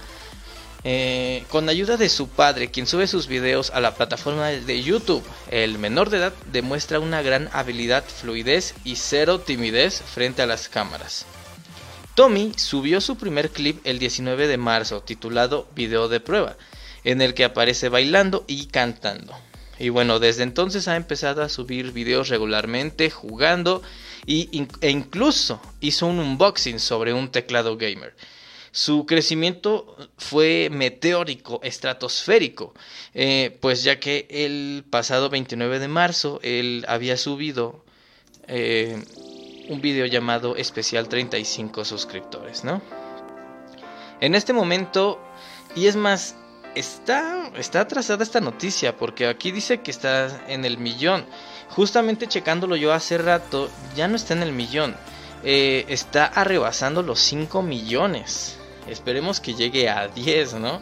eh, 0.88 1.44
con 1.50 1.68
ayuda 1.68 1.98
de 1.98 2.10
su 2.10 2.30
padre, 2.30 2.70
quien 2.70 2.86
sube 2.86 3.08
sus 3.08 3.26
videos 3.26 3.72
a 3.72 3.82
la 3.82 3.96
plataforma 3.96 4.50
de 4.50 4.84
YouTube, 4.84 5.24
el 5.50 5.80
menor 5.80 6.12
de 6.12 6.18
edad 6.18 6.34
demuestra 6.52 7.00
una 7.00 7.24
gran 7.24 7.50
habilidad, 7.54 8.04
fluidez 8.04 8.76
y 8.84 8.96
cero 8.96 9.40
timidez 9.40 10.04
frente 10.04 10.44
a 10.44 10.46
las 10.46 10.70
cámaras. 10.70 11.26
Tommy 12.14 12.52
subió 12.56 13.02
su 13.02 13.18
primer 13.18 13.50
clip 13.50 13.82
el 13.84 13.98
19 13.98 14.48
de 14.48 14.58
marzo 14.58 15.02
titulado 15.02 15.68
Video 15.74 16.08
de 16.08 16.20
prueba, 16.20 16.56
en 17.04 17.24
el 17.24 17.34
que 17.34 17.46
aparece 17.46 17.90
bailando 17.90 18.46
y 18.46 18.68
cantando. 18.68 19.36
Y 19.80 19.90
bueno, 19.90 20.20
desde 20.20 20.44
entonces 20.44 20.88
ha 20.88 20.98
empezado 20.98 21.42
a 21.42 21.50
subir 21.50 21.94
videos 21.94 22.30
regularmente, 22.30 23.10
jugando 23.10 23.82
y, 24.28 24.68
e 24.82 24.92
incluso 24.92 25.60
hizo 25.82 26.06
un 26.06 26.20
unboxing 26.20 26.80
sobre 26.80 27.12
un 27.12 27.32
teclado 27.32 27.76
gamer. 27.76 28.14
Su 28.76 29.06
crecimiento 29.06 29.96
fue 30.18 30.68
meteórico, 30.70 31.62
estratosférico, 31.64 32.74
eh, 33.14 33.58
pues 33.62 33.86
ya 33.86 34.02
que 34.02 34.28
el 34.30 34.84
pasado 34.90 35.30
29 35.30 35.80
de 35.80 35.88
marzo 35.88 36.42
él 36.44 36.84
había 36.90 37.16
subido 37.16 37.86
eh, 38.50 39.02
un 39.70 39.80
video 39.80 40.06
llamado 40.08 40.58
Especial 40.58 41.08
35 41.08 41.86
suscriptores, 41.86 42.66
¿no? 42.66 42.82
En 44.20 44.36
este 44.36 44.52
momento, 44.52 45.22
y 45.74 45.88
es 45.88 45.96
más, 45.96 46.36
está, 46.76 47.54
está 47.56 47.80
atrasada 47.80 48.24
esta 48.24 48.42
noticia, 48.42 48.98
porque 48.98 49.28
aquí 49.28 49.52
dice 49.52 49.80
que 49.84 49.92
está 49.92 50.44
en 50.50 50.66
el 50.66 50.80
millón. 50.80 51.26
Justamente 51.70 52.28
checándolo 52.28 52.76
yo 52.76 52.92
hace 52.92 53.18
rato, 53.20 53.70
ya 53.96 54.10
no 54.10 54.18
está 54.18 54.34
en 54.34 54.44
el 54.44 54.52
millón. 54.52 54.98
Eh, 55.46 55.86
está 55.88 56.26
arrebasando 56.26 57.04
los 57.04 57.22
5 57.22 57.62
millones. 57.62 58.60
Esperemos 58.88 59.40
que 59.40 59.54
llegue 59.54 59.90
a 59.90 60.08
10, 60.08 60.56
¿no? 60.56 60.82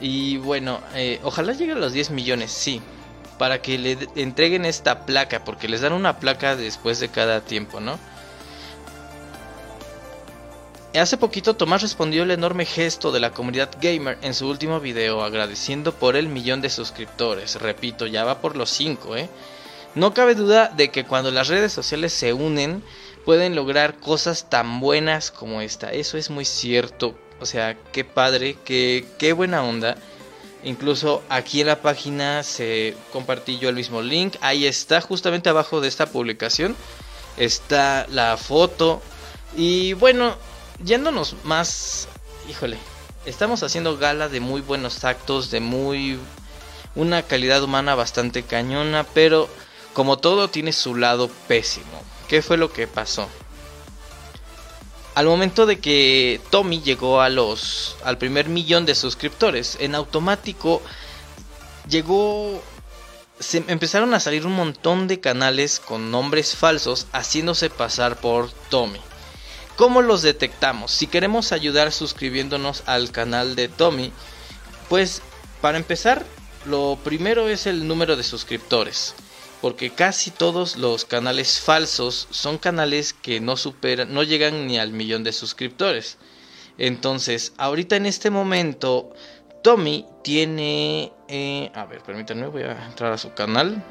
Y 0.00 0.36
bueno, 0.38 0.80
eh, 0.94 1.20
ojalá 1.22 1.52
llegue 1.52 1.72
a 1.72 1.76
los 1.76 1.92
10 1.92 2.10
millones, 2.10 2.52
sí. 2.52 2.80
Para 3.38 3.62
que 3.62 3.78
le 3.78 3.98
entreguen 4.16 4.64
esta 4.64 5.06
placa, 5.06 5.44
porque 5.44 5.68
les 5.68 5.80
dan 5.80 5.92
una 5.92 6.18
placa 6.18 6.56
después 6.56 7.00
de 7.00 7.08
cada 7.08 7.40
tiempo, 7.40 7.80
¿no? 7.80 7.98
Hace 10.94 11.18
poquito 11.18 11.54
Tomás 11.54 11.82
respondió 11.82 12.22
el 12.22 12.30
enorme 12.30 12.64
gesto 12.64 13.12
de 13.12 13.20
la 13.20 13.30
comunidad 13.30 13.70
gamer 13.80 14.18
en 14.22 14.32
su 14.32 14.48
último 14.48 14.80
video 14.80 15.22
agradeciendo 15.22 15.92
por 15.92 16.16
el 16.16 16.28
millón 16.28 16.62
de 16.62 16.70
suscriptores. 16.70 17.56
Repito, 17.56 18.06
ya 18.06 18.24
va 18.24 18.40
por 18.40 18.56
los 18.56 18.70
5, 18.70 19.16
¿eh? 19.16 19.28
No 19.94 20.14
cabe 20.14 20.34
duda 20.34 20.72
de 20.74 20.90
que 20.90 21.04
cuando 21.04 21.30
las 21.30 21.48
redes 21.48 21.72
sociales 21.72 22.12
se 22.12 22.32
unen, 22.32 22.82
pueden 23.28 23.54
lograr 23.54 24.00
cosas 24.00 24.48
tan 24.48 24.80
buenas 24.80 25.30
como 25.30 25.60
esta. 25.60 25.92
Eso 25.92 26.16
es 26.16 26.30
muy 26.30 26.46
cierto. 26.46 27.14
O 27.40 27.44
sea, 27.44 27.76
qué 27.92 28.02
padre, 28.02 28.56
qué, 28.64 29.04
qué 29.18 29.34
buena 29.34 29.62
onda. 29.62 29.98
Incluso 30.64 31.22
aquí 31.28 31.60
en 31.60 31.66
la 31.66 31.82
página 31.82 32.42
se 32.42 32.96
compartí 33.12 33.58
yo 33.58 33.68
el 33.68 33.74
mismo 33.74 34.00
link. 34.00 34.36
Ahí 34.40 34.64
está, 34.64 35.02
justamente 35.02 35.50
abajo 35.50 35.82
de 35.82 35.88
esta 35.88 36.06
publicación. 36.06 36.74
Está 37.36 38.06
la 38.08 38.38
foto. 38.38 39.02
Y 39.54 39.92
bueno, 39.92 40.34
yéndonos 40.82 41.36
más. 41.44 42.08
Híjole. 42.48 42.78
Estamos 43.26 43.62
haciendo 43.62 43.98
gala 43.98 44.30
de 44.30 44.40
muy 44.40 44.62
buenos 44.62 45.04
actos, 45.04 45.50
de 45.50 45.60
muy. 45.60 46.18
Una 46.94 47.20
calidad 47.24 47.62
humana 47.62 47.94
bastante 47.94 48.42
cañona, 48.42 49.04
pero 49.12 49.50
como 49.92 50.16
todo 50.16 50.48
tiene 50.48 50.72
su 50.72 50.94
lado 50.94 51.28
pésimo. 51.46 51.97
¿Qué 52.28 52.42
fue 52.42 52.58
lo 52.58 52.70
que 52.70 52.86
pasó? 52.86 53.26
Al 55.14 55.26
momento 55.26 55.64
de 55.64 55.80
que 55.80 56.40
Tommy 56.50 56.80
llegó 56.82 57.22
a 57.22 57.30
los 57.30 57.96
al 58.04 58.18
primer 58.18 58.50
millón 58.50 58.84
de 58.86 58.94
suscriptores, 58.94 59.78
en 59.80 59.94
automático 59.94 60.82
llegó 61.88 62.62
se 63.40 63.64
empezaron 63.68 64.14
a 64.14 64.20
salir 64.20 64.46
un 64.46 64.52
montón 64.52 65.08
de 65.08 65.20
canales 65.20 65.80
con 65.80 66.10
nombres 66.10 66.54
falsos 66.54 67.06
haciéndose 67.12 67.70
pasar 67.70 68.16
por 68.16 68.50
Tommy. 68.68 69.00
¿Cómo 69.76 70.02
los 70.02 70.22
detectamos? 70.22 70.90
Si 70.90 71.06
queremos 71.06 71.52
ayudar 71.52 71.92
suscribiéndonos 71.92 72.82
al 72.86 73.10
canal 73.10 73.56
de 73.56 73.68
Tommy, 73.68 74.12
pues 74.88 75.22
para 75.62 75.78
empezar, 75.78 76.26
lo 76.66 76.98
primero 77.02 77.48
es 77.48 77.66
el 77.66 77.88
número 77.88 78.16
de 78.16 78.22
suscriptores 78.24 79.14
porque 79.60 79.90
casi 79.90 80.30
todos 80.30 80.76
los 80.76 81.04
canales 81.04 81.60
falsos 81.60 82.28
son 82.30 82.58
canales 82.58 83.12
que 83.12 83.40
no 83.40 83.56
superan, 83.56 84.14
no 84.14 84.22
llegan 84.22 84.66
ni 84.66 84.78
al 84.78 84.92
millón 84.92 85.24
de 85.24 85.32
suscriptores. 85.32 86.16
Entonces, 86.78 87.52
ahorita 87.58 87.96
en 87.96 88.06
este 88.06 88.30
momento, 88.30 89.10
Tommy 89.62 90.06
tiene, 90.22 91.12
eh, 91.28 91.70
a 91.74 91.84
ver, 91.86 92.02
permítanme, 92.02 92.46
voy 92.46 92.62
a 92.62 92.86
entrar 92.86 93.12
a 93.12 93.18
su 93.18 93.34
canal. 93.34 93.82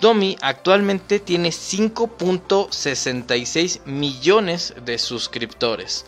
Tommy 0.00 0.36
actualmente 0.42 1.20
tiene 1.20 1.50
5.66 1.50 3.84
millones 3.86 4.74
de 4.84 4.98
suscriptores. 4.98 6.04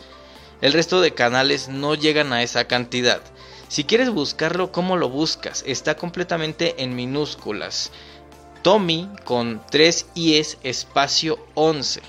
El 0.61 0.73
resto 0.73 1.01
de 1.01 1.15
canales 1.15 1.69
no 1.69 1.95
llegan 1.95 2.33
a 2.33 2.43
esa 2.43 2.67
cantidad. 2.67 3.23
Si 3.69 3.85
quieres 3.85 4.11
buscarlo, 4.11 4.73
¿cómo 4.73 4.97
lo 4.97 5.11
buscas? 5.11 5.63
Está 5.67 5.97
completamente 5.97 6.83
en 6.83 6.97
minúsculas. 6.97 7.91
Tommy 8.63 9.09
con 9.25 9.63
3 9.71 10.07
es 10.17 10.59
espacio 10.63 11.39
11. 11.55 12.01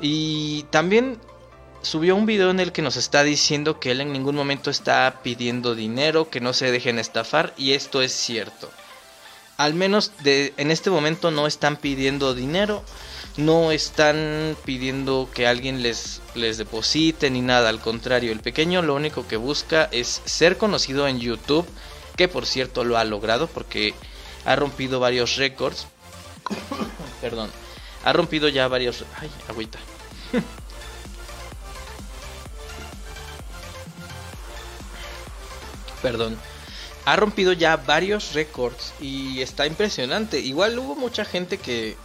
Y 0.00 0.62
también 0.70 1.18
subió 1.82 2.14
un 2.16 2.26
video 2.26 2.50
en 2.50 2.60
el 2.60 2.72
que 2.72 2.82
nos 2.82 2.96
está 2.96 3.24
diciendo 3.24 3.80
que 3.80 3.90
él 3.90 4.00
en 4.00 4.12
ningún 4.12 4.36
momento 4.36 4.70
está 4.70 5.20
pidiendo 5.22 5.74
dinero, 5.74 6.30
que 6.30 6.40
no 6.40 6.52
se 6.52 6.70
dejen 6.70 6.98
estafar 6.98 7.54
y 7.56 7.72
esto 7.72 8.02
es 8.02 8.12
cierto. 8.12 8.70
Al 9.56 9.74
menos 9.74 10.12
de, 10.22 10.54
en 10.56 10.70
este 10.70 10.90
momento 10.90 11.32
no 11.32 11.48
están 11.48 11.76
pidiendo 11.76 12.34
dinero 12.34 12.84
no 13.38 13.70
están 13.70 14.56
pidiendo 14.64 15.30
que 15.32 15.46
alguien 15.46 15.80
les, 15.80 16.20
les 16.34 16.58
deposite 16.58 17.30
ni 17.30 17.40
nada, 17.40 17.68
al 17.68 17.80
contrario, 17.80 18.32
el 18.32 18.40
pequeño 18.40 18.82
lo 18.82 18.96
único 18.96 19.28
que 19.28 19.36
busca 19.36 19.88
es 19.92 20.20
ser 20.24 20.58
conocido 20.58 21.06
en 21.06 21.20
YouTube, 21.20 21.64
que 22.16 22.26
por 22.26 22.46
cierto 22.46 22.82
lo 22.82 22.98
ha 22.98 23.04
logrado 23.04 23.46
porque 23.46 23.94
ha 24.44 24.56
rompido 24.56 24.98
varios 24.98 25.36
récords. 25.36 25.86
Perdón, 27.20 27.52
ha 28.04 28.12
rompido 28.12 28.48
ya 28.48 28.66
varios... 28.66 29.04
Ay, 29.20 29.30
agüita. 29.48 29.78
Perdón. 36.02 36.36
Ha 37.04 37.14
rompido 37.14 37.52
ya 37.52 37.76
varios 37.76 38.34
récords 38.34 38.94
y 39.00 39.40
está 39.42 39.64
impresionante. 39.64 40.40
Igual 40.40 40.76
hubo 40.78 40.96
mucha 40.96 41.24
gente 41.24 41.58
que 41.58 41.96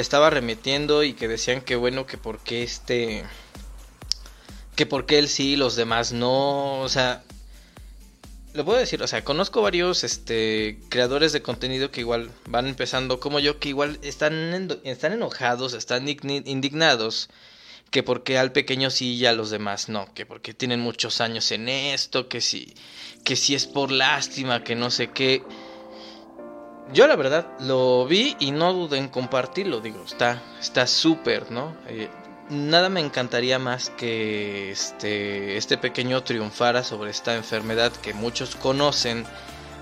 estaba 0.00 0.30
remitiendo 0.30 1.02
y 1.02 1.12
que 1.12 1.28
decían 1.28 1.60
que 1.60 1.76
bueno, 1.76 2.06
que 2.06 2.16
por 2.18 2.38
qué 2.38 2.62
este... 2.62 3.24
Que 4.76 4.86
por 4.86 5.06
qué 5.06 5.18
él 5.18 5.28
sí 5.28 5.52
y 5.52 5.56
los 5.56 5.76
demás 5.76 6.12
no, 6.12 6.80
o 6.80 6.88
sea... 6.88 7.22
Lo 8.54 8.64
puedo 8.64 8.78
decir, 8.78 9.02
o 9.02 9.06
sea, 9.06 9.24
conozco 9.24 9.60
varios 9.60 10.04
este, 10.04 10.78
creadores 10.88 11.32
de 11.32 11.42
contenido 11.42 11.90
que 11.90 12.00
igual 12.00 12.30
van 12.46 12.66
empezando 12.66 13.20
como 13.20 13.40
yo, 13.40 13.58
que 13.60 13.68
igual 13.68 13.98
están, 14.02 14.80
están 14.84 15.12
enojados, 15.12 15.74
están 15.74 16.08
indignados 16.08 17.28
que 17.90 18.02
porque 18.02 18.38
al 18.38 18.52
pequeño 18.52 18.90
sí 18.90 19.14
y 19.14 19.26
a 19.26 19.32
los 19.32 19.50
demás 19.50 19.88
no, 19.88 20.12
que 20.14 20.26
porque 20.26 20.54
tienen 20.54 20.80
muchos 20.80 21.20
años 21.20 21.50
en 21.52 21.68
esto, 21.68 22.28
que 22.28 22.40
si, 22.40 22.74
que 23.24 23.36
si 23.36 23.54
es 23.54 23.66
por 23.66 23.90
lástima, 23.90 24.64
que 24.64 24.74
no 24.74 24.90
sé 24.90 25.10
qué. 25.10 25.42
Yo 26.92 27.06
la 27.06 27.16
verdad 27.16 27.46
lo 27.60 28.06
vi 28.06 28.34
y 28.38 28.50
no 28.50 28.72
dudé 28.72 28.96
en 28.96 29.08
compartirlo, 29.08 29.80
digo, 29.80 30.02
está 30.04 30.42
está 30.58 30.86
súper, 30.86 31.50
¿no? 31.50 31.76
Eh, 31.86 32.08
nada 32.48 32.88
me 32.88 33.00
encantaría 33.00 33.58
más 33.58 33.90
que 33.90 34.70
este 34.70 35.58
este 35.58 35.76
pequeño 35.76 36.22
triunfara 36.22 36.82
sobre 36.82 37.10
esta 37.10 37.34
enfermedad 37.34 37.92
que 37.92 38.14
muchos 38.14 38.56
conocen, 38.56 39.26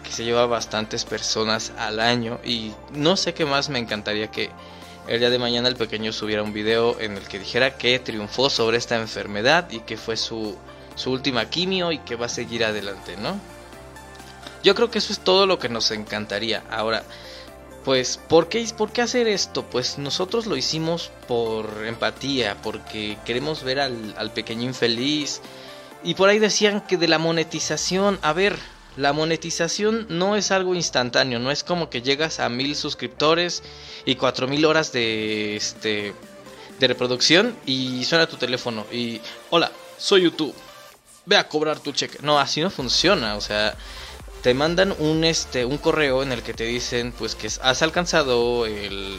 que 0.02 0.10
se 0.10 0.24
lleva 0.24 0.46
bastantes 0.46 1.04
personas 1.04 1.72
al 1.78 2.00
año 2.00 2.40
y 2.44 2.72
no 2.90 3.16
sé 3.16 3.34
qué 3.34 3.44
más 3.44 3.68
me 3.68 3.78
encantaría 3.78 4.30
que 4.32 4.50
el 5.06 5.20
día 5.20 5.30
de 5.30 5.38
mañana 5.38 5.68
el 5.68 5.76
pequeño 5.76 6.12
subiera 6.12 6.42
un 6.42 6.52
video 6.52 6.98
en 6.98 7.16
el 7.16 7.28
que 7.28 7.38
dijera 7.38 7.78
que 7.78 8.00
triunfó 8.00 8.50
sobre 8.50 8.78
esta 8.78 8.96
enfermedad 8.96 9.70
y 9.70 9.78
que 9.80 9.96
fue 9.96 10.16
su 10.16 10.56
su 10.96 11.12
última 11.12 11.48
quimio 11.50 11.92
y 11.92 11.98
que 11.98 12.16
va 12.16 12.26
a 12.26 12.30
seguir 12.30 12.64
adelante, 12.64 13.16
¿no? 13.16 13.38
Yo 14.66 14.74
creo 14.74 14.90
que 14.90 14.98
eso 14.98 15.12
es 15.12 15.20
todo 15.20 15.46
lo 15.46 15.61
que 15.61 15.68
nos 15.68 15.92
encantaría. 15.92 16.64
Ahora, 16.72 17.05
pues, 17.85 18.18
¿por 18.29 18.48
qué, 18.48 18.66
¿por 18.76 18.90
qué 18.90 19.00
hacer 19.00 19.29
esto? 19.29 19.62
Pues 19.62 19.96
nosotros 19.96 20.46
lo 20.46 20.57
hicimos 20.57 21.12
por 21.29 21.87
empatía, 21.87 22.57
porque 22.64 23.16
queremos 23.24 23.62
ver 23.62 23.79
al, 23.79 24.12
al 24.18 24.33
pequeño 24.33 24.64
infeliz. 24.64 25.40
Y 26.02 26.14
por 26.14 26.29
ahí 26.29 26.40
decían 26.40 26.81
que 26.81 26.96
de 26.96 27.07
la 27.07 27.20
monetización, 27.20 28.18
a 28.22 28.33
ver, 28.33 28.59
la 28.96 29.12
monetización 29.12 30.07
no 30.09 30.35
es 30.35 30.50
algo 30.50 30.74
instantáneo, 30.74 31.38
no 31.38 31.52
es 31.52 31.62
como 31.62 31.88
que 31.88 32.02
llegas 32.02 32.40
a 32.40 32.48
mil 32.48 32.74
suscriptores 32.74 33.62
y 34.05 34.16
cuatro 34.16 34.48
mil 34.48 34.64
horas 34.64 34.90
de 34.90 35.55
este 35.55 36.12
de 36.81 36.88
reproducción 36.88 37.55
y 37.66 38.05
suena 38.05 38.26
tu 38.26 38.37
teléfono 38.37 38.85
y 38.90 39.20
hola, 39.50 39.70
soy 39.96 40.22
YouTube. 40.22 40.52
Ve 41.24 41.37
a 41.37 41.48
cobrar 41.48 41.79
tu 41.79 41.92
cheque. 41.92 42.18
No, 42.22 42.38
así 42.40 42.61
no 42.61 42.70
funciona, 42.70 43.37
o 43.37 43.40
sea, 43.40 43.76
te 44.42 44.55
mandan 44.55 44.94
un 44.99 45.25
este 45.25 45.64
un 45.64 45.79
correo 45.79 46.22
en 46.22 46.33
el 46.33 46.42
que 46.42 46.55
te 46.55 46.64
dicen 46.64 47.12
pues 47.12 47.35
que 47.35 47.46
has 47.46 47.83
alcanzado 47.83 48.66
el, 48.66 49.18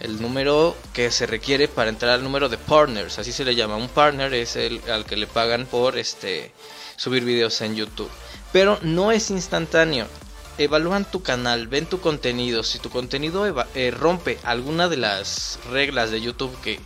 el 0.00 0.20
número 0.20 0.76
que 0.92 1.10
se 1.10 1.26
requiere 1.26 1.68
para 1.68 1.90
entrar 1.90 2.12
al 2.12 2.22
número 2.22 2.48
de 2.48 2.58
partners, 2.58 3.18
así 3.18 3.32
se 3.32 3.44
le 3.44 3.54
llama. 3.54 3.76
Un 3.76 3.88
partner 3.88 4.34
es 4.34 4.56
el 4.56 4.80
al 4.90 5.06
que 5.06 5.16
le 5.16 5.26
pagan 5.26 5.66
por 5.66 5.98
este 5.98 6.52
subir 6.96 7.24
videos 7.24 7.60
en 7.60 7.74
YouTube. 7.74 8.10
Pero 8.52 8.78
no 8.82 9.12
es 9.12 9.30
instantáneo. 9.30 10.06
Evalúan 10.58 11.04
tu 11.04 11.22
canal, 11.22 11.66
ven 11.66 11.86
tu 11.86 12.00
contenido. 12.00 12.62
Si 12.62 12.78
tu 12.78 12.90
contenido 12.90 13.46
eh, 13.74 13.90
rompe 13.90 14.38
alguna 14.44 14.88
de 14.88 14.96
las 14.98 15.58
reglas 15.70 16.10
de 16.10 16.20
YouTube 16.20 16.56
que 16.60 16.78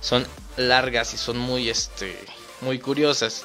son 0.00 0.26
largas 0.56 1.12
y 1.12 1.18
son 1.18 1.38
muy 1.38 1.68
este 1.68 2.16
muy 2.60 2.78
curiosas, 2.78 3.44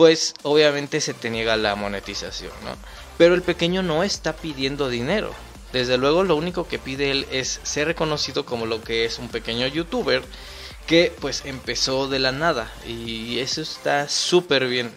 pues 0.00 0.34
obviamente 0.44 0.98
se 1.02 1.12
te 1.12 1.28
niega 1.28 1.58
la 1.58 1.74
monetización, 1.74 2.52
¿no? 2.64 2.74
Pero 3.18 3.34
el 3.34 3.42
pequeño 3.42 3.82
no 3.82 4.02
está 4.02 4.34
pidiendo 4.34 4.88
dinero. 4.88 5.34
Desde 5.74 5.98
luego 5.98 6.24
lo 6.24 6.36
único 6.36 6.66
que 6.66 6.78
pide 6.78 7.10
él 7.10 7.26
es 7.30 7.60
ser 7.64 7.88
reconocido 7.88 8.46
como 8.46 8.64
lo 8.64 8.82
que 8.82 9.04
es 9.04 9.18
un 9.18 9.28
pequeño 9.28 9.66
youtuber 9.66 10.22
que 10.86 11.14
pues 11.20 11.44
empezó 11.44 12.08
de 12.08 12.18
la 12.18 12.32
nada 12.32 12.72
y 12.86 13.40
eso 13.40 13.60
está 13.60 14.08
súper 14.08 14.68
bien. 14.68 14.90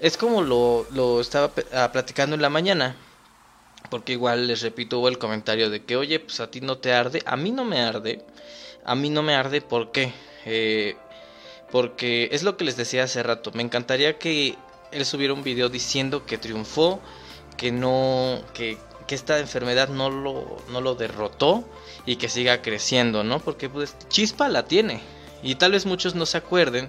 Es 0.00 0.16
como 0.16 0.42
lo, 0.42 0.88
lo 0.90 1.20
estaba 1.20 1.52
ah, 1.72 1.90
platicando 1.92 2.34
en 2.34 2.42
la 2.42 2.50
mañana 2.50 2.96
porque 3.90 4.14
igual 4.14 4.48
les 4.48 4.62
repito, 4.62 4.98
hubo 4.98 5.06
el 5.06 5.18
comentario 5.18 5.70
de 5.70 5.84
que, 5.84 5.94
oye, 5.94 6.18
pues 6.18 6.40
a 6.40 6.50
ti 6.50 6.60
no 6.60 6.78
te 6.78 6.92
arde. 6.92 7.22
A 7.26 7.36
mí 7.36 7.52
no 7.52 7.64
me 7.64 7.80
arde. 7.80 8.24
A 8.84 8.96
mí 8.96 9.08
no 9.08 9.22
me 9.22 9.36
arde, 9.36 9.60
¿por 9.60 9.92
qué? 9.92 10.12
Eh, 10.46 10.96
porque 11.70 12.28
es 12.32 12.42
lo 12.42 12.56
que 12.56 12.64
les 12.64 12.76
decía 12.76 13.04
hace 13.04 13.22
rato. 13.22 13.50
Me 13.52 13.62
encantaría 13.62 14.18
que 14.18 14.56
él 14.92 15.04
subiera 15.04 15.34
un 15.34 15.42
video 15.42 15.68
diciendo 15.68 16.26
que 16.26 16.38
triunfó, 16.38 17.00
que 17.56 17.72
no, 17.72 18.40
que, 18.54 18.78
esta 19.08 19.40
enfermedad 19.40 19.88
no 19.88 20.08
lo, 20.08 20.58
no 20.70 20.80
lo 20.80 20.94
derrotó 20.94 21.64
y 22.06 22.14
que 22.14 22.28
siga 22.28 22.62
creciendo, 22.62 23.24
¿no? 23.24 23.40
Porque 23.40 23.68
pues 23.68 23.96
chispa 24.08 24.48
la 24.48 24.66
tiene. 24.66 25.00
Y 25.42 25.56
tal 25.56 25.72
vez 25.72 25.84
muchos 25.84 26.14
no 26.14 26.26
se 26.26 26.38
acuerden, 26.38 26.88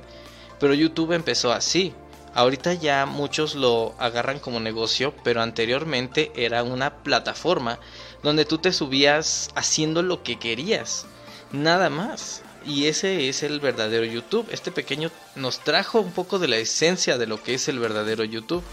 pero 0.60 0.76
YouTube 0.76 1.14
empezó 1.14 1.52
así. 1.52 1.96
Ahorita 2.36 2.74
ya 2.74 3.08
muchos 3.08 3.56
lo 3.56 3.96
agarran 3.98 4.38
como 4.38 4.60
negocio, 4.60 5.16
pero 5.24 5.42
anteriormente 5.42 6.32
era 6.36 6.64
una 6.64 7.02
plataforma 7.02 7.80
donde 8.22 8.46
tú 8.46 8.60
te 8.60 8.72
subías 8.72 9.50
haciendo 9.56 10.04
lo 10.04 10.22
que 10.22 10.38
querías, 10.38 11.08
nada 11.52 11.90
más. 11.90 12.41
Y 12.66 12.86
ese 12.86 13.30
es 13.30 13.44
el 13.44 13.60
verdadero 13.60 14.06
YouTube. 14.06 14.48
Este 14.52 14.72
pequeño 14.72 15.10
nos 15.36 15.64
trajo 15.64 16.00
un 16.00 16.12
poco 16.12 16.40
de 16.40 16.48
la 16.48 16.58
esencia 16.58 17.18
de 17.18 17.28
lo 17.28 17.42
que 17.42 17.56
es 17.56 17.68
el 17.68 17.80
verdadero 17.80 18.24
YouTube. 18.24 18.64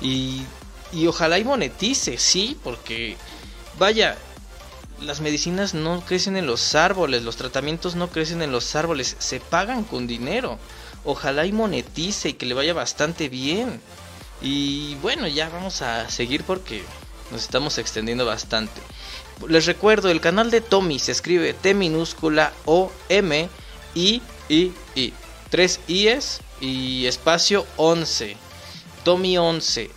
Y, 0.00 0.42
y 0.92 1.06
ojalá 1.06 1.38
y 1.38 1.44
monetice, 1.44 2.18
sí, 2.18 2.58
porque 2.64 3.16
vaya, 3.78 4.16
las 5.02 5.20
medicinas 5.20 5.74
no 5.74 6.00
crecen 6.04 6.36
en 6.36 6.46
los 6.46 6.74
árboles, 6.74 7.22
los 7.22 7.36
tratamientos 7.36 7.96
no 7.96 8.08
crecen 8.08 8.42
en 8.42 8.52
los 8.52 8.74
árboles, 8.76 9.16
se 9.18 9.40
pagan 9.40 9.84
con 9.84 10.06
dinero 10.06 10.58
ojalá 11.04 11.46
y 11.46 11.52
monetice 11.52 12.30
y 12.30 12.32
que 12.34 12.46
le 12.46 12.54
vaya 12.54 12.74
bastante 12.74 13.28
bien. 13.28 13.80
Y 14.40 14.94
bueno, 14.96 15.26
ya 15.26 15.48
vamos 15.48 15.82
a 15.82 16.08
seguir 16.10 16.44
porque 16.44 16.82
nos 17.30 17.42
estamos 17.42 17.78
extendiendo 17.78 18.24
bastante. 18.26 18.80
Les 19.46 19.66
recuerdo, 19.66 20.10
el 20.10 20.20
canal 20.20 20.50
de 20.50 20.60
Tommy 20.60 20.98
se 20.98 21.12
escribe 21.12 21.54
T 21.54 21.72
minúscula 21.74 22.52
O 22.64 22.90
M 23.08 23.48
I 23.94 24.22
I 24.48 24.72
I. 24.96 25.12
Tres 25.48 25.80
I's 25.86 26.40
y 26.60 27.06
espacio 27.06 27.66
11. 27.76 28.36
Tommy 29.04 29.38
11. 29.38 29.90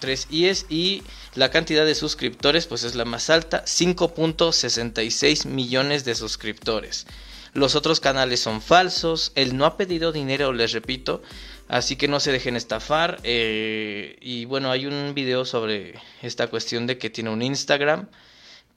Tres 0.00 0.26
I's 0.30 0.66
y 0.68 1.02
la 1.34 1.50
cantidad 1.50 1.86
de 1.86 1.94
suscriptores 1.94 2.66
pues 2.66 2.82
es 2.82 2.94
la 2.96 3.04
más 3.04 3.30
alta, 3.30 3.64
5.66 3.64 5.46
millones 5.46 6.04
de 6.04 6.14
suscriptores. 6.14 7.06
Los 7.54 7.74
otros 7.76 8.00
canales 8.00 8.40
son 8.40 8.60
falsos. 8.62 9.32
Él 9.34 9.56
no 9.56 9.66
ha 9.66 9.76
pedido 9.76 10.10
dinero, 10.10 10.52
les 10.52 10.72
repito. 10.72 11.22
Así 11.68 11.96
que 11.96 12.08
no 12.08 12.18
se 12.18 12.32
dejen 12.32 12.56
estafar. 12.56 13.20
Eh, 13.24 14.16
y 14.20 14.46
bueno, 14.46 14.70
hay 14.70 14.86
un 14.86 15.12
video 15.14 15.44
sobre 15.44 15.94
esta 16.22 16.48
cuestión 16.48 16.86
de 16.86 16.98
que 16.98 17.10
tiene 17.10 17.30
un 17.30 17.42
Instagram. 17.42 18.08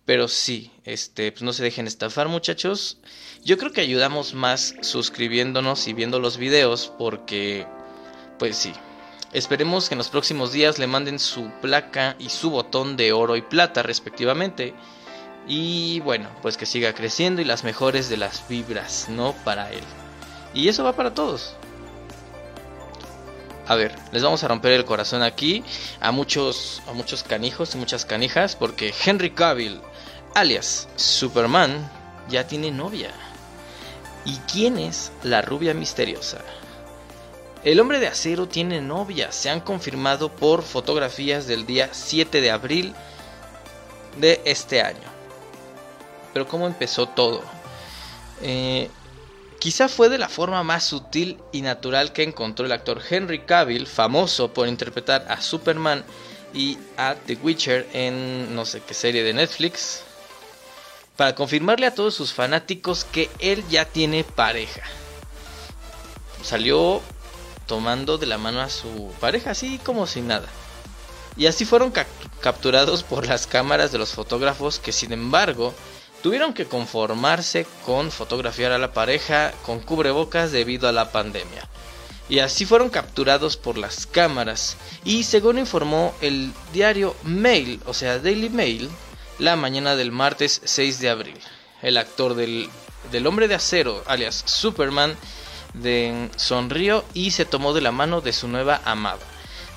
Pero 0.06 0.28
sí, 0.28 0.72
este, 0.84 1.32
pues 1.32 1.42
no 1.42 1.52
se 1.52 1.64
dejen 1.64 1.88
estafar 1.88 2.28
muchachos. 2.28 2.98
Yo 3.44 3.58
creo 3.58 3.72
que 3.72 3.82
ayudamos 3.82 4.36
más 4.36 4.76
suscribiéndonos 4.82 5.88
y 5.88 5.94
viendo 5.94 6.20
los 6.20 6.38
videos 6.38 6.94
porque, 6.98 7.66
pues 8.38 8.56
sí. 8.56 8.72
Esperemos 9.34 9.90
que 9.90 9.96
en 9.96 9.98
los 9.98 10.10
próximos 10.10 10.52
días 10.54 10.80
le 10.80 10.88
manden 10.88 11.20
su 11.20 11.52
placa 11.62 12.16
y 12.20 12.30
su 12.30 12.52
botón 12.52 12.96
de 12.98 13.14
oro 13.14 13.36
y 13.36 13.42
plata 13.42 13.84
respectivamente. 13.84 14.74
Y 15.48 16.00
bueno, 16.02 16.30
pues 16.42 16.56
que 16.56 16.66
siga 16.66 16.94
creciendo 16.94 17.42
y 17.42 17.46
las 17.46 17.64
mejores 17.64 18.08
de 18.08 18.18
las 18.18 18.48
vibras, 18.48 19.10
¿no? 19.10 19.34
Para 19.44 19.72
él. 19.72 19.84
Y 20.54 20.70
eso 20.70 20.84
va 20.84 20.96
para 20.96 21.14
todos. 21.14 21.56
A 23.68 23.76
ver, 23.76 23.96
les 24.12 24.22
vamos 24.22 24.44
a 24.44 24.48
romper 24.48 24.74
el 24.74 24.86
corazón 24.86 25.24
aquí 25.24 25.64
a 26.00 26.12
muchos, 26.12 26.84
a 26.88 26.94
muchos 26.94 27.24
canijos 27.24 27.74
y 27.74 27.80
muchas 27.80 28.06
canijas 28.06 28.56
porque 28.56 28.94
Henry 29.06 29.32
Cavill, 29.32 29.82
alias 30.36 30.90
Superman, 30.98 31.90
ya 32.30 32.46
tiene 32.46 32.70
novia. 32.70 33.12
¿Y 34.26 34.36
quién 34.52 34.78
es 34.78 35.12
la 35.24 35.42
rubia 35.42 35.74
misteriosa? 35.74 36.42
El 37.64 37.80
hombre 37.80 38.00
de 38.00 38.08
acero 38.08 38.48
tiene 38.48 38.82
novia, 38.82 39.32
se 39.32 39.50
han 39.50 39.62
confirmado 39.62 40.30
por 40.30 40.62
fotografías 40.62 41.48
del 41.48 41.66
día 41.66 41.90
7 41.92 42.42
de 42.42 42.52
abril 42.52 42.94
de 44.20 44.42
este 44.46 44.82
año. 44.82 45.08
Pero 46.34 46.48
¿cómo 46.48 46.68
empezó 46.68 47.08
todo? 47.08 47.42
Eh, 48.42 48.90
quizá 49.58 49.88
fue 49.88 50.10
de 50.10 50.18
la 50.18 50.30
forma 50.30 50.64
más 50.64 50.84
sutil 50.84 51.40
y 51.54 51.62
natural 51.62 52.12
que 52.12 52.24
encontró 52.24 52.66
el 52.66 52.74
actor 52.74 53.02
Henry 53.10 53.40
Cavill, 53.46 53.88
famoso 53.88 54.54
por 54.54 54.68
interpretar 54.68 55.26
a 55.30 55.42
Superman 55.42 56.04
y 56.54 56.78
a 56.98 57.16
The 57.16 57.38
Witcher 57.42 57.88
en 57.94 58.54
no 58.54 58.66
sé 58.66 58.82
qué 58.82 58.94
serie 58.94 59.24
de 59.24 59.34
Netflix, 59.34 60.05
para 61.18 61.36
confirmarle 61.36 61.86
a 61.86 61.96
todos 61.96 62.14
sus 62.14 62.34
fanáticos 62.34 63.06
que 63.06 63.30
él 63.40 63.64
ya 63.70 63.86
tiene 63.86 64.24
pareja. 64.24 64.82
Salió 66.44 67.02
tomando 67.66 68.18
de 68.18 68.28
la 68.28 68.38
mano 68.38 68.62
a 68.62 68.70
su 68.70 69.14
pareja, 69.20 69.52
así 69.52 69.80
como 69.80 70.08
sin 70.08 70.28
nada. 70.28 70.48
Y 71.38 71.48
así 71.48 71.66
fueron 71.66 71.92
capturados 72.40 73.04
por 73.04 73.28
las 73.28 73.48
cámaras 73.48 73.92
de 73.92 73.98
los 73.98 74.14
fotógrafos 74.14 74.80
que 74.80 74.92
sin 74.92 75.12
embargo 75.12 75.74
tuvieron 76.22 76.54
que 76.54 76.66
conformarse 76.66 77.68
con 77.86 78.12
fotografiar 78.12 78.72
a 78.72 78.78
la 78.78 78.94
pareja 78.94 79.54
con 79.64 79.80
cubrebocas 79.80 80.52
debido 80.52 80.88
a 80.88 80.94
la 80.94 81.12
pandemia. 81.12 81.68
Y 82.28 82.40
así 82.40 82.66
fueron 82.66 82.90
capturados 82.90 83.58
por 83.58 83.78
las 83.78 84.08
cámaras. 84.08 84.78
Y 85.04 85.24
según 85.24 85.60
informó 85.60 86.16
el 86.22 86.52
diario 86.74 87.16
Mail, 87.24 87.80
o 87.86 87.94
sea 87.94 88.18
Daily 88.18 88.50
Mail, 88.50 88.90
la 89.40 89.56
mañana 89.56 89.96
del 89.96 90.12
martes 90.12 90.62
6 90.64 91.00
de 91.00 91.10
abril. 91.10 91.40
El 91.82 91.98
actor 91.98 92.36
del, 92.36 92.70
del 93.12 93.28
hombre 93.28 93.48
de 93.48 93.56
acero, 93.56 94.04
alias 94.08 94.44
Superman, 94.46 95.16
sonrió 96.38 97.04
y 97.14 97.32
se 97.32 97.46
tomó 97.46 97.74
de 97.74 97.82
la 97.82 97.92
mano 97.92 98.22
de 98.22 98.34
su 98.34 98.48
nueva 98.48 98.82
amada. 98.86 99.20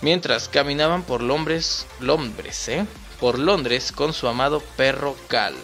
Mientras 0.01 0.49
caminaban 0.49 1.03
por 1.03 1.23
Londres, 1.23 1.87
Londres, 2.01 2.69
¿eh? 2.69 2.87
por 3.19 3.39
Londres 3.39 3.91
con 3.93 4.13
su 4.13 4.29
amado 4.29 4.61
perro 4.77 5.17
Cal. 5.27 5.55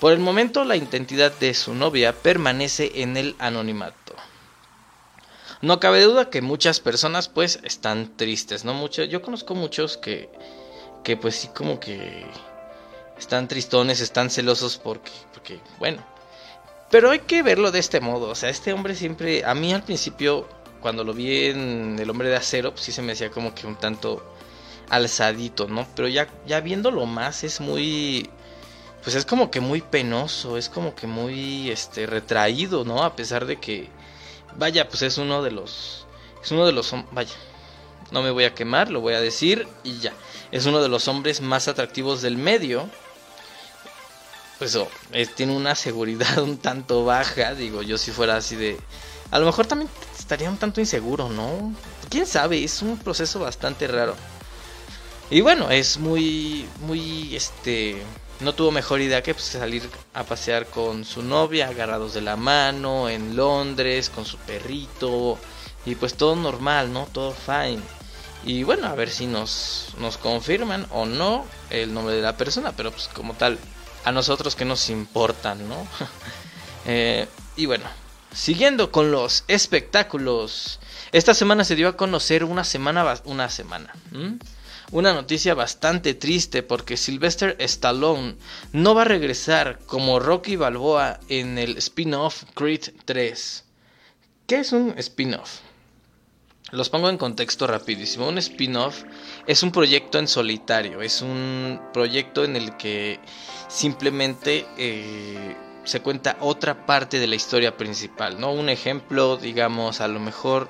Por 0.00 0.12
el 0.12 0.18
momento 0.18 0.64
la 0.64 0.76
identidad 0.76 1.32
de 1.38 1.54
su 1.54 1.74
novia 1.74 2.12
permanece 2.12 3.02
en 3.02 3.16
el 3.16 3.36
anonimato. 3.38 4.14
No 5.60 5.80
cabe 5.80 6.02
duda 6.02 6.30
que 6.30 6.40
muchas 6.40 6.80
personas 6.80 7.28
pues 7.28 7.58
están 7.64 8.16
tristes, 8.16 8.64
¿no? 8.64 8.74
Mucho, 8.74 9.02
yo 9.04 9.22
conozco 9.22 9.54
muchos 9.56 9.96
que, 9.96 10.28
que 11.02 11.16
pues 11.16 11.34
sí 11.34 11.48
como 11.48 11.80
que 11.80 12.26
están 13.18 13.48
tristones, 13.48 14.00
están 14.00 14.30
celosos 14.30 14.78
porque, 14.78 15.10
porque, 15.32 15.60
bueno. 15.78 16.02
Pero 16.90 17.10
hay 17.10 17.20
que 17.20 17.42
verlo 17.42 17.70
de 17.70 17.80
este 17.80 18.00
modo, 18.00 18.30
o 18.30 18.34
sea, 18.34 18.48
este 18.48 18.72
hombre 18.72 18.94
siempre, 18.94 19.44
a 19.44 19.54
mí 19.54 19.74
al 19.74 19.82
principio, 19.82 20.48
cuando 20.80 21.04
lo 21.04 21.12
vi 21.12 21.46
en 21.46 21.98
El 21.98 22.08
Hombre 22.08 22.30
de 22.30 22.36
Acero, 22.36 22.72
pues 22.72 22.84
sí 22.84 22.92
se 22.92 23.02
me 23.02 23.08
decía 23.08 23.30
como 23.30 23.54
que 23.54 23.66
un 23.66 23.76
tanto 23.76 24.22
alzadito, 24.88 25.68
¿no? 25.68 25.86
Pero 25.94 26.08
ya, 26.08 26.28
ya 26.46 26.60
viéndolo 26.60 27.04
más 27.04 27.44
es 27.44 27.60
muy 27.60 28.30
pues 29.02 29.14
es 29.14 29.24
como 29.24 29.50
que 29.50 29.60
muy 29.60 29.80
penoso, 29.80 30.56
es 30.56 30.68
como 30.68 30.94
que 30.94 31.06
muy 31.06 31.70
este 31.70 32.06
retraído, 32.06 32.84
¿no? 32.84 33.02
A 33.04 33.16
pesar 33.16 33.46
de 33.46 33.56
que 33.56 33.88
vaya, 34.56 34.88
pues 34.88 35.02
es 35.02 35.18
uno 35.18 35.42
de 35.42 35.50
los 35.50 36.06
es 36.42 36.50
uno 36.50 36.66
de 36.66 36.72
los 36.72 36.94
vaya, 37.12 37.34
no 38.10 38.22
me 38.22 38.30
voy 38.30 38.44
a 38.44 38.54
quemar, 38.54 38.90
lo 38.90 39.00
voy 39.00 39.14
a 39.14 39.20
decir 39.20 39.66
y 39.84 39.98
ya. 39.98 40.12
Es 40.50 40.66
uno 40.66 40.80
de 40.82 40.88
los 40.88 41.08
hombres 41.08 41.40
más 41.40 41.68
atractivos 41.68 42.22
del 42.22 42.36
medio. 42.36 42.88
Pues 44.58 44.74
oh, 44.76 44.88
tiene 45.36 45.56
una 45.56 45.74
seguridad 45.74 46.38
un 46.42 46.58
tanto 46.58 47.04
baja, 47.04 47.54
digo, 47.54 47.82
yo 47.82 47.96
si 47.96 48.10
fuera 48.10 48.36
así 48.36 48.56
de 48.56 48.78
a 49.30 49.38
lo 49.38 49.46
mejor 49.46 49.66
también 49.66 49.90
estaría 50.18 50.48
un 50.48 50.56
tanto 50.56 50.80
inseguro, 50.80 51.28
¿no? 51.28 51.74
Quién 52.08 52.26
sabe, 52.26 52.64
es 52.64 52.80
un 52.82 52.98
proceso 52.98 53.40
bastante 53.40 53.86
raro. 53.86 54.16
Y 55.30 55.42
bueno, 55.42 55.70
es 55.70 55.98
muy 55.98 56.66
muy 56.80 57.36
este 57.36 58.02
no 58.40 58.54
tuvo 58.54 58.70
mejor 58.70 59.00
idea 59.00 59.22
que 59.22 59.34
pues, 59.34 59.46
salir 59.46 59.88
a 60.14 60.24
pasear 60.24 60.66
con 60.66 61.04
su 61.04 61.22
novia, 61.22 61.68
agarrados 61.68 62.14
de 62.14 62.20
la 62.20 62.36
mano, 62.36 63.08
en 63.08 63.36
Londres, 63.36 64.10
con 64.10 64.24
su 64.24 64.38
perrito, 64.38 65.38
y 65.84 65.94
pues 65.96 66.14
todo 66.14 66.36
normal, 66.36 66.92
¿no? 66.92 67.06
Todo 67.12 67.32
fine. 67.32 67.80
Y 68.44 68.62
bueno, 68.62 68.86
a 68.86 68.94
ver 68.94 69.10
si 69.10 69.26
nos, 69.26 69.88
nos 69.98 70.16
confirman 70.16 70.86
o 70.90 71.04
no 71.04 71.44
el 71.70 71.92
nombre 71.92 72.14
de 72.14 72.22
la 72.22 72.36
persona, 72.36 72.72
pero 72.76 72.92
pues 72.92 73.08
como 73.08 73.34
tal, 73.34 73.58
a 74.04 74.12
nosotros 74.12 74.56
que 74.56 74.64
nos 74.64 74.90
importan, 74.90 75.68
¿no? 75.68 75.86
Eh, 76.90 77.26
y 77.56 77.66
bueno, 77.66 77.84
siguiendo 78.32 78.90
con 78.90 79.10
los 79.10 79.44
espectáculos. 79.48 80.80
Esta 81.12 81.34
semana 81.34 81.64
se 81.64 81.74
dio 81.74 81.88
a 81.88 81.96
conocer 81.98 82.44
una 82.44 82.64
semana, 82.64 83.20
una 83.24 83.50
semana, 83.50 83.94
una 84.90 85.12
noticia 85.12 85.52
bastante 85.54 86.14
triste 86.14 86.62
porque 86.62 86.96
Sylvester 86.96 87.56
Stallone 87.58 88.36
no 88.72 88.94
va 88.94 89.02
a 89.02 89.06
regresar 89.06 89.80
como 89.84 90.18
Rocky 90.18 90.56
Balboa 90.56 91.20
en 91.28 91.58
el 91.58 91.76
spin-off 91.76 92.44
Creed 92.54 92.92
3. 93.04 93.64
¿Qué 94.46 94.60
es 94.60 94.72
un 94.72 94.94
spin-off? 94.96 95.60
Los 96.70 96.90
pongo 96.90 97.08
en 97.08 97.16
contexto 97.16 97.66
rapidísimo. 97.66 98.28
Un 98.28 98.36
spin-off 98.38 99.04
es 99.46 99.62
un 99.62 99.72
proyecto 99.72 100.18
en 100.18 100.28
solitario, 100.28 101.00
es 101.00 101.22
un 101.22 101.80
proyecto 101.94 102.44
en 102.44 102.56
el 102.56 102.76
que 102.76 103.18
simplemente 103.68 104.66
eh, 104.76 105.56
se 105.84 106.00
cuenta 106.00 106.36
otra 106.40 106.84
parte 106.84 107.18
de 107.20 107.26
la 107.26 107.36
historia 107.36 107.76
principal, 107.76 108.38
¿no? 108.38 108.52
Un 108.52 108.68
ejemplo, 108.68 109.38
digamos, 109.38 110.02
a 110.02 110.08
lo 110.08 110.20
mejor, 110.20 110.68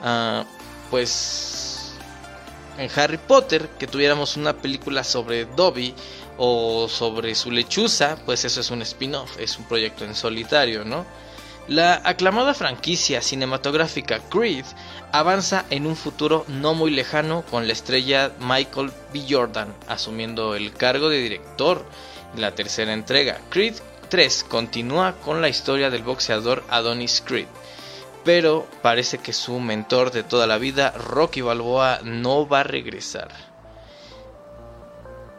ah, 0.00 0.44
pues, 0.90 1.92
en 2.78 2.90
Harry 2.98 3.18
Potter, 3.18 3.68
que 3.78 3.86
tuviéramos 3.86 4.38
una 4.38 4.56
película 4.56 5.04
sobre 5.04 5.44
Dobby 5.44 5.94
o 6.38 6.88
sobre 6.88 7.34
su 7.34 7.50
lechuza, 7.50 8.16
pues 8.24 8.46
eso 8.46 8.60
es 8.60 8.70
un 8.70 8.80
spin-off, 8.80 9.38
es 9.38 9.58
un 9.58 9.66
proyecto 9.66 10.06
en 10.06 10.14
solitario, 10.14 10.82
¿no? 10.82 11.04
La 11.68 12.00
aclamada 12.04 12.54
franquicia 12.54 13.20
cinematográfica 13.20 14.20
Creed 14.30 14.64
avanza 15.10 15.64
en 15.70 15.88
un 15.88 15.96
futuro 15.96 16.44
no 16.46 16.74
muy 16.74 16.92
lejano 16.92 17.42
con 17.50 17.66
la 17.66 17.72
estrella 17.72 18.30
Michael 18.38 18.92
B. 19.12 19.24
Jordan 19.28 19.74
asumiendo 19.88 20.54
el 20.54 20.72
cargo 20.72 21.08
de 21.08 21.18
director 21.18 21.84
en 22.34 22.40
la 22.40 22.54
tercera 22.54 22.92
entrega. 22.92 23.40
Creed 23.50 23.74
3 24.10 24.44
continúa 24.44 25.16
con 25.24 25.42
la 25.42 25.48
historia 25.48 25.90
del 25.90 26.04
boxeador 26.04 26.62
Adonis 26.68 27.20
Creed, 27.26 27.48
pero 28.24 28.68
parece 28.80 29.18
que 29.18 29.32
su 29.32 29.58
mentor 29.58 30.12
de 30.12 30.22
toda 30.22 30.46
la 30.46 30.58
vida, 30.58 30.92
Rocky 30.92 31.40
Balboa, 31.40 31.98
no 32.04 32.46
va 32.46 32.60
a 32.60 32.64
regresar. 32.64 33.28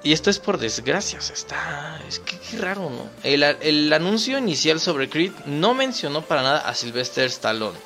Y 0.03 0.13
esto 0.13 0.29
es 0.29 0.39
por 0.39 0.57
desgracia, 0.57 1.19
está... 1.19 1.99
Es 2.07 2.19
que 2.19 2.37
qué 2.37 2.57
raro, 2.57 2.89
¿no? 2.89 3.09
El, 3.23 3.43
el, 3.43 3.91
anuncio 3.91 4.37
inicial 4.37 4.79
sobre 4.79 5.09
Creed 5.09 5.31
no 5.45 5.73
mencionó 5.73 6.21
para 6.21 6.43
nada 6.43 6.59
a 6.59 6.73
Sylvester 6.75 7.25
Stallone. 7.25 7.77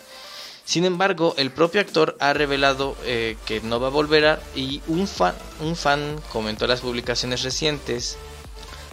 Sin 0.65 0.85
embargo, 0.85 1.33
el 1.37 1.51
propio 1.51 1.81
actor 1.81 2.15
ha 2.19 2.33
revelado 2.33 2.95
eh, 3.03 3.37
que 3.45 3.61
no 3.61 3.79
va 3.79 3.87
a 3.87 3.91
volver 3.91 4.25
a, 4.25 4.39
y 4.55 4.81
un 4.87 5.07
fan, 5.07 5.33
un 5.59 5.75
fan 5.75 6.21
comentó 6.31 6.65
en 6.65 6.69
las 6.69 6.81
publicaciones 6.81 7.43
recientes 7.43 8.17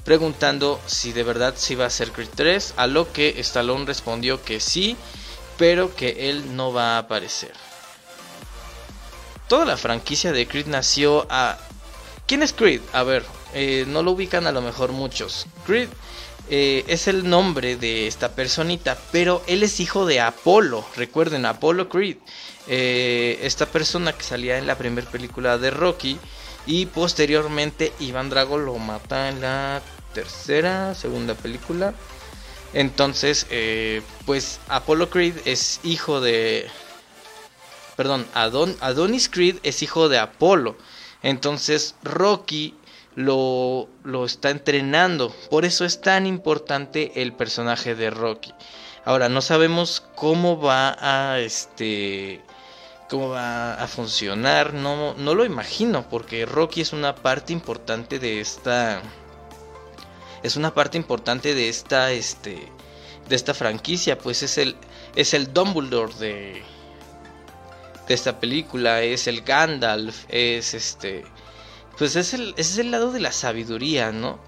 preguntando 0.09 0.81
si 0.87 1.13
de 1.13 1.23
verdad 1.23 1.55
se 1.55 1.75
iba 1.75 1.85
a 1.85 1.89
hacer 1.89 2.13
Creed 2.13 2.31
3, 2.35 2.75
a 2.79 2.87
lo 2.87 3.13
que 3.13 3.39
Stallone 3.41 3.85
respondió 3.85 4.43
que 4.43 4.59
sí, 4.59 4.97
pero 5.59 5.95
que 5.95 6.31
él 6.31 6.57
no 6.57 6.73
va 6.73 6.97
a 6.97 6.99
aparecer. 7.01 7.53
Toda 9.49 9.67
la 9.67 9.77
franquicia 9.77 10.33
de 10.33 10.49
Creed 10.49 10.67
nació 10.67 11.27
a... 11.29 11.59
¿Quién 12.29 12.43
es 12.43 12.53
Creed? 12.53 12.83
A 12.93 13.05
ver, 13.05 13.25
eh, 13.55 13.87
no 13.89 14.03
lo 14.03 14.11
ubican 14.11 14.47
a 14.47 14.53
lo 14.53 14.61
mejor 14.61 14.93
muchos. 14.93 15.47
Creed 15.65 15.89
eh, 16.51 16.85
es 16.87 17.09
el 17.09 17.27
nombre 17.27 17.77
de 17.77 18.07
esta 18.07 18.33
personita, 18.33 18.99
pero 19.11 19.43
él 19.47 19.63
es 19.63 19.81
hijo 19.81 20.05
de 20.05 20.21
Apolo, 20.21 20.85
recuerden, 20.95 21.47
Apolo 21.47 21.89
Creed. 21.89 22.19
Eh, 22.67 23.39
esta 23.45 23.65
persona 23.65 24.13
que 24.13 24.25
salía 24.25 24.59
en 24.59 24.67
la 24.67 24.77
primera 24.77 25.11
película 25.11 25.57
de 25.57 25.71
Rocky 25.71 26.19
y 26.67 26.85
posteriormente 26.85 27.95
Iván 27.99 28.29
Drago 28.29 28.59
lo 28.59 28.77
mata 28.77 29.31
en 29.31 29.41
la 29.41 29.81
tercera, 30.13 30.95
segunda 30.95 31.33
película. 31.35 31.95
Entonces, 32.75 33.47
pues 34.27 34.61
Apollo 34.69 35.09
Creed 35.09 35.35
es 35.47 35.81
hijo 35.83 36.21
de... 36.21 36.69
Perdón, 37.97 38.27
Adonis 38.35 39.31
Creed 39.31 39.57
es 39.63 39.83
hijo 39.83 40.11
de 40.11 40.19
Apolo. 40.19 40.77
Entonces 41.23 41.95
Rocky 42.03 42.75
lo, 43.15 43.89
lo 44.05 44.25
está 44.25 44.51
entrenando. 44.51 45.35
Por 45.51 45.65
eso 45.65 45.85
es 45.85 46.01
tan 46.01 46.27
importante 46.27 47.21
el 47.23 47.33
personaje 47.33 47.95
de 47.95 48.11
Rocky. 48.11 48.55
Ahora, 49.05 49.29
no 49.29 49.41
sabemos 49.41 50.05
cómo 50.15 50.61
va 50.61 50.97
a 51.01 51.41
este 51.41 52.43
cómo 53.09 53.31
va 53.31 53.73
a 53.75 53.87
funcionar, 53.89 54.75
no, 54.75 55.15
no 55.15 55.35
lo 55.35 55.47
imagino, 55.47 56.07
porque 56.11 56.45
Rocky 56.45 56.83
es 56.83 56.93
una 56.93 57.15
parte 57.15 57.55
importante 57.55 58.19
de 58.19 58.41
esta 58.41 59.01
es 60.43 60.57
una 60.57 60.75
parte 60.75 60.99
importante 60.99 61.55
de 61.55 61.71
esta 61.71 62.13
este 62.13 62.71
de 63.29 63.35
esta 63.35 63.55
franquicia, 63.55 64.19
pues 64.19 64.43
es 64.43 64.59
el 64.59 64.77
es 65.17 65.33
el 65.33 65.53
Dumbledore 65.53 66.15
de 66.17 66.63
de 68.09 68.15
esta 68.15 68.41
película, 68.41 69.03
es 69.03 69.27
el 69.27 69.43
Gandalf, 69.43 70.25
es 70.31 70.75
este 70.75 71.25
pues 71.99 72.17
es 72.17 72.33
el 72.35 72.55
es 72.57 72.79
el 72.79 72.91
lado 72.91 73.13
de 73.13 73.21
la 73.21 73.33
sabiduría, 73.33 74.13
¿no? 74.13 74.39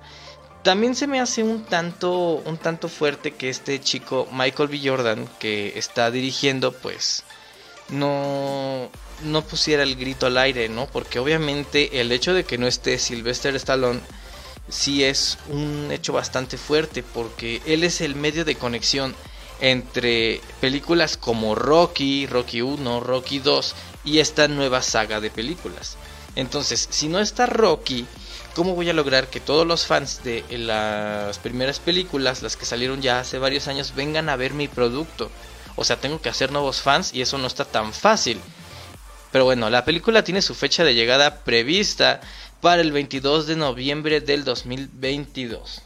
También 0.62 0.94
se 0.94 1.06
me 1.06 1.20
hace 1.20 1.42
un 1.42 1.64
tanto 1.64 2.42
un 2.44 2.56
tanto 2.58 2.88
fuerte 2.88 3.32
que 3.32 3.50
este 3.50 3.80
chico 3.80 4.26
Michael 4.32 4.68
B 4.68 4.80
Jordan 4.82 5.28
que 5.38 5.78
está 5.78 6.10
dirigiendo, 6.10 6.72
pues 6.72 7.24
no 7.90 8.90
no 9.22 9.42
pusiera 9.42 9.82
el 9.82 9.96
grito 9.96 10.26
al 10.26 10.38
aire, 10.38 10.68
¿no? 10.70 10.86
Porque 10.86 11.18
obviamente 11.18 12.00
el 12.00 12.12
hecho 12.12 12.32
de 12.32 12.44
que 12.44 12.56
no 12.58 12.66
esté 12.66 12.98
Sylvester 12.98 13.54
Stallone 13.56 14.00
sí 14.70 15.04
es 15.04 15.38
un 15.48 15.90
hecho 15.90 16.12
bastante 16.14 16.56
fuerte 16.56 17.02
porque 17.02 17.60
él 17.66 17.84
es 17.84 18.00
el 18.00 18.14
medio 18.14 18.44
de 18.44 18.54
conexión 18.54 19.14
entre 19.60 20.40
películas 20.60 21.16
como 21.16 21.54
Rocky, 21.54 22.26
Rocky 22.26 22.62
1, 22.62 23.00
Rocky 23.00 23.38
2 23.38 23.74
y 24.04 24.18
esta 24.18 24.48
nueva 24.48 24.82
saga 24.82 25.20
de 25.20 25.30
películas. 25.30 25.96
Entonces, 26.36 26.88
si 26.90 27.08
no 27.08 27.20
está 27.20 27.46
Rocky, 27.46 28.06
¿cómo 28.54 28.74
voy 28.74 28.88
a 28.88 28.94
lograr 28.94 29.28
que 29.28 29.40
todos 29.40 29.66
los 29.66 29.86
fans 29.86 30.22
de 30.24 30.44
las 30.50 31.38
primeras 31.38 31.80
películas, 31.80 32.42
las 32.42 32.56
que 32.56 32.66
salieron 32.66 33.02
ya 33.02 33.20
hace 33.20 33.38
varios 33.38 33.68
años, 33.68 33.94
vengan 33.94 34.28
a 34.28 34.36
ver 34.36 34.54
mi 34.54 34.68
producto? 34.68 35.30
O 35.76 35.84
sea, 35.84 36.00
tengo 36.00 36.20
que 36.20 36.28
hacer 36.28 36.52
nuevos 36.52 36.80
fans 36.80 37.12
y 37.14 37.22
eso 37.22 37.38
no 37.38 37.46
está 37.46 37.64
tan 37.64 37.92
fácil. 37.92 38.40
Pero 39.32 39.44
bueno, 39.44 39.70
la 39.70 39.84
película 39.84 40.24
tiene 40.24 40.42
su 40.42 40.54
fecha 40.54 40.84
de 40.84 40.94
llegada 40.94 41.44
prevista 41.44 42.20
para 42.60 42.82
el 42.82 42.92
22 42.92 43.46
de 43.46 43.56
noviembre 43.56 44.20
del 44.20 44.44
2022. 44.44 45.82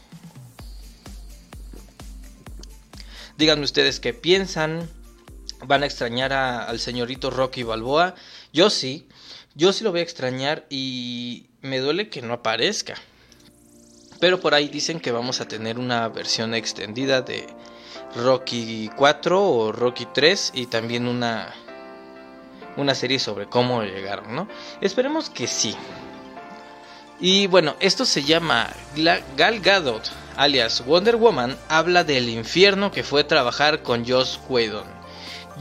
Díganme 3.37 3.65
ustedes 3.65 3.99
qué 3.99 4.13
piensan. 4.13 4.89
¿Van 5.65 5.83
a 5.83 5.85
extrañar 5.85 6.31
al 6.33 6.79
señorito 6.79 7.29
Rocky 7.29 7.63
Balboa? 7.63 8.15
Yo 8.53 8.69
sí. 8.69 9.07
Yo 9.55 9.73
sí 9.73 9.83
lo 9.83 9.91
voy 9.91 10.01
a 10.01 10.03
extrañar 10.03 10.65
y 10.69 11.47
me 11.61 11.79
duele 11.79 12.09
que 12.09 12.21
no 12.21 12.33
aparezca. 12.33 12.95
Pero 14.19 14.39
por 14.39 14.53
ahí 14.53 14.69
dicen 14.69 14.99
que 14.99 15.11
vamos 15.11 15.41
a 15.41 15.47
tener 15.47 15.79
una 15.79 16.07
versión 16.07 16.53
extendida 16.53 17.21
de 17.21 17.47
Rocky 18.15 18.89
4 18.95 19.43
o 19.43 19.71
Rocky 19.71 20.07
3 20.13 20.51
y 20.55 20.67
también 20.67 21.07
una 21.07 21.53
una 22.77 22.95
serie 22.95 23.19
sobre 23.19 23.47
cómo 23.47 23.83
llegaron, 23.83 24.35
¿no? 24.35 24.47
Esperemos 24.81 25.29
que 25.29 25.47
sí. 25.47 25.75
Y 27.19 27.47
bueno, 27.47 27.75
esto 27.79 28.05
se 28.05 28.23
llama 28.23 28.69
Gal 29.37 29.61
Gadot, 29.61 30.09
alias 30.37 30.85
Wonder 30.85 31.15
Woman, 31.15 31.57
habla 31.69 32.03
del 32.03 32.29
infierno 32.29 32.91
que 32.91 33.03
fue 33.03 33.23
trabajar 33.23 33.81
con 33.83 34.07
Joss 34.07 34.39
Whedon. 34.49 34.85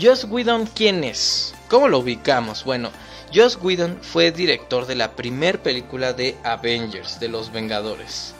Joss 0.01 0.25
Whedon, 0.25 0.67
¿quién 0.67 1.05
es? 1.05 1.55
¿Cómo 1.69 1.89
lo 1.89 1.99
ubicamos? 1.99 2.65
Bueno, 2.65 2.91
Joss 3.33 3.59
Whedon 3.61 3.99
fue 4.03 4.33
director 4.33 4.87
de 4.87 4.95
la 4.95 5.13
primera 5.13 5.63
película 5.63 6.13
de 6.13 6.37
Avengers, 6.45 7.21
de 7.21 7.29
los 7.29 7.53
Vengadores. 7.53 8.35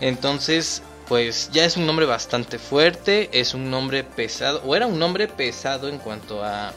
Entonces, 0.00 0.82
pues 1.08 1.50
ya 1.52 1.64
es 1.64 1.76
un 1.76 1.86
nombre 1.86 2.06
bastante 2.06 2.58
fuerte, 2.58 3.28
es 3.32 3.54
un 3.54 3.70
nombre 3.70 4.04
pesado, 4.04 4.62
o 4.64 4.74
era 4.74 4.86
un 4.86 4.98
nombre 4.98 5.28
pesado 5.28 5.88
en 5.88 5.98
cuanto 5.98 6.42
a 6.42 6.72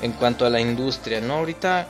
en 0.00 0.12
cuanto 0.12 0.46
a 0.46 0.50
la 0.50 0.60
industria, 0.60 1.20
¿no? 1.20 1.34
Ahorita 1.34 1.88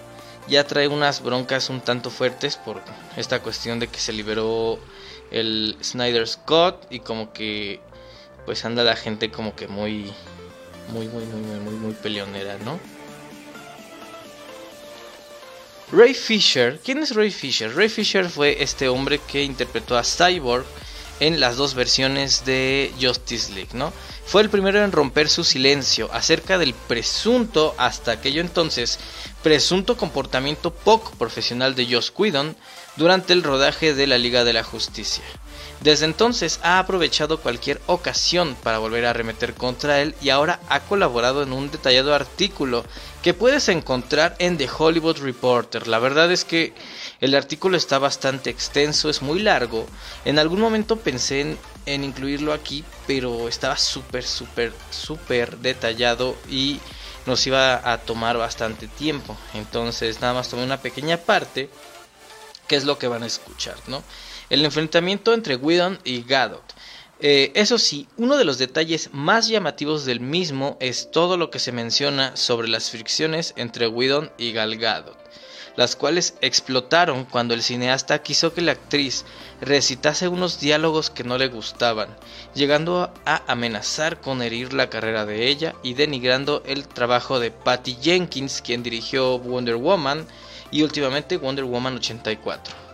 ya 0.49 0.65
trae 0.65 0.89
unas 0.89 1.23
broncas 1.23 1.69
un 1.69 1.81
tanto 1.81 2.11
fuertes 2.11 2.57
por 2.57 2.81
esta 3.17 3.41
cuestión 3.41 3.79
de 3.79 3.89
que 3.89 4.01
se 4.01 4.13
liberó 4.13 4.79
el 5.31 5.77
Snyder 5.83 6.27
Scott 6.27 6.87
y 6.91 7.01
como 7.01 7.33
que 7.33 7.81
pues 8.45 8.65
anda 8.65 8.83
la 8.85 8.97
gente 8.97 9.31
como 9.31 9.55
que 9.55 9.69
muy 9.69 10.13
muy 10.89 11.07
muy 11.09 11.25
muy 11.25 11.41
muy 11.41 11.61
muy, 11.61 11.75
muy 11.75 11.93
peleonera, 11.93 12.59
¿no? 12.65 12.79
Ray 15.91 16.13
Fisher, 16.13 16.79
¿quién 16.85 16.99
es 16.99 17.15
Ray 17.15 17.31
Fisher? 17.31 17.75
Ray 17.75 17.89
Fisher 17.89 18.29
fue 18.29 18.63
este 18.63 18.89
hombre 18.89 19.21
que 19.27 19.43
interpretó 19.43 19.97
a 19.97 20.03
Cyborg 20.05 20.67
en 21.21 21.41
las 21.41 21.57
dos 21.57 21.75
versiones 21.75 22.45
de 22.45 22.93
Justice 23.01 23.53
League, 23.53 23.71
¿no? 23.73 23.93
Fue 24.27 24.43
el 24.43 24.51
primero 24.51 24.83
en 24.85 24.93
romper 24.93 25.29
su 25.29 25.45
silencio 25.45 26.11
acerca 26.13 26.59
del 26.59 26.75
presunto, 26.75 27.75
hasta 27.79 28.13
aquello 28.13 28.41
entonces, 28.41 28.99
presunto 29.43 29.97
comportamiento 29.97 30.73
poco 30.73 31.13
profesional 31.13 31.75
de 31.75 31.93
Joss 31.93 32.13
Whedon 32.17 32.57
durante 32.97 33.33
el 33.33 33.43
rodaje 33.43 33.95
de 33.95 34.07
la 34.07 34.19
Liga 34.19 34.45
de 34.45 34.53
la 34.53 34.65
Justicia. 34.65 35.25
Desde 35.81 36.07
entonces 36.07 36.59
ha 36.63 36.81
aprovechado 36.81 37.41
cualquier 37.41 37.81
ocasión 37.87 38.57
para 38.65 38.79
volver 38.79 39.07
a 39.07 39.11
arremeter 39.11 39.55
contra 39.55 40.01
él 40.01 40.17
y 40.21 40.31
ahora 40.31 40.59
ha 40.69 40.81
colaborado 40.81 41.45
en 41.45 41.53
un 41.53 41.71
detallado 41.71 42.15
artículo 42.15 42.85
que 43.23 43.33
puedes 43.33 43.69
encontrar 43.69 44.35
en 44.41 44.59
The 44.59 44.69
Hollywood 44.77 45.19
Reporter. 45.19 45.87
La 45.87 46.01
verdad 46.01 46.33
es 46.33 46.45
que 46.45 46.75
el 47.21 47.37
artículo 47.37 47.77
está 47.77 48.01
bastante 48.01 48.51
extenso, 48.51 49.09
es 49.09 49.23
muy 49.23 49.39
largo. 49.39 49.87
En 50.25 50.41
algún 50.41 50.61
momento 50.61 50.97
pensé 50.97 51.57
en, 51.87 52.05
incluirlo 52.05 52.53
aquí, 52.53 52.85
pero 53.07 53.49
estaba 53.49 53.77
súper, 53.77 54.25
súper, 54.25 54.73
súper 54.91 55.59
detallado 55.59 56.37
y 56.51 56.81
nos 57.25 57.47
iba 57.47 57.93
a 57.93 57.99
tomar 57.99 58.37
bastante 58.37 58.89
tiempo. 58.89 59.37
Entonces 59.55 60.21
nada 60.21 60.35
más 60.35 60.49
tomé 60.49 60.65
una 60.65 60.83
pequeña 60.83 61.19
parte, 61.19 61.71
que 62.67 62.75
es 62.75 62.85
lo 62.85 62.99
que 62.99 63.07
van 63.07 63.23
a 63.23 63.27
escuchar, 63.27 63.77
¿no? 63.87 64.03
El 64.51 64.65
enfrentamiento 64.65 65.35
entre 65.35 65.57
Whedon 65.57 65.99
y 66.05 66.23
Gadot. 66.23 66.65
Eh, 67.21 67.51
eso 67.57 67.79
sí, 67.79 68.07
uno 68.17 68.37
de 68.37 68.45
los 68.45 68.59
detalles 68.59 69.11
más 69.13 69.49
llamativos 69.49 70.05
del 70.05 70.21
mismo 70.21 70.77
es 70.81 71.11
todo 71.11 71.37
lo 71.37 71.51
que 71.51 71.59
se 71.59 71.73
menciona 71.73 72.37
sobre 72.37 72.69
las 72.69 72.91
fricciones 72.91 73.55
entre 73.57 73.89
Whedon 73.89 74.31
y 74.39 74.53
Gal 74.53 74.77
Gadot, 74.77 75.19
las 75.75 75.97
cuales 75.97 76.35
explotaron 76.43 77.25
cuando 77.25 77.55
el 77.55 77.63
cineasta 77.63 78.23
quiso 78.23 78.55
que 78.55 78.61
la 78.61 78.73
actriz 78.73 79.25
recitase 79.61 80.29
unos 80.29 80.61
diálogos 80.61 81.11
que 81.11 81.25
no 81.25 81.39
le 81.39 81.49
gustaban, 81.49 82.17
llegando 82.55 83.13
a 83.27 83.43
amenazar 83.49 84.21
con 84.21 84.41
herir 84.41 84.73
la 84.73 84.89
carrera 84.89 85.27
de 85.27 85.49
ella 85.49 85.75
y 85.83 85.95
denigrando 85.95 86.63
el 86.67 86.87
trabajo 86.87 87.41
de 87.41 87.51
Patty 87.51 87.97
Jenkins, 88.01 88.63
quien 88.63 88.85
dirigió 88.85 89.41
Wonder 89.41 89.75
Woman 89.75 90.25
y 90.71 90.83
últimamente 90.83 91.37
Wonder 91.37 91.65
Woman 91.65 91.97
84. 91.97 92.88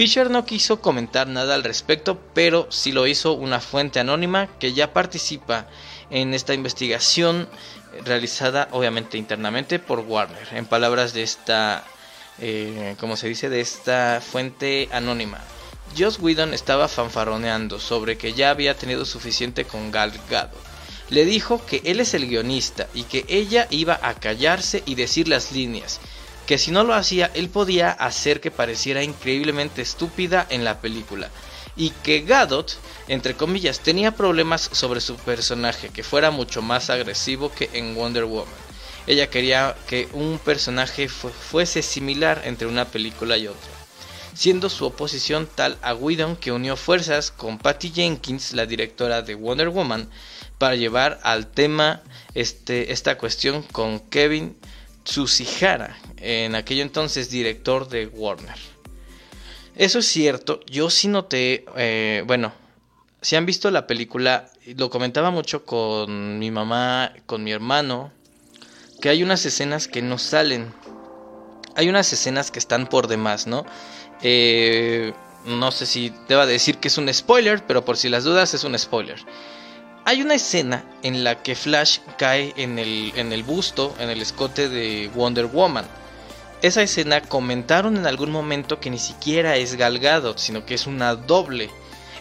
Fisher 0.00 0.30
no 0.30 0.46
quiso 0.46 0.80
comentar 0.80 1.28
nada 1.28 1.54
al 1.54 1.62
respecto, 1.62 2.18
pero 2.32 2.66
sí 2.70 2.90
lo 2.90 3.06
hizo 3.06 3.34
una 3.34 3.60
fuente 3.60 4.00
anónima 4.00 4.48
que 4.58 4.72
ya 4.72 4.94
participa 4.94 5.66
en 6.08 6.32
esta 6.32 6.54
investigación 6.54 7.46
realizada 8.06 8.68
obviamente 8.72 9.18
internamente 9.18 9.78
por 9.78 9.98
Warner. 9.98 10.48
En 10.52 10.64
palabras 10.64 11.12
de 11.12 11.22
esta, 11.22 11.84
eh, 12.38 12.96
como 12.98 13.18
se 13.18 13.28
dice, 13.28 13.50
de 13.50 13.60
esta 13.60 14.22
fuente 14.22 14.88
anónima. 14.90 15.38
Joss 15.98 16.18
Whedon 16.18 16.54
estaba 16.54 16.88
fanfaroneando 16.88 17.78
sobre 17.78 18.16
que 18.16 18.32
ya 18.32 18.48
había 18.48 18.78
tenido 18.78 19.04
suficiente 19.04 19.66
con 19.66 19.90
Gal 19.90 20.18
Gadot. 20.30 20.56
Le 21.10 21.26
dijo 21.26 21.66
que 21.66 21.82
él 21.84 22.00
es 22.00 22.14
el 22.14 22.26
guionista 22.26 22.88
y 22.94 23.02
que 23.02 23.26
ella 23.28 23.66
iba 23.68 24.00
a 24.00 24.14
callarse 24.14 24.82
y 24.86 24.94
decir 24.94 25.28
las 25.28 25.52
líneas 25.52 26.00
que 26.50 26.58
si 26.58 26.72
no 26.72 26.82
lo 26.82 26.94
hacía 26.94 27.30
él 27.34 27.48
podía 27.48 27.92
hacer 27.92 28.40
que 28.40 28.50
pareciera 28.50 29.04
increíblemente 29.04 29.82
estúpida 29.82 30.44
en 30.50 30.64
la 30.64 30.80
película 30.80 31.30
y 31.76 31.90
que 31.90 32.22
Gadot, 32.22 32.76
entre 33.06 33.36
comillas, 33.36 33.78
tenía 33.78 34.16
problemas 34.16 34.68
sobre 34.72 35.00
su 35.00 35.14
personaje, 35.14 35.90
que 35.90 36.02
fuera 36.02 36.32
mucho 36.32 36.60
más 36.60 36.90
agresivo 36.90 37.52
que 37.54 37.70
en 37.74 37.94
Wonder 37.94 38.24
Woman. 38.24 38.52
Ella 39.06 39.30
quería 39.30 39.76
que 39.86 40.08
un 40.12 40.40
personaje 40.44 41.08
fuese 41.08 41.82
similar 41.82 42.42
entre 42.44 42.66
una 42.66 42.84
película 42.84 43.38
y 43.38 43.46
otra, 43.46 43.70
siendo 44.34 44.68
su 44.70 44.86
oposición 44.86 45.48
tal 45.54 45.78
a 45.82 45.94
Whedon 45.94 46.34
que 46.34 46.50
unió 46.50 46.76
fuerzas 46.76 47.30
con 47.30 47.58
Patty 47.58 47.92
Jenkins, 47.92 48.54
la 48.54 48.66
directora 48.66 49.22
de 49.22 49.36
Wonder 49.36 49.68
Woman, 49.68 50.10
para 50.58 50.74
llevar 50.74 51.20
al 51.22 51.46
tema 51.46 52.02
este, 52.34 52.90
esta 52.90 53.16
cuestión 53.18 53.62
con 53.62 54.00
Kevin 54.00 54.56
Tsuchihara, 55.10 55.98
en 56.18 56.54
aquello 56.54 56.82
entonces 56.82 57.30
director 57.30 57.88
de 57.88 58.06
Warner. 58.06 58.54
Eso 59.74 59.98
es 59.98 60.06
cierto, 60.06 60.60
yo 60.66 60.88
sí 60.88 61.08
noté, 61.08 61.64
eh, 61.76 62.22
bueno, 62.28 62.52
si 63.20 63.34
han 63.34 63.44
visto 63.44 63.72
la 63.72 63.88
película, 63.88 64.48
lo 64.76 64.88
comentaba 64.88 65.32
mucho 65.32 65.64
con 65.64 66.38
mi 66.38 66.52
mamá, 66.52 67.12
con 67.26 67.42
mi 67.42 67.50
hermano, 67.50 68.12
que 69.00 69.08
hay 69.08 69.24
unas 69.24 69.44
escenas 69.44 69.88
que 69.88 70.00
no 70.00 70.16
salen. 70.16 70.72
Hay 71.74 71.88
unas 71.88 72.12
escenas 72.12 72.52
que 72.52 72.60
están 72.60 72.86
por 72.86 73.08
demás, 73.08 73.48
¿no? 73.48 73.66
Eh, 74.22 75.12
no 75.44 75.72
sé 75.72 75.86
si 75.86 76.12
deba 76.28 76.46
decir 76.46 76.76
que 76.78 76.86
es 76.86 76.98
un 76.98 77.12
spoiler, 77.12 77.66
pero 77.66 77.84
por 77.84 77.96
si 77.96 78.08
las 78.08 78.22
dudas 78.22 78.54
es 78.54 78.62
un 78.62 78.78
spoiler. 78.78 79.18
Hay 80.04 80.22
una 80.22 80.34
escena 80.34 80.82
en 81.02 81.24
la 81.24 81.42
que 81.42 81.54
Flash 81.54 81.98
cae 82.16 82.54
en 82.56 82.78
el, 82.78 83.12
en 83.16 83.32
el 83.32 83.42
busto, 83.42 83.94
en 83.98 84.08
el 84.08 84.22
escote 84.22 84.68
de 84.68 85.10
Wonder 85.14 85.46
Woman. 85.46 85.84
Esa 86.62 86.82
escena 86.82 87.20
comentaron 87.20 87.96
en 87.96 88.06
algún 88.06 88.30
momento 88.30 88.80
que 88.80 88.90
ni 88.90 88.98
siquiera 88.98 89.56
es 89.56 89.76
Galgado, 89.76 90.36
sino 90.38 90.64
que 90.64 90.74
es 90.74 90.86
una 90.86 91.14
doble. 91.14 91.70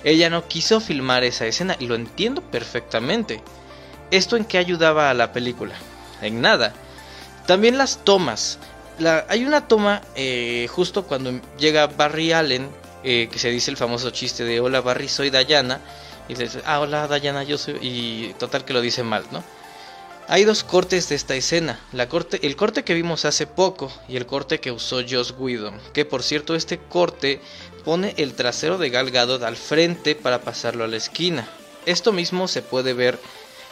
Ella 0.04 0.30
no 0.30 0.48
quiso 0.48 0.80
filmar 0.82 1.24
esa 1.24 1.46
escena 1.46 1.76
y 1.80 1.88
lo 1.88 1.96
entiendo 1.96 2.42
perfectamente. 2.42 3.42
¿Esto 4.12 4.36
en 4.36 4.46
qué 4.46 4.58
ayudaba 4.58 5.10
a 5.10 5.14
la 5.14 5.32
película? 5.32 5.76
En 6.22 6.42
nada. 6.42 6.74
También 7.48 7.78
las 7.78 8.04
tomas. 8.04 8.60
hay 9.28 9.46
una 9.46 9.68
toma 9.68 10.02
eh, 10.16 10.68
justo 10.70 11.04
cuando 11.06 11.40
llega 11.58 11.88
Barry 11.88 12.34
Allen, 12.34 12.70
eh, 13.04 13.30
que 13.32 13.40
se 13.40 13.50
dice 13.50 13.72
el 13.72 13.78
famoso 13.78 14.12
chiste 14.12 14.44
de 14.44 14.60
hola 14.60 14.82
Barry, 14.82 15.08
soy 15.08 15.30
Dayana 15.30 15.80
y 16.30 16.36
le 16.36 16.46
dice, 16.46 16.62
ah, 16.66 16.80
hola 16.80 17.08
Dayana, 17.08 17.44
yo 17.44 17.58
soy... 17.58 17.78
Y 17.82 18.34
total 18.36 18.64
que 18.64 18.74
lo 18.74 18.82
dice 18.82 19.04
mal, 19.04 19.26
¿no? 19.32 19.44
Hay 20.28 20.44
dos 20.44 20.64
cortes 20.64 21.10
de 21.10 21.16
esta 21.16 21.34
escena, 21.34 21.80
la 21.92 22.08
corte, 22.08 22.46
el 22.46 22.56
corte 22.56 22.84
que 22.84 22.94
vimos 22.94 23.26
hace 23.26 23.48
poco 23.48 23.92
y 24.08 24.16
el 24.16 24.28
corte 24.28 24.60
que 24.60 24.72
usó 24.72 25.02
Joss 25.10 25.34
Whedon, 25.36 25.80
que 25.92 26.06
por 26.06 26.22
cierto 26.22 26.54
este 26.54 26.78
corte 26.78 27.42
pone 27.84 28.14
el 28.18 28.36
trasero 28.36 28.78
de 28.78 28.92
Gal 28.92 29.10
Gadot 29.10 29.42
al 29.42 29.58
frente 29.58 30.14
para 30.14 30.42
pasarlo 30.42 30.84
a 30.84 30.88
la 30.88 30.98
esquina. 30.98 31.50
Esto 31.88 32.12
mismo 32.12 32.48
se 32.48 32.62
puede 32.62 32.94
ver 32.94 33.20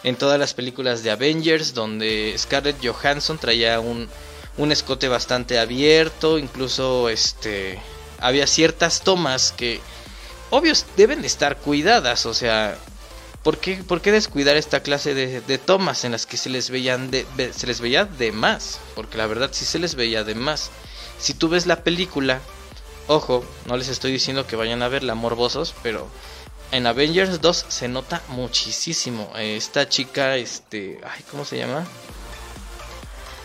en 0.04 0.16
todas 0.16 0.40
las 0.40 0.56
películas 0.56 1.04
de 1.04 1.12
Avengers 1.12 1.76
donde 1.76 2.34
Scarlett 2.36 2.84
Johansson 2.84 3.38
traía 3.38 3.80
un, 3.80 4.10
un 4.58 4.72
escote 4.72 5.08
bastante 5.08 5.60
abierto, 5.60 6.40
incluso 6.40 7.10
este 7.10 7.80
había 8.20 8.48
ciertas 8.48 9.02
tomas 9.02 9.52
que 9.52 9.80
obvios 10.50 10.86
deben 10.96 11.22
de 11.22 11.28
estar 11.28 11.58
cuidadas, 11.58 12.26
o 12.26 12.34
sea, 12.34 12.78
¿por 13.44 13.58
qué, 13.60 13.78
por 13.78 14.02
qué 14.02 14.12
descuidar 14.12 14.58
esta 14.58 14.82
clase 14.82 15.14
de, 15.14 15.58
tomas 15.58 16.04
en 16.04 16.12
las 16.12 16.26
que 16.26 16.38
se 16.38 16.50
les, 16.50 16.70
veían 16.70 17.12
se 17.12 17.68
les 17.68 17.82
veía 17.82 18.06
de 18.06 18.32
más? 18.32 18.80
Porque 18.96 19.18
la 19.18 19.28
verdad 19.28 19.50
sí 19.54 19.66
se 19.66 19.80
les 19.80 19.96
veía 19.96 20.24
de 20.24 20.36
más. 20.36 20.70
Si 21.20 21.34
tú 21.34 21.50
ves 21.50 21.66
la 21.66 21.84
película, 21.84 22.40
ojo, 23.08 23.44
no 23.66 23.78
les 23.78 23.88
estoy 23.88 24.12
diciendo 24.12 24.48
que 24.48 24.56
vayan 24.56 24.82
a 24.82 24.88
verla 24.88 25.16
morbosos, 25.16 25.74
pero 25.82 26.08
en 26.72 26.86
Avengers 26.86 27.42
2 27.42 27.66
se 27.68 27.88
nota 27.88 28.22
muchísimo. 28.30 29.32
Esta 29.38 29.88
chica, 29.88 30.36
este, 30.36 31.00
ay, 31.04 31.24
¿cómo 31.32 31.46
se 31.46 31.58
llama? 31.58 31.86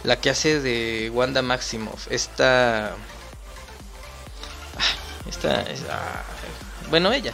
La 0.05 0.21
que 0.21 0.31
hace 0.31 0.61
de 0.61 1.11
Wanda 1.15 1.43
Maximoff. 1.43 2.11
Esta... 2.11 2.97
Esta... 5.29 5.63
esta 5.63 6.25
bueno, 6.93 7.11
ella. 7.11 7.33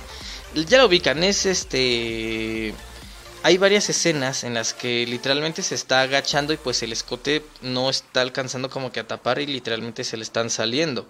Ya 0.54 0.78
lo 0.78 0.86
ubican, 0.86 1.24
es 1.24 1.44
este... 1.44 2.72
Hay 3.42 3.58
varias 3.58 3.90
escenas 3.90 4.44
en 4.44 4.54
las 4.54 4.72
que 4.72 5.04
literalmente 5.04 5.64
se 5.64 5.74
está 5.74 6.02
agachando 6.02 6.52
y 6.52 6.58
pues 6.58 6.80
el 6.84 6.92
escote 6.92 7.44
no 7.60 7.90
está 7.90 8.20
alcanzando 8.20 8.70
como 8.70 8.92
que 8.92 9.00
a 9.00 9.06
tapar 9.08 9.40
y 9.40 9.46
literalmente 9.46 10.04
se 10.04 10.16
le 10.16 10.22
están 10.22 10.48
saliendo. 10.48 11.08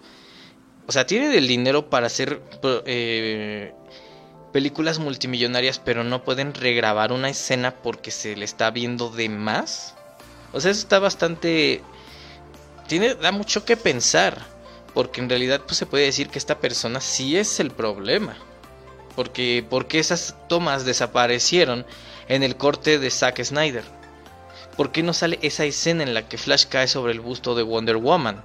O 0.86 0.92
sea, 0.92 1.06
tiene 1.06 1.36
el 1.36 1.46
dinero 1.46 1.90
para 1.90 2.06
hacer 2.06 2.40
eh, 2.86 3.74
películas 4.50 4.98
multimillonarias, 4.98 5.78
pero 5.78 6.02
no 6.02 6.24
pueden 6.24 6.54
regrabar 6.54 7.12
una 7.12 7.28
escena 7.28 7.74
porque 7.74 8.10
se 8.10 8.34
le 8.34 8.46
está 8.46 8.70
viendo 8.70 9.10
de 9.10 9.28
más. 9.28 9.94
O 10.54 10.60
sea, 10.62 10.70
eso 10.70 10.80
está 10.80 11.00
bastante... 11.00 11.82
Tiene, 12.86 13.14
da 13.14 13.30
mucho 13.30 13.66
que 13.66 13.76
pensar. 13.76 14.57
Porque 14.94 15.20
en 15.20 15.28
realidad 15.28 15.62
pues 15.66 15.76
se 15.76 15.86
puede 15.86 16.04
decir 16.04 16.28
que 16.28 16.38
esta 16.38 16.58
persona 16.58 17.00
sí 17.00 17.36
es 17.36 17.60
el 17.60 17.70
problema. 17.70 18.36
Porque, 19.14 19.64
porque 19.68 19.98
esas 19.98 20.34
tomas 20.48 20.84
desaparecieron 20.84 21.84
en 22.28 22.42
el 22.42 22.56
corte 22.56 22.98
de 22.98 23.10
Zack 23.10 23.42
Snyder. 23.42 23.84
¿Por 24.76 24.92
qué 24.92 25.02
no 25.02 25.12
sale 25.12 25.38
esa 25.42 25.64
escena 25.64 26.04
en 26.04 26.14
la 26.14 26.28
que 26.28 26.38
Flash 26.38 26.66
cae 26.66 26.86
sobre 26.86 27.12
el 27.12 27.20
busto 27.20 27.56
de 27.56 27.64
Wonder 27.64 27.96
Woman? 27.96 28.44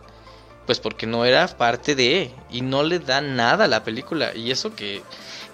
Pues 0.66 0.80
porque 0.80 1.06
no 1.06 1.26
era 1.26 1.48
parte 1.48 1.94
de 1.94 2.32
y 2.50 2.62
no 2.62 2.82
le 2.84 3.00
da 3.00 3.22
nada 3.22 3.66
a 3.66 3.68
la 3.68 3.84
película. 3.84 4.34
Y 4.34 4.50
eso 4.50 4.76
que 4.76 5.04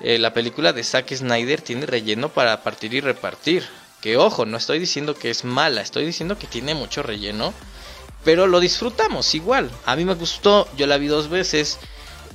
eh, 0.02 0.18
la 0.20 0.34
película 0.34 0.72
de 0.72 0.84
Zack 0.84 1.14
Snyder 1.14 1.62
tiene 1.62 1.86
relleno 1.86 2.30
para 2.30 2.64
partir 2.64 2.94
y 2.94 3.02
repartir. 3.02 3.68
Que 4.02 4.16
ojo, 4.16 4.46
no 4.46 4.56
estoy 4.56 4.80
diciendo 4.80 5.16
que 5.16 5.30
es 5.30 5.44
mala, 5.44 5.82
estoy 5.82 6.06
diciendo 6.06 6.38
que 6.38 6.48
tiene 6.48 6.74
mucho 6.74 7.04
relleno 7.04 7.54
pero 8.24 8.48
lo 8.48 8.60
disfrutamos 8.60 9.34
igual. 9.36 9.72
A 9.86 9.96
mí 9.96 10.06
me 10.06 10.16
gustó, 10.16 10.68
yo 10.78 10.88
la 10.88 10.98
vi 10.98 11.08
dos 11.08 11.30
veces. 11.30 11.80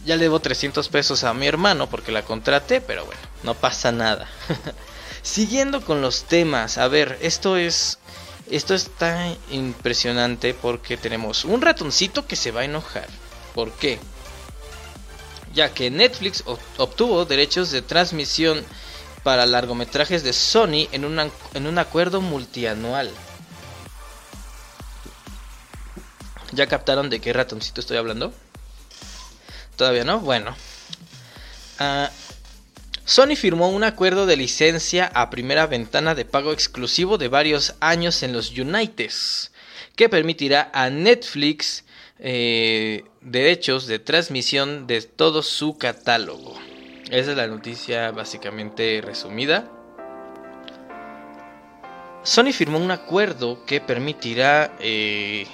Ya 0.05 0.16
le 0.16 0.24
debo 0.24 0.39
300 0.41 0.89
pesos 0.91 1.24
a 1.24 1.32
mi 1.32 1.47
hermano 1.47 1.89
porque 1.89 2.12
la 2.12 2.24
contraté, 2.24 2.82
pero 2.82 3.07
bueno, 3.07 3.20
no 3.43 3.55
pasa 3.55 3.91
nada. 3.91 4.28
Siguiendo 5.22 5.80
con 5.82 6.03
los 6.03 6.24
temas, 6.24 6.76
a 6.76 6.89
ver, 6.89 7.18
esto 7.22 7.57
es 7.57 7.99
esto 8.51 8.74
está 8.74 9.35
impresionante 9.51 10.53
porque 10.53 10.99
tenemos 10.99 11.47
un 11.47 11.62
ratoncito 11.62 12.26
que 12.26 12.37
se 12.37 12.51
va 12.51 12.61
a 12.61 12.64
enojar. 12.66 13.09
¿Por 13.55 13.72
qué? 13.72 13.99
ya 15.55 15.72
que 15.72 15.91
Netflix 15.91 16.45
obtuvo 16.76 17.24
derechos 17.24 17.70
de 17.70 17.80
transmisión 17.80 18.64
para 19.22 19.47
largometrajes 19.47 20.22
de 20.22 20.32
Sony 20.32 20.89
en, 20.93 21.05
en 21.55 21.66
un 21.66 21.78
acuerdo 21.78 22.20
multianual. 22.20 23.11
¿Ya 26.55 26.67
captaron 26.67 27.11
de 27.11 27.21
qué 27.21 27.33
ratoncito 27.33 27.81
estoy 27.81 27.97
hablando? 27.97 28.33
¿Todavía 29.77 30.05
no? 30.05 30.21
Bueno. 30.21 30.55
Ah, 31.79 32.11
Sony 33.05 33.37
firmó 33.37 33.69
un 33.71 33.83
acuerdo 33.83 34.25
de 34.25 34.37
licencia 34.37 35.11
a 35.15 35.31
primera 35.31 35.67
ventana 35.67 36.15
de 36.15 36.25
pago 36.25 36.53
exclusivo 36.53 37.19
de 37.19 37.29
varios 37.29 37.75
años 37.81 38.23
en 38.23 38.33
los 38.33 38.57
United, 38.57 39.11
que 39.97 40.09
permitirá 40.09 40.71
a 40.73 40.91
Netflix 40.91 41.85
eh, 42.19 43.05
derechos 43.21 43.87
de 43.87 43.99
transmisión 43.99 44.87
de 44.87 45.03
todo 45.03 45.43
su 45.43 45.77
catálogo. 45.77 46.57
Esa 47.11 47.33
es 47.33 47.37
la 47.37 47.49
noticia 47.49 48.13
básicamente 48.13 49.03
resumida. 49.05 49.71
Sony 52.23 52.53
firmó 52.53 52.79
un 52.79 52.93
acuerdo 52.93 53.67
que 53.67 53.81
permitirá 53.81 54.77
eh, 54.81 55.47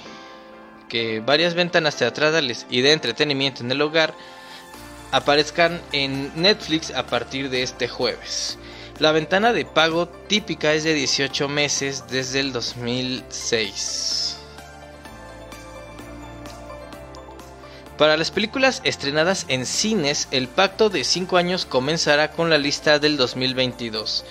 que 0.91 1.21
varias 1.21 1.53
ventanas 1.53 1.95
teatrales 1.95 2.65
y 2.69 2.81
de 2.81 2.91
entretenimiento 2.91 3.63
en 3.63 3.71
el 3.71 3.81
hogar 3.81 4.13
aparezcan 5.11 5.79
en 5.93 6.33
Netflix 6.35 6.91
a 6.91 7.05
partir 7.05 7.49
de 7.49 7.63
este 7.63 7.87
jueves. 7.87 8.57
La 8.99 9.13
ventana 9.13 9.53
de 9.53 9.63
pago 9.63 10.09
típica 10.09 10.73
es 10.73 10.83
de 10.83 10.93
18 10.93 11.47
meses 11.47 12.03
desde 12.09 12.41
el 12.41 12.51
2006. 12.51 14.37
Para 17.97 18.17
las 18.17 18.31
películas 18.31 18.81
estrenadas 18.83 19.45
en 19.47 19.65
cines, 19.65 20.27
el 20.31 20.49
pacto 20.49 20.89
de 20.89 21.05
5 21.05 21.37
años 21.37 21.65
comenzará 21.65 22.31
con 22.31 22.49
la 22.49 22.57
lista 22.57 22.99
del 22.99 23.15
2022. 23.15 24.25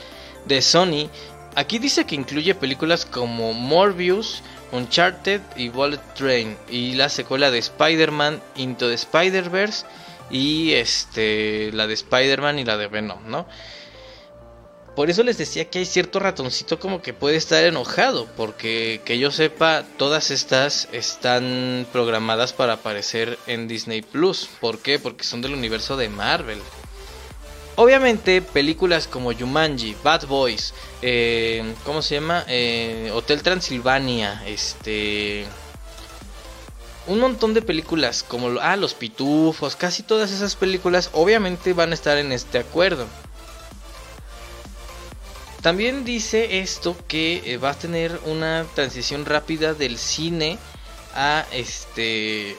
De 0.45 0.61
Sony, 0.61 1.09
aquí 1.55 1.79
dice 1.79 2.05
que 2.05 2.17
incluye 2.17 2.55
películas 2.55 3.07
como 3.07 3.55
Morbius, 3.55 4.43
Uncharted 4.73 5.41
y 5.57 5.69
Bullet 5.69 6.01
Train, 6.15 6.57
y 6.69 6.95
la 6.95 7.09
secuela 7.09 7.51
de 7.51 7.59
Spider-Man 7.59 8.41
Into 8.57 8.89
the 8.89 8.95
Spider-Verse 8.95 9.87
y 10.31 10.73
este 10.73 11.71
la 11.73 11.87
de 11.87 11.95
Spider-Man 11.95 12.59
y 12.59 12.65
la 12.65 12.77
de 12.77 12.87
Venom, 12.89 13.19
¿no? 13.27 13.47
Por 14.97 15.09
eso 15.09 15.23
les 15.23 15.39
decía 15.39 15.71
que 15.71 15.79
hay 15.79 15.87
cierto 15.87 16.19
ratoncito 16.19 16.79
como 16.79 17.01
que 17.01 17.15
puede 17.15 17.37
estar 17.37 17.65
enojado, 17.65 18.27
porque 18.37 19.01
que 19.05 19.19
yo 19.19 19.31
sepa, 19.31 19.85
todas 19.97 20.31
estas 20.31 20.89
están 20.93 21.87
programadas 21.93 22.53
para 22.53 22.75
aparecer 22.75 23.39
en 23.47 23.69
Disney 23.69 24.03
Plus. 24.03 24.49
¿Por 24.61 24.81
qué? 24.81 24.99
Porque 24.99 25.25
son 25.25 25.43
del 25.43 25.55
universo 25.55 25.97
de 25.97 26.09
Marvel. 26.09 26.59
Obviamente, 27.81 28.43
películas 28.43 29.07
como 29.07 29.33
Jumanji, 29.33 29.97
Bad 30.05 30.27
Boys, 30.27 30.75
eh, 31.01 31.75
¿cómo 31.83 32.03
se 32.03 32.17
llama? 32.17 32.45
Eh, 32.47 33.11
Hotel 33.15 33.43
Transilvania, 33.43 34.43
este 34.47 35.47
un 37.07 37.21
montón 37.21 37.55
de 37.55 37.63
películas 37.63 38.23
como 38.23 38.61
ah, 38.61 38.77
Los 38.77 38.93
Pitufos, 38.93 39.77
casi 39.77 40.03
todas 40.03 40.31
esas 40.31 40.57
películas 40.57 41.09
obviamente 41.15 41.73
van 41.73 41.93
a 41.93 41.95
estar 41.95 42.19
en 42.19 42.33
este 42.33 42.59
acuerdo. 42.59 43.07
También 45.63 46.05
dice 46.05 46.59
esto 46.61 46.95
que 47.09 47.41
eh, 47.47 47.57
va 47.57 47.71
a 47.71 47.79
tener 47.79 48.21
una 48.27 48.67
transición 48.75 49.25
rápida 49.25 49.73
del 49.73 49.97
cine 49.97 50.59
a 51.15 51.47
este 51.51 52.59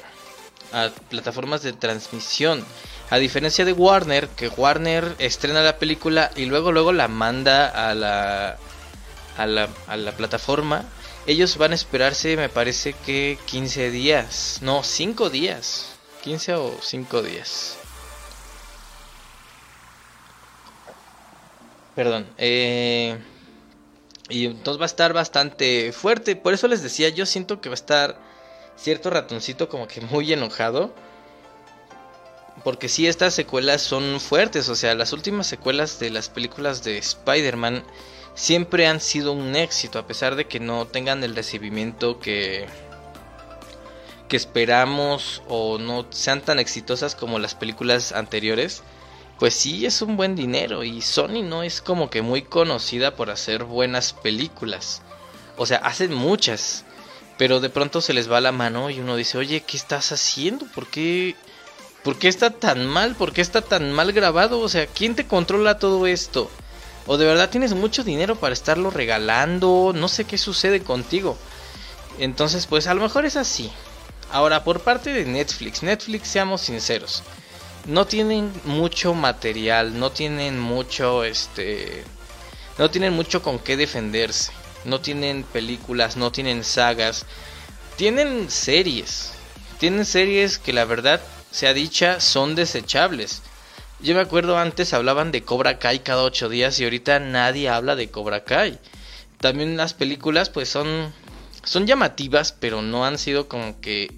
a 0.73 0.89
plataformas 1.09 1.61
de 1.61 1.73
transmisión. 1.73 2.65
A 3.11 3.19
diferencia 3.19 3.63
de 3.63 3.73
Warner, 3.73 4.27
que 4.29 4.47
Warner 4.47 5.15
estrena 5.19 5.61
la 5.61 5.77
película 5.77 6.31
y 6.35 6.45
luego 6.45 6.71
luego 6.71 6.91
la 6.91 7.07
manda 7.07 7.67
a 7.67 7.93
la 7.93 8.57
a 9.37 9.45
la, 9.45 9.69
a 9.87 9.97
la 9.97 10.11
plataforma 10.13 10.85
ellos 11.27 11.57
van 11.57 11.71
a 11.71 11.75
esperarse, 11.75 12.35
me 12.35 12.49
parece 12.49 12.93
que 12.93 13.37
15 13.45 13.91
días. 13.91 14.59
No, 14.61 14.83
5 14.83 15.29
días. 15.29 15.93
15 16.23 16.55
o 16.55 16.77
5 16.81 17.21
días. 17.21 17.77
Perdón. 21.95 22.27
Eh, 22.37 23.19
y 24.29 24.45
entonces 24.45 24.79
va 24.79 24.85
a 24.85 24.87
estar 24.87 25.13
bastante 25.13 25.91
fuerte. 25.91 26.35
Por 26.35 26.53
eso 26.53 26.67
les 26.67 26.81
decía, 26.81 27.09
yo 27.09 27.25
siento 27.25 27.61
que 27.61 27.69
va 27.69 27.73
a 27.73 27.75
estar 27.75 28.17
cierto 28.75 29.11
ratoncito 29.11 29.69
como 29.69 29.87
que 29.87 30.01
muy 30.01 30.31
enojado. 30.33 30.93
Porque 32.63 32.89
si 32.89 33.07
estas 33.07 33.33
secuelas 33.33 33.81
son 33.81 34.19
fuertes. 34.19 34.69
O 34.69 34.75
sea, 34.75 34.95
las 34.95 35.13
últimas 35.13 35.47
secuelas 35.47 35.99
de 35.99 36.09
las 36.09 36.29
películas 36.29 36.83
de 36.83 36.97
Spider-Man 36.97 37.83
siempre 38.35 38.87
han 38.87 39.01
sido 39.01 39.33
un 39.33 39.55
éxito, 39.55 39.99
a 39.99 40.07
pesar 40.07 40.35
de 40.35 40.45
que 40.45 40.59
no 40.59 40.85
tengan 40.85 41.23
el 41.23 41.35
recibimiento 41.35 42.19
que, 42.19 42.67
que 44.27 44.37
esperamos 44.37 45.41
o 45.47 45.77
no 45.77 46.05
sean 46.09 46.41
tan 46.41 46.59
exitosas 46.59 47.15
como 47.15 47.39
las 47.39 47.55
películas 47.55 48.11
anteriores. 48.11 48.83
Pues 49.39 49.55
sí, 49.55 49.85
es 49.87 50.03
un 50.03 50.17
buen 50.17 50.35
dinero 50.35 50.83
y 50.83 51.01
Sony 51.01 51.41
no 51.43 51.63
es 51.63 51.81
como 51.81 52.11
que 52.11 52.21
muy 52.21 52.43
conocida 52.43 53.15
por 53.15 53.31
hacer 53.31 53.63
buenas 53.63 54.13
películas. 54.13 55.01
O 55.57 55.65
sea, 55.65 55.79
hacen 55.79 56.13
muchas, 56.13 56.85
pero 57.37 57.59
de 57.59 57.71
pronto 57.71 58.01
se 58.01 58.13
les 58.13 58.31
va 58.31 58.39
la 58.39 58.51
mano 58.51 58.91
y 58.91 58.99
uno 58.99 59.15
dice, 59.15 59.39
oye, 59.39 59.61
¿qué 59.61 59.77
estás 59.77 60.11
haciendo? 60.11 60.67
¿Por 60.67 60.87
qué, 60.87 61.35
¿Por 62.03 62.17
qué 62.17 62.27
está 62.27 62.49
tan 62.49 62.87
mal? 62.87 63.15
¿Por 63.15 63.31
qué 63.31 63.41
está 63.41 63.61
tan 63.61 63.91
mal 63.93 64.11
grabado? 64.11 64.59
O 64.59 64.69
sea, 64.69 64.87
¿quién 64.87 65.15
te 65.15 65.27
controla 65.27 65.77
todo 65.77 66.07
esto? 66.07 66.49
O 67.05 67.17
de 67.17 67.25
verdad 67.25 67.49
tienes 67.49 67.73
mucho 67.73 68.03
dinero 68.03 68.35
para 68.35 68.53
estarlo 68.53 68.89
regalando. 68.89 69.91
No 69.95 70.07
sé 70.07 70.25
qué 70.25 70.39
sucede 70.39 70.81
contigo. 70.81 71.37
Entonces, 72.17 72.65
pues 72.65 72.87
a 72.87 72.95
lo 72.95 73.01
mejor 73.01 73.25
es 73.25 73.35
así. 73.35 73.71
Ahora, 74.31 74.63
por 74.63 74.81
parte 74.81 75.13
de 75.13 75.25
Netflix. 75.25 75.83
Netflix, 75.83 76.27
seamos 76.27 76.61
sinceros. 76.61 77.21
No 77.85 78.05
tienen 78.07 78.51
mucho 78.65 79.13
material. 79.13 79.99
No 79.99 80.11
tienen 80.11 80.59
mucho, 80.59 81.23
este... 81.23 82.03
No 82.79 82.89
tienen 82.89 83.13
mucho 83.13 83.43
con 83.43 83.59
qué 83.59 83.77
defenderse. 83.77 84.51
No 84.85 85.01
tienen 85.01 85.43
películas, 85.43 86.17
no 86.17 86.31
tienen 86.31 86.63
sagas. 86.63 87.25
Tienen 87.95 88.49
series. 88.49 89.33
Tienen 89.79 90.05
series 90.05 90.57
que 90.57 90.73
la 90.73 90.85
verdad, 90.85 91.21
sea 91.51 91.73
dicha, 91.73 92.19
son 92.19 92.55
desechables. 92.55 93.41
Yo 93.99 94.15
me 94.15 94.21
acuerdo 94.21 94.57
antes 94.57 94.93
hablaban 94.93 95.31
de 95.31 95.43
Cobra 95.43 95.77
Kai 95.77 95.99
cada 95.99 96.23
ocho 96.23 96.49
días 96.49 96.79
y 96.79 96.85
ahorita 96.85 97.19
nadie 97.19 97.69
habla 97.69 97.95
de 97.95 98.09
Cobra 98.09 98.43
Kai. 98.43 98.79
También 99.39 99.77
las 99.77 99.93
películas 99.93 100.49
pues 100.49 100.69
son, 100.69 101.13
son 101.63 101.85
llamativas, 101.85 102.51
pero 102.51 102.81
no 102.81 103.05
han 103.05 103.17
sido 103.17 103.47
como 103.47 103.79
que 103.79 104.11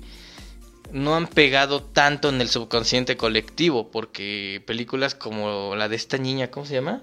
no 0.92 1.16
han 1.16 1.28
pegado 1.28 1.82
tanto 1.82 2.30
en 2.30 2.40
el 2.40 2.50
subconsciente 2.50 3.18
colectivo, 3.18 3.90
porque 3.92 4.62
películas 4.66 5.16
como 5.16 5.76
la 5.76 5.90
de 5.90 5.96
esta 5.96 6.18
niña, 6.18 6.52
¿cómo 6.52 6.66
se 6.66 6.76
llama? 6.76 7.02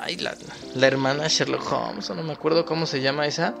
Ay, 0.00 0.16
la, 0.16 0.34
la 0.74 0.86
hermana 0.86 1.28
Sherlock 1.28 1.70
Holmes, 1.70 2.08
no 2.10 2.22
me 2.22 2.32
acuerdo 2.32 2.64
cómo 2.64 2.86
se 2.86 3.00
llama 3.00 3.26
esa 3.26 3.54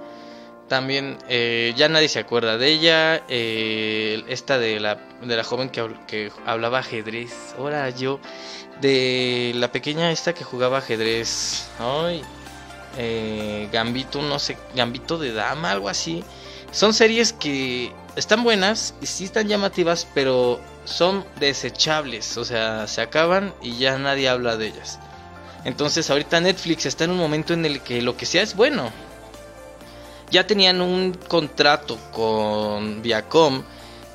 también 0.68 1.18
eh, 1.28 1.74
ya 1.76 1.88
nadie 1.88 2.08
se 2.08 2.18
acuerda 2.18 2.58
de 2.58 2.68
ella. 2.68 3.22
Eh, 3.28 4.24
esta 4.28 4.58
de 4.58 4.80
la, 4.80 4.98
de 5.22 5.36
la 5.36 5.44
joven 5.44 5.68
que, 5.70 5.88
que 6.06 6.32
hablaba 6.44 6.80
ajedrez. 6.80 7.54
Ahora 7.58 7.90
yo. 7.90 8.20
De 8.80 9.52
la 9.54 9.72
pequeña 9.72 10.10
esta 10.10 10.34
que 10.34 10.44
jugaba 10.44 10.78
ajedrez. 10.78 11.68
Ay. 11.78 12.22
Eh, 12.98 13.68
Gambito, 13.72 14.20
no 14.22 14.38
sé. 14.38 14.58
Gambito 14.74 15.18
de 15.18 15.32
dama, 15.32 15.70
algo 15.70 15.88
así. 15.88 16.24
Son 16.72 16.92
series 16.92 17.32
que 17.32 17.92
están 18.16 18.42
buenas 18.42 18.94
y 19.00 19.06
sí 19.06 19.24
están 19.24 19.48
llamativas, 19.48 20.06
pero 20.14 20.60
son 20.84 21.24
desechables. 21.38 22.36
O 22.36 22.44
sea, 22.44 22.86
se 22.86 23.00
acaban 23.00 23.54
y 23.62 23.78
ya 23.78 23.98
nadie 23.98 24.28
habla 24.28 24.56
de 24.56 24.66
ellas. 24.66 24.98
Entonces 25.64 26.10
ahorita 26.10 26.40
Netflix 26.40 26.86
está 26.86 27.04
en 27.04 27.12
un 27.12 27.18
momento 27.18 27.54
en 27.54 27.64
el 27.64 27.80
que 27.80 28.02
lo 28.02 28.16
que 28.16 28.26
sea 28.26 28.42
es 28.42 28.54
bueno 28.54 28.92
ya 30.30 30.46
tenían 30.46 30.80
un 30.80 31.12
contrato 31.28 31.98
con 32.12 33.02
Viacom 33.02 33.62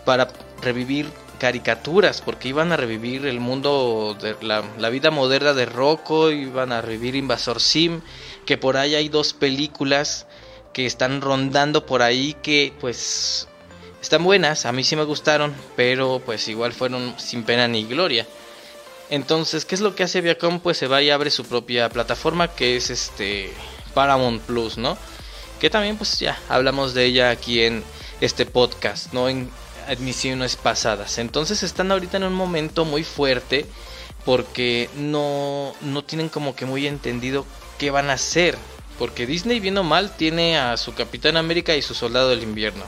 para 0.06 0.28
revivir 0.62 1.12
caricaturas, 1.40 2.22
porque 2.22 2.50
iban 2.50 2.72
a 2.72 2.78
revivir 2.78 3.26
el 3.26 3.40
mundo 3.40 4.16
de 4.22 4.36
la, 4.42 4.90
vida 4.92 5.10
moderna 5.10 5.54
de 5.54 5.66
Rocco, 5.66 6.30
iban 6.30 6.72
a 6.72 6.82
revivir 6.82 7.16
Invasor 7.16 7.60
Sim, 7.60 8.02
que 8.46 8.60
por 8.60 8.78
ahí 8.78 8.94
hay 8.94 9.10
dos 9.10 9.34
películas 9.34 10.28
que 10.72 10.86
están 10.86 11.20
rondando 11.20 11.88
por 11.88 12.04
ahí 12.04 12.36
que 12.44 12.74
pues 12.80 13.48
están 14.02 14.24
buenas, 14.24 14.68
a 14.68 14.72
mí 14.72 14.84
sí 14.84 14.96
me 14.96 15.04
gustaron, 15.04 15.54
pero 15.76 16.22
pues 16.24 16.48
igual 16.48 16.74
fueron 16.74 17.16
sin 17.18 17.44
pena 17.44 17.68
ni 17.68 17.86
gloria. 17.86 18.28
Entonces, 19.10 19.66
¿qué 19.66 19.74
es 19.74 19.82
lo 19.82 19.96
que 19.96 20.04
hace 20.04 20.22
Viacom? 20.22 20.60
Pues 20.60 20.78
se 20.78 20.88
va 20.88 21.02
y 21.02 21.10
abre 21.10 21.32
su 21.32 21.44
propia 21.44 21.90
plataforma 21.90 22.50
que 22.50 22.78
es 22.78 22.92
este 22.92 23.52
Paramount 23.96 24.44
Plus, 24.44 24.78
¿no? 24.78 24.96
Que 25.62 25.70
también 25.70 25.96
pues 25.96 26.20
ya 26.20 26.40
hablamos 26.50 26.96
de 26.96 27.06
ella 27.06 27.30
aquí 27.30 27.62
en 27.62 27.84
este 28.20 28.48
podcast, 28.48 29.14
¿no? 29.14 29.30
En, 29.30 29.52
admisiones 29.88 30.56
pasadas. 30.56 31.20
Entonces 31.20 31.62
están 31.62 31.92
ahorita 31.92 32.18
en 32.18 32.24
un 32.24 32.34
momento 32.34 32.84
muy 32.84 33.04
fuerte 33.04 33.68
porque 34.26 34.90
no, 34.96 35.74
no 35.82 36.04
tienen 36.04 36.30
como 36.30 36.56
que 36.56 36.66
muy 36.66 36.88
entendido 36.88 37.46
qué 37.78 37.92
van 37.92 38.10
a 38.10 38.14
hacer. 38.14 38.58
Porque 38.98 39.28
Disney, 39.28 39.60
bien 39.60 39.78
o 39.78 39.84
mal, 39.84 40.16
tiene 40.16 40.58
a 40.58 40.78
su 40.78 40.96
Capitán 40.96 41.38
América 41.38 41.76
y 41.76 41.82
su 41.84 41.94
Soldado 41.94 42.30
del 42.30 42.44
Invierno. 42.44 42.84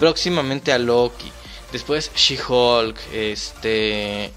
Próximamente 0.00 0.72
a 0.72 0.78
Loki. 0.78 1.30
Después 1.70 2.10
She-Hulk, 2.14 2.96
este, 3.12 4.32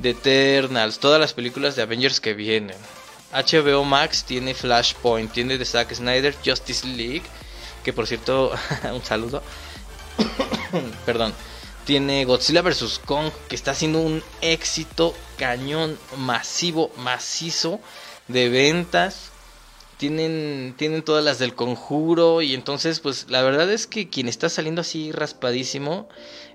The 0.00 0.10
Eternals, 0.10 1.00
todas 1.00 1.20
las 1.20 1.34
películas 1.34 1.76
de 1.76 1.82
Avengers 1.82 2.20
que 2.20 2.32
vienen. 2.32 2.76
HBO 3.36 3.84
Max 3.84 4.24
tiene 4.24 4.54
Flashpoint, 4.54 5.32
tiene 5.32 5.58
The 5.58 5.64
Zack 5.64 5.94
Snyder 5.94 6.34
Justice 6.44 6.86
League, 6.86 7.24
que 7.84 7.92
por 7.92 8.06
cierto, 8.06 8.52
un 8.92 9.04
saludo. 9.04 9.42
Perdón. 11.06 11.34
Tiene 11.84 12.24
Godzilla 12.24 12.62
vs. 12.62 13.00
Kong, 13.04 13.30
que 13.48 13.54
está 13.54 13.70
haciendo 13.70 14.00
un 14.00 14.20
éxito 14.40 15.14
cañón 15.38 15.96
masivo, 16.16 16.90
macizo 16.96 17.78
de 18.26 18.48
ventas. 18.48 19.30
Tienen, 19.96 20.74
tienen 20.76 21.04
todas 21.04 21.24
las 21.24 21.38
del 21.38 21.54
conjuro. 21.54 22.42
Y 22.42 22.54
entonces, 22.54 22.98
pues 22.98 23.26
la 23.28 23.42
verdad 23.42 23.70
es 23.70 23.86
que 23.86 24.08
quien 24.08 24.26
está 24.26 24.48
saliendo 24.48 24.80
así 24.80 25.12
raspadísimo 25.12 26.08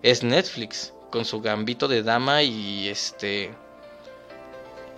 es 0.03 0.21
Netflix. 0.21 0.91
Con 1.11 1.23
su 1.23 1.39
gambito 1.39 1.87
de 1.87 2.03
dama 2.03 2.43
y 2.43 2.89
este. 2.89 3.51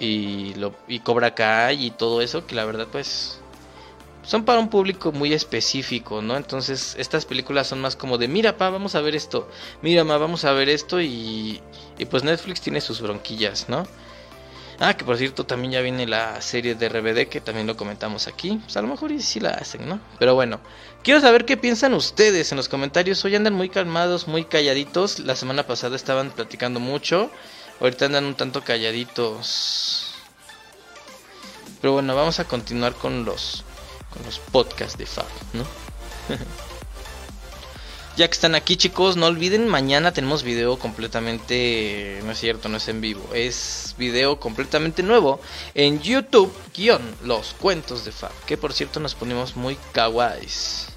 Y, 0.04 0.54
lo, 0.56 0.76
y 0.88 0.99
Cobra 0.99 1.34
Kai 1.34 1.86
y 1.86 1.91
todo 1.91 2.22
eso. 2.22 2.45
Que 2.45 2.56
la 2.56 2.66
verdad, 2.66 2.88
pues 2.91 3.39
son 4.24 4.45
para 4.45 4.60
un 4.60 4.70
público 4.70 5.12
muy 5.12 5.34
específico, 5.34 6.22
¿no? 6.22 6.38
Entonces 6.38 6.95
estas 6.97 7.26
películas 7.26 7.68
son 7.68 7.82
más 7.82 7.95
como 7.95 8.18
de, 8.18 8.28
mira, 8.28 8.58
pa, 8.58 8.70
vamos 8.70 8.95
a 8.95 9.01
ver 9.01 9.16
esto, 9.16 9.49
mira, 9.82 10.04
ma, 10.04 10.18
vamos 10.18 10.45
a 10.45 10.54
ver 10.54 10.70
esto 10.70 11.01
y, 11.01 11.62
y 11.97 12.06
pues 12.06 12.24
Netflix 12.24 12.62
tiene 12.62 12.80
sus 12.80 13.01
bronquillas, 13.01 13.68
¿no? 13.68 13.86
Ah, 14.80 14.95
que 14.97 15.06
por 15.06 15.18
cierto 15.18 15.45
también 15.45 15.74
ya 15.74 15.82
viene 15.82 16.08
la 16.08 16.41
serie 16.41 16.76
de 16.76 16.89
RBD 16.89 17.30
que 17.30 17.41
también 17.41 17.68
lo 17.68 17.78
comentamos 17.78 18.28
aquí. 18.28 18.60
Pues 18.64 18.76
a 18.76 18.82
lo 18.82 18.88
mejor 18.88 19.12
sí 19.22 19.39
la 19.39 19.51
hacen, 19.51 19.88
¿no? 19.88 19.99
Pero 20.20 20.36
bueno, 20.36 20.60
quiero 21.04 21.22
saber 21.22 21.45
qué 21.45 21.58
piensan 21.58 21.93
ustedes 21.93 22.51
en 22.51 22.58
los 22.58 22.70
comentarios. 22.70 23.24
Hoy 23.24 23.36
andan 23.36 23.54
muy 23.54 23.70
calmados, 23.70 24.28
muy 24.28 24.45
calladitos. 24.45 25.20
La 25.20 25.36
semana 25.36 25.68
pasada 25.68 25.95
estaban 25.95 26.32
platicando 26.32 26.80
mucho. 26.80 27.30
Ahorita 27.84 28.06
andan 28.06 28.24
un 28.24 28.36
tanto 28.36 28.64
calladitos. 28.64 30.14
Pero 31.82 31.92
bueno, 31.92 32.16
vamos 32.16 32.40
a 32.40 32.46
continuar 32.46 32.94
con 32.94 33.26
los 33.26 33.66
con 34.10 34.24
los 34.24 34.40
podcasts 34.40 34.98
de 34.98 35.06
Fab, 35.06 35.26
¿no? 35.52 35.66
ya 38.16 38.26
que 38.26 38.34
están 38.34 38.56
aquí 38.56 38.78
chicos, 38.78 39.18
no 39.18 39.26
olviden, 39.26 39.68
mañana 39.68 40.14
tenemos 40.14 40.44
video 40.44 40.80
completamente, 40.80 42.22
no 42.24 42.32
es 42.32 42.40
cierto, 42.40 42.70
no 42.70 42.78
es 42.78 42.88
en 42.88 43.02
vivo, 43.02 43.28
es 43.34 43.96
video 43.98 44.40
completamente 44.40 45.04
nuevo 45.04 45.42
en 45.76 46.00
YouTube, 46.00 46.56
guion, 46.74 47.02
los 47.24 47.54
cuentos 47.60 48.06
de 48.06 48.14
Fab, 48.14 48.32
que 48.46 48.56
por 48.56 48.72
cierto 48.72 49.02
nos 49.02 49.14
ponemos 49.14 49.58
muy 49.58 49.78
kawaiis. 49.92 50.88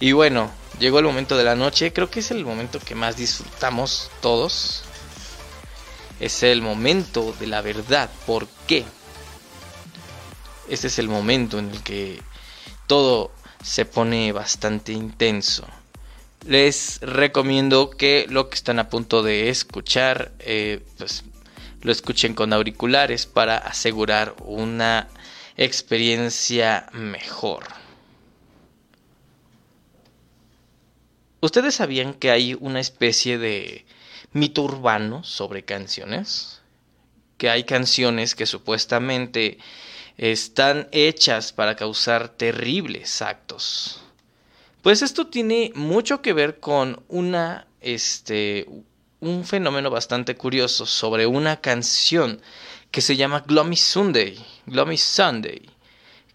Y 0.00 0.10
bueno, 0.10 0.50
llegó 0.80 0.98
el 0.98 1.04
momento 1.04 1.36
de 1.36 1.44
la 1.44 1.54
noche, 1.54 1.92
creo 1.92 2.10
que 2.10 2.18
es 2.18 2.32
el 2.32 2.44
momento 2.44 2.80
que 2.80 2.96
más 2.96 3.16
disfrutamos 3.16 4.10
todos. 4.20 4.82
Es 6.22 6.42
el 6.44 6.62
momento 6.62 7.34
de 7.38 7.48
la 7.48 7.60
verdad, 7.60 8.08
¿por 8.26 8.46
qué? 8.66 8.84
este 10.68 10.86
es 10.86 10.98
el 10.98 11.08
momento 11.08 11.58
en 11.58 11.70
el 11.70 11.82
que 11.82 12.22
todo 12.86 13.32
se 13.62 13.84
pone 13.84 14.32
bastante 14.32 14.92
intenso. 14.92 15.66
Les 16.46 16.98
recomiendo 17.02 17.90
que 17.90 18.26
lo 18.30 18.48
que 18.48 18.54
están 18.54 18.78
a 18.78 18.88
punto 18.88 19.22
de 19.22 19.50
escuchar, 19.50 20.32
eh, 20.38 20.80
pues 20.96 21.24
lo 21.82 21.92
escuchen 21.92 22.34
con 22.34 22.52
auriculares 22.52 23.26
para 23.26 23.58
asegurar 23.58 24.34
una 24.44 25.08
experiencia 25.56 26.86
mejor. 26.92 27.64
¿Ustedes 31.40 31.74
sabían 31.74 32.14
que 32.14 32.30
hay 32.30 32.54
una 32.54 32.80
especie 32.80 33.36
de 33.36 33.84
mito 34.32 34.62
urbano 34.62 35.24
sobre 35.24 35.64
canciones? 35.64 36.60
Que 37.38 37.50
hay 37.50 37.64
canciones 37.64 38.34
que 38.34 38.46
supuestamente 38.46 39.58
están 40.16 40.88
hechas 40.92 41.52
para 41.52 41.76
causar 41.76 42.28
terribles 42.28 43.22
actos. 43.22 44.00
Pues 44.82 45.02
esto 45.02 45.28
tiene 45.28 45.72
mucho 45.74 46.22
que 46.22 46.32
ver 46.32 46.60
con 46.60 47.02
una 47.08 47.66
este 47.80 48.66
un 49.20 49.44
fenómeno 49.44 49.88
bastante 49.88 50.34
curioso 50.34 50.84
sobre 50.84 51.26
una 51.26 51.60
canción 51.60 52.40
que 52.90 53.00
se 53.00 53.16
llama 53.16 53.44
Gloomy 53.46 53.76
Sunday, 53.76 54.36
Gloomy 54.66 54.98
Sunday, 54.98 55.62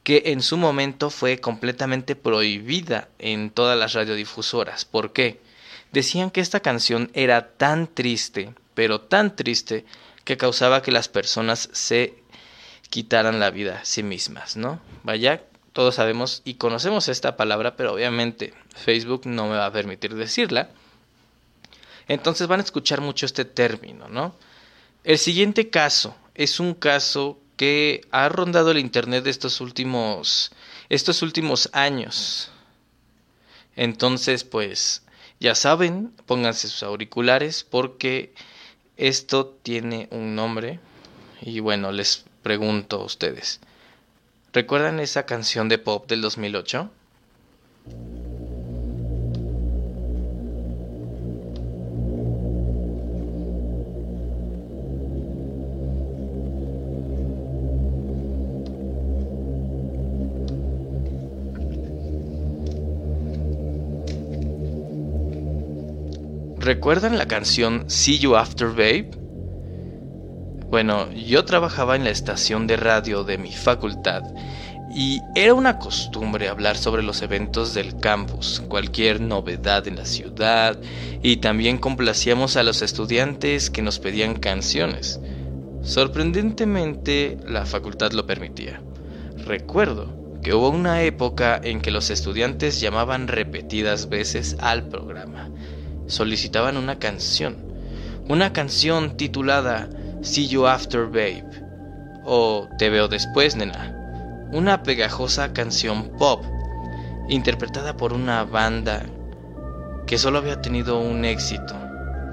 que 0.04 0.24
en 0.28 0.42
su 0.42 0.56
momento 0.56 1.10
fue 1.10 1.40
completamente 1.40 2.16
prohibida 2.16 3.10
en 3.20 3.50
todas 3.52 3.78
las 3.78 3.92
radiodifusoras. 3.92 4.86
¿Por 4.86 5.12
qué? 5.12 5.42
Decían 5.92 6.32
que 6.32 6.42
esta 6.42 6.60
canción 6.60 7.10
era 7.14 7.50
tan 7.52 7.88
triste, 7.88 8.54
pero 8.74 9.02
tan 9.02 9.36
triste, 9.36 9.86
que 10.24 10.38
causaba 10.38 10.82
que 10.82 10.92
las 10.92 11.08
personas 11.08 11.70
se 11.72 12.16
quitaran 12.90 13.40
la 13.40 13.50
vida 13.50 13.80
a 13.80 13.86
sí 13.86 14.04
mismas, 14.04 14.58
¿no? 14.58 14.80
Vaya, 15.04 15.44
todos 15.74 15.96
sabemos 15.96 16.42
y 16.44 16.56
conocemos 16.56 17.08
esta 17.08 17.38
palabra, 17.38 17.76
pero 17.76 17.94
obviamente 17.94 18.54
Facebook 18.76 19.22
no 19.26 19.48
me 19.48 19.58
va 19.58 19.68
a 19.68 19.72
permitir 19.72 20.16
decirla. 20.16 20.70
Entonces 22.08 22.48
van 22.48 22.60
a 22.60 22.64
escuchar 22.64 23.02
mucho 23.02 23.26
este 23.26 23.46
término, 23.46 24.10
¿no? 24.10 24.36
El 25.04 25.18
siguiente 25.18 25.70
caso 25.70 26.16
es 26.36 26.60
un 26.60 26.74
caso 26.74 27.40
que 27.56 28.02
ha 28.12 28.30
rondado 28.30 28.72
el 28.72 28.80
internet 28.80 29.26
estos 29.28 29.62
últimos 29.62 30.52
estos 30.90 31.22
últimos 31.22 31.70
años. 31.74 32.50
Entonces, 33.76 34.44
pues 34.44 35.04
ya 35.40 35.56
saben, 35.56 36.14
pónganse 36.26 36.68
sus 36.68 36.84
auriculares 36.84 37.64
porque 37.64 38.34
esto 38.98 39.58
tiene 39.62 40.08
un 40.12 40.36
nombre 40.36 40.80
y 41.42 41.60
bueno, 41.60 41.92
les 41.92 42.26
pregunto 42.44 43.02
a 43.02 43.06
ustedes. 43.06 43.60
¿Recuerdan 44.54 45.00
esa 45.00 45.26
canción 45.26 45.70
de 45.70 45.78
pop 45.78 46.08
del 46.08 46.22
2008? 46.22 46.90
¿Recuerdan 66.68 67.18
la 67.18 67.30
canción 67.30 67.86
See 67.90 68.20
You 68.20 68.36
After 68.36 68.68
Babe? 68.68 69.12
Bueno, 70.70 71.10
yo 71.14 71.46
trabajaba 71.46 71.96
en 71.96 72.04
la 72.04 72.10
estación 72.10 72.68
de 72.68 72.76
radio 72.76 73.24
de 73.24 73.38
mi 73.38 73.54
facultad 73.54 74.22
y 74.94 75.22
era 75.34 75.54
una 75.54 75.80
costumbre 75.80 76.50
hablar 76.50 76.76
sobre 76.76 77.04
los 77.04 77.22
eventos 77.22 77.74
del 77.74 77.98
campus, 78.02 78.62
cualquier 78.68 79.22
novedad 79.22 79.88
en 79.88 79.96
la 79.96 80.04
ciudad 80.04 80.78
y 81.24 81.38
también 81.38 81.78
complacíamos 81.78 82.58
a 82.58 82.64
los 82.64 82.82
estudiantes 82.82 83.70
que 83.70 83.82
nos 83.82 84.00
pedían 84.00 84.36
canciones. 84.36 85.22
Sorprendentemente, 85.84 87.38
la 87.48 87.66
facultad 87.66 88.12
lo 88.12 88.28
permitía. 88.28 88.82
Recuerdo 89.38 90.14
que 90.44 90.54
hubo 90.54 90.68
una 90.68 91.04
época 91.04 91.62
en 91.64 91.80
que 91.80 91.92
los 91.92 92.10
estudiantes 92.10 92.82
llamaban 92.82 93.30
repetidas 93.30 94.10
veces 94.10 94.58
al 94.60 94.90
programa. 94.90 95.50
Solicitaban 96.08 96.78
una 96.78 97.00
canción. 97.00 97.58
Una 98.28 98.54
canción 98.54 99.18
titulada 99.18 99.90
See 100.22 100.48
You 100.48 100.66
After 100.68 101.06
Babe 101.06 101.46
o 102.24 102.68
Te 102.78 102.90
veo 102.90 103.08
después, 103.08 103.56
nena. 103.56 103.94
Una 104.52 104.84
pegajosa 104.84 105.54
canción 105.54 106.12
pop 106.18 106.44
interpretada 107.30 107.96
por 107.98 108.14
una 108.14 108.44
banda 108.44 109.06
que 110.06 110.18
solo 110.18 110.38
había 110.38 110.62
tenido 110.62 111.00
un 111.00 111.26
éxito, 111.26 111.76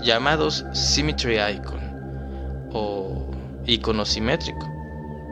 llamados 0.02 0.64
Symmetry 0.72 1.38
Icon 1.40 2.70
o 2.72 3.30
icono 3.66 4.04
simétrico. 4.04 4.70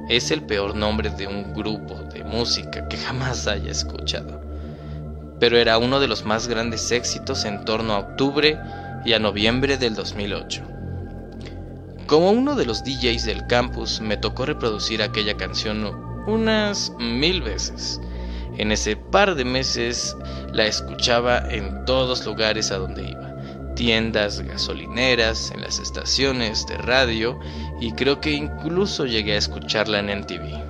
Es 0.09 0.32
el 0.32 0.43
peor 0.43 0.74
nombre 0.74 1.11
de 1.11 1.28
un 1.28 1.55
grupo 1.55 1.95
de 2.12 2.24
música 2.24 2.88
que 2.88 2.97
jamás 2.97 3.47
haya 3.47 3.70
escuchado, 3.70 4.41
pero 5.43 5.59
era 5.59 5.76
uno 5.76 5.99
de 5.99 6.07
los 6.07 6.24
más 6.24 6.47
grandes 6.47 6.93
éxitos 6.93 7.45
en 7.45 7.64
torno 7.64 7.95
a 7.95 7.99
octubre 7.99 8.61
y 9.05 9.12
a 9.12 9.18
noviembre 9.18 9.76
del 9.76 9.97
2008. 9.97 10.62
Como 12.07 12.30
uno 12.30 12.55
de 12.55 12.64
los 12.64 12.84
DJs 12.84 13.24
del 13.24 13.49
campus 13.49 14.01
me 14.01 14.16
tocó 14.16 14.47
reproducir 14.47 15.03
aquella 15.03 15.36
canción 15.36 15.84
unas 16.28 16.93
mil 17.01 17.43
veces. 17.43 18.01
En 18.57 18.70
ese 18.70 18.95
par 18.95 19.34
de 19.34 19.45
meses 19.45 20.16
la 20.53 20.66
escuchaba 20.66 21.38
en 21.51 21.86
todos 21.86 22.24
lugares 22.24 22.70
a 22.70 22.78
donde 22.78 23.11
iba. 23.11 23.74
tiendas 23.74 24.43
gasolineras, 24.43 25.51
en 25.51 25.62
las 25.62 25.80
estaciones 25.80 26.68
de 26.68 26.78
radio 26.78 27.40
y 27.80 27.90
creo 27.95 28.20
que 28.20 28.30
incluso 28.30 29.07
llegué 29.07 29.32
a 29.34 29.38
escucharla 29.38 29.99
en 29.99 30.20
MTV. 30.20 30.62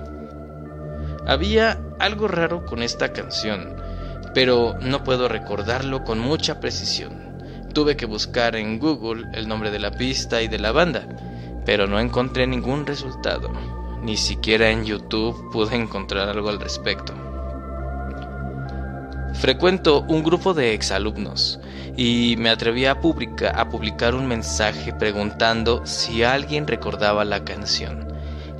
Había 1.27 1.79
algo 1.99 2.27
raro 2.27 2.65
con 2.65 2.81
esta 2.81 3.13
canción, 3.13 3.82
pero 4.33 4.75
no 4.81 5.03
puedo 5.03 5.27
recordarlo 5.27 6.03
con 6.03 6.19
mucha 6.19 6.59
precisión. 6.59 7.33
Tuve 7.73 7.95
que 7.95 8.05
buscar 8.05 8.55
en 8.55 8.79
Google 8.79 9.27
el 9.33 9.47
nombre 9.47 9.71
de 9.71 9.79
la 9.79 9.91
pista 9.91 10.41
y 10.41 10.47
de 10.47 10.59
la 10.59 10.71
banda, 10.71 11.07
pero 11.65 11.87
no 11.87 11.99
encontré 11.99 12.45
ningún 12.47 12.85
resultado. 12.85 13.51
Ni 14.01 14.17
siquiera 14.17 14.69
en 14.69 14.85
YouTube 14.85 15.51
pude 15.51 15.75
encontrar 15.75 16.29
algo 16.29 16.49
al 16.49 16.59
respecto. 16.59 17.13
Frecuento 19.33 20.05
un 20.07 20.23
grupo 20.23 20.53
de 20.53 20.73
exalumnos 20.73 21.59
y 21.97 22.35
me 22.37 22.49
atreví 22.49 22.85
a, 22.85 22.99
publicar 22.99 24.15
un 24.15 24.27
mensaje 24.27 24.93
preguntando 24.93 25.85
si 25.85 26.23
alguien 26.23 26.67
recordaba 26.67 27.25
la 27.25 27.43
canción. 27.43 28.07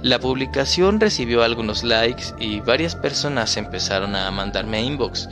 La 0.02 0.20
publicación 0.20 1.00
recibió 1.00 1.44
algunos 1.44 1.84
likes 1.84 2.26
y 2.38 2.60
varias 2.60 2.96
personas 2.96 3.56
empezaron 3.56 4.16
a 4.16 4.30
mandarme 4.32 4.84
inbox. 4.84 5.30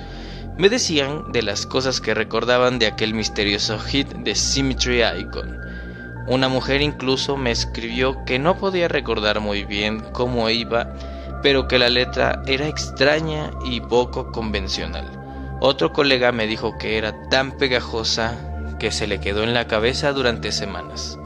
Me 0.61 0.69
decían 0.69 1.31
de 1.31 1.41
las 1.41 1.65
cosas 1.65 1.99
que 1.99 2.13
recordaban 2.13 2.77
de 2.77 2.85
aquel 2.85 3.15
misterioso 3.15 3.79
hit 3.79 4.09
de 4.09 4.35
Symmetry 4.35 5.01
Icon. 5.01 5.57
Una 6.27 6.49
mujer 6.49 6.83
incluso 6.83 7.35
me 7.35 7.49
escribió 7.49 8.23
que 8.25 8.37
no 8.37 8.55
podía 8.59 8.87
recordar 8.87 9.39
muy 9.39 9.65
bien 9.65 10.01
cómo 10.11 10.51
iba, 10.51 10.93
pero 11.41 11.67
que 11.67 11.79
la 11.79 11.89
letra 11.89 12.43
era 12.45 12.67
extraña 12.67 13.49
y 13.65 13.81
poco 13.81 14.31
convencional. 14.31 15.09
Otro 15.61 15.93
colega 15.93 16.31
me 16.31 16.45
dijo 16.45 16.77
que 16.77 16.99
era 16.99 17.27
tan 17.29 17.57
pegajosa 17.57 18.37
que 18.77 18.91
se 18.91 19.07
le 19.07 19.19
quedó 19.19 19.41
en 19.41 19.55
la 19.55 19.65
cabeza 19.65 20.13
durante 20.13 20.51
semanas. 20.51 21.17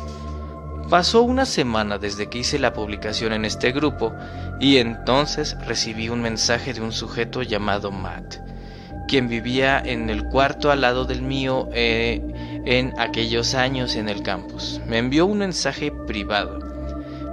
Pasó 0.89 1.23
una 1.23 1.45
semana 1.45 1.97
desde 1.97 2.29
que 2.29 2.37
hice 2.37 2.57
la 2.57 2.71
publicación 2.71 3.33
en 3.33 3.43
este 3.43 3.73
grupo 3.73 4.13
y 4.61 4.77
entonces 4.77 5.57
recibí 5.67 6.07
un 6.07 6.21
mensaje 6.21 6.73
de 6.73 6.79
un 6.79 6.93
sujeto 6.93 7.41
llamado 7.41 7.91
Matt, 7.91 8.45
quien 9.07 9.27
vivía 9.27 9.79
en 9.79 10.09
el 10.09 10.25
cuarto 10.25 10.71
al 10.71 10.81
lado 10.81 11.05
del 11.05 11.21
mío 11.21 11.69
eh, 11.73 12.21
en 12.65 12.93
aquellos 12.99 13.55
años 13.55 13.95
en 13.95 14.09
el 14.09 14.23
campus. 14.23 14.81
Me 14.87 14.97
envió 14.97 15.25
un 15.25 15.39
mensaje 15.39 15.91
privado 16.07 16.65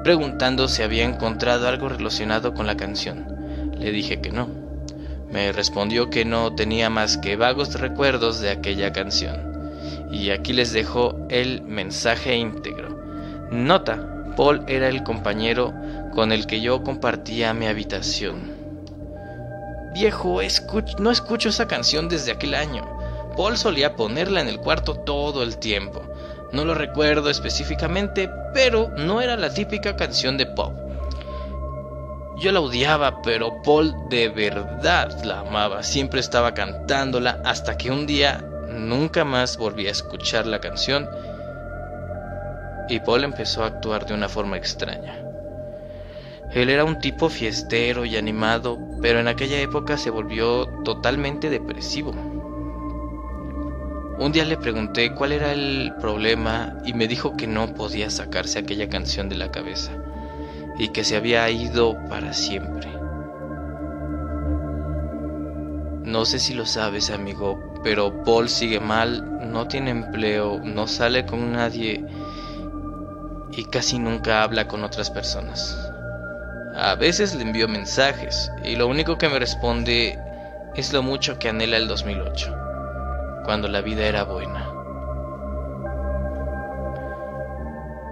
preguntando 0.03 0.67
si 0.69 0.83
había 0.83 1.05
encontrado 1.05 1.69
algo 1.69 1.89
relacionado 1.89 2.55
con 2.55 2.67
la 2.67 2.77
canción. 2.77 3.73
Le 3.79 3.93
dije 3.93 4.21
que 4.21 4.33
no. 4.33 4.49
Me 5.31 5.53
respondió 5.53 6.11
que 6.11 6.25
no 6.25 6.55
tenía 6.55 6.91
más 6.91 7.17
que 7.17 7.37
vagos 7.37 7.79
recuerdos 7.81 8.41
de 8.41 8.51
aquella 8.51 8.93
canción. 8.93 9.71
Y 10.11 10.31
aquí 10.31 10.53
les 10.53 10.73
dejo 10.73 11.27
el 11.31 11.63
mensaje 11.63 12.37
íntegro. 12.37 13.01
Nota, 13.51 14.35
Paul 14.37 14.65
era 14.67 14.89
el 14.89 15.03
compañero 15.03 15.73
con 16.15 16.33
el 16.33 16.47
que 16.47 16.61
yo 16.61 16.83
compartía 16.83 17.55
mi 17.55 17.67
habitación. 17.67 18.62
Viejo, 19.93 20.41
no 20.99 21.11
escucho 21.11 21.49
esa 21.51 21.69
canción 21.69 22.09
desde 22.09 22.33
aquel 22.33 22.55
año. 22.55 22.85
Paul 23.37 23.57
solía 23.57 23.97
ponerla 23.97 24.41
en 24.41 24.49
el 24.49 24.59
cuarto 24.59 24.95
todo 24.95 25.43
el 25.43 25.59
tiempo. 25.59 26.03
No 26.53 26.65
lo 26.65 26.75
recuerdo 26.75 27.31
específicamente, 27.31 28.31
pero 28.53 28.91
no 28.97 29.21
era 29.21 29.37
la 29.37 29.53
típica 29.53 29.97
canción 29.97 30.37
de 30.37 30.47
pop. 30.47 30.73
Yo 32.39 32.53
la 32.53 32.61
odiaba, 32.61 33.23
pero 33.23 33.63
Paul 33.63 33.95
de 34.09 34.29
verdad 34.29 35.23
la 35.25 35.41
amaba. 35.41 35.83
Siempre 35.83 36.21
estaba 36.21 36.55
cantándola 36.55 37.41
hasta 37.45 37.77
que 37.77 37.91
un 37.91 38.07
día 38.07 38.45
nunca 38.69 39.25
más 39.25 39.57
volví 39.57 39.87
a 39.87 39.93
escuchar 39.93 40.47
la 40.47 40.61
canción 40.61 41.09
y 42.89 43.01
Paul 43.01 43.25
empezó 43.25 43.63
a 43.63 43.69
actuar 43.69 44.07
de 44.07 44.15
una 44.15 44.29
forma 44.29 44.57
extraña. 44.57 45.22
Él 46.55 46.69
era 46.69 46.85
un 46.85 46.99
tipo 46.99 47.31
fiestero 47.31 48.05
y 48.05 48.17
animado, 48.17 48.79
pero 49.01 49.21
en 49.21 49.29
aquella 49.29 49.59
época 49.59 49.97
se 49.97 50.11
volvió 50.11 50.67
totalmente 50.85 51.49
depresivo. 51.49 52.13
Un 54.19 54.33
día 54.33 54.45
le 54.45 54.59
pregunté 54.59 55.15
cuál 55.15 55.33
era 55.33 55.53
el 55.53 55.95
problema 55.99 56.79
y 56.85 56.93
me 56.93 57.09
dijo 57.09 57.37
que 57.39 57.47
no 57.47 57.75
podía 57.75 58.11
sacarse 58.11 58.59
aquella 58.59 58.91
canción 58.91 59.31
de 59.31 59.37
la 59.37 59.51
cabeza 59.51 59.93
y 60.79 60.89
que 60.89 61.05
se 61.05 61.17
había 61.17 61.49
ido 61.49 61.97
para 62.11 62.35
siempre. 62.35 62.89
No 66.05 66.27
sé 66.27 66.39
si 66.39 66.53
lo 66.53 66.67
sabes, 66.67 67.11
amigo, 67.11 67.59
pero 67.83 68.23
Paul 68.25 68.51
sigue 68.51 68.79
mal, 68.79 69.51
no 69.51 69.69
tiene 69.69 69.91
empleo, 69.91 70.61
no 70.63 70.87
sale 70.87 71.25
con 71.25 71.53
nadie 71.53 72.05
y 73.53 73.65
casi 73.65 73.99
nunca 73.99 74.43
habla 74.43 74.69
con 74.69 74.85
otras 74.85 75.11
personas. 75.11 75.92
A 76.75 76.95
veces 76.95 77.35
le 77.35 77.43
envío 77.43 77.69
mensajes 77.69 78.51
y 78.65 78.77
lo 78.77 78.87
único 78.87 79.19
que 79.19 79.29
me 79.29 79.39
responde 79.39 80.19
es 80.75 80.93
lo 80.95 81.03
mucho 81.03 81.39
que 81.39 81.51
anhela 81.51 81.77
el 81.77 81.87
2008, 81.87 83.43
cuando 83.45 83.69
la 83.69 83.83
vida 83.83 84.07
era 84.07 84.25
buena. 84.25 84.73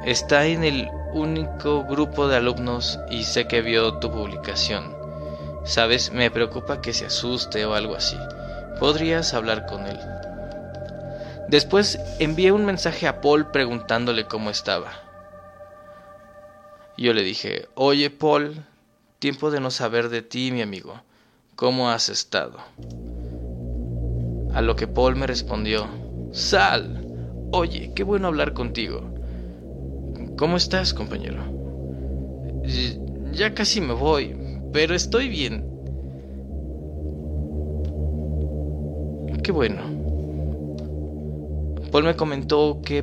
Está 0.04 0.44
en 0.46 0.64
el 0.64 0.90
único 1.14 1.84
grupo 1.84 2.28
de 2.28 2.36
alumnos 2.36 2.98
y 3.10 3.24
sé 3.24 3.46
que 3.46 3.62
vio 3.62 3.94
tu 3.94 4.10
publicación. 4.10 4.94
Sabes, 5.64 6.12
me 6.12 6.30
preocupa 6.30 6.82
que 6.82 6.92
se 6.92 7.06
asuste 7.06 7.64
o 7.64 7.74
algo 7.74 7.96
así. 7.96 8.18
Podrías 8.78 9.32
hablar 9.32 9.66
con 9.66 9.86
él. 9.86 9.98
Después 11.48 11.98
envié 12.18 12.52
un 12.52 12.66
mensaje 12.66 13.08
a 13.08 13.20
Paul 13.22 13.50
preguntándole 13.50 14.26
cómo 14.26 14.50
estaba. 14.50 15.09
Yo 17.00 17.14
le 17.14 17.22
dije, 17.22 17.66
oye 17.76 18.10
Paul, 18.10 18.62
tiempo 19.20 19.50
de 19.50 19.58
no 19.58 19.70
saber 19.70 20.10
de 20.10 20.20
ti, 20.20 20.52
mi 20.52 20.60
amigo. 20.60 21.00
¿Cómo 21.56 21.88
has 21.88 22.10
estado? 22.10 22.58
A 24.52 24.60
lo 24.60 24.76
que 24.76 24.86
Paul 24.86 25.16
me 25.16 25.26
respondió, 25.26 25.88
Sal, 26.30 27.06
oye, 27.52 27.92
qué 27.94 28.02
bueno 28.02 28.26
hablar 28.26 28.52
contigo. 28.52 29.00
¿Cómo 30.36 30.58
estás, 30.58 30.92
compañero? 30.92 31.42
Ya 33.32 33.54
casi 33.54 33.80
me 33.80 33.94
voy, 33.94 34.36
pero 34.70 34.94
estoy 34.94 35.30
bien. 35.30 35.64
Qué 39.42 39.52
bueno. 39.52 39.80
Paul 41.90 42.04
me 42.04 42.14
comentó 42.14 42.82
que... 42.84 43.02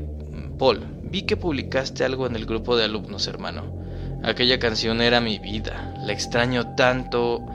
Paul, 0.59 0.85
vi 1.01 1.23
que 1.23 1.35
publicaste 1.35 2.03
algo 2.03 2.27
en 2.27 2.35
el 2.35 2.45
grupo 2.45 2.77
de 2.77 2.83
alumnos, 2.83 3.27
hermano. 3.27 3.76
Aquella 4.23 4.59
canción 4.59 5.01
era 5.01 5.21
mi 5.21 5.39
vida. 5.39 5.93
La 6.05 6.13
extraño 6.13 6.75
tanto. 6.75 7.45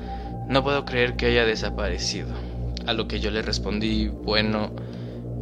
No 0.48 0.62
puedo 0.62 0.84
creer 0.84 1.16
que 1.16 1.26
haya 1.26 1.44
desaparecido. 1.44 2.28
A 2.86 2.92
lo 2.92 3.06
que 3.06 3.20
yo 3.20 3.30
le 3.30 3.42
respondí, 3.42 4.08
bueno, 4.08 4.72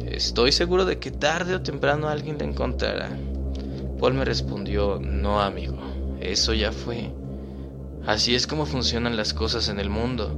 estoy 0.05 0.51
seguro 0.51 0.85
de 0.85 0.99
que 0.99 1.11
tarde 1.11 1.55
o 1.55 1.61
temprano 1.61 2.07
alguien 2.07 2.37
la 2.37 2.45
encontrará. 2.45 3.09
Paul 3.99 4.13
me 4.13 4.25
respondió, 4.25 4.99
no 4.99 5.41
amigo, 5.41 5.77
eso 6.19 6.53
ya 6.53 6.71
fue. 6.71 7.11
Así 8.05 8.35
es 8.35 8.47
como 8.47 8.65
funcionan 8.65 9.15
las 9.15 9.33
cosas 9.33 9.69
en 9.69 9.79
el 9.79 9.89
mundo. 9.89 10.37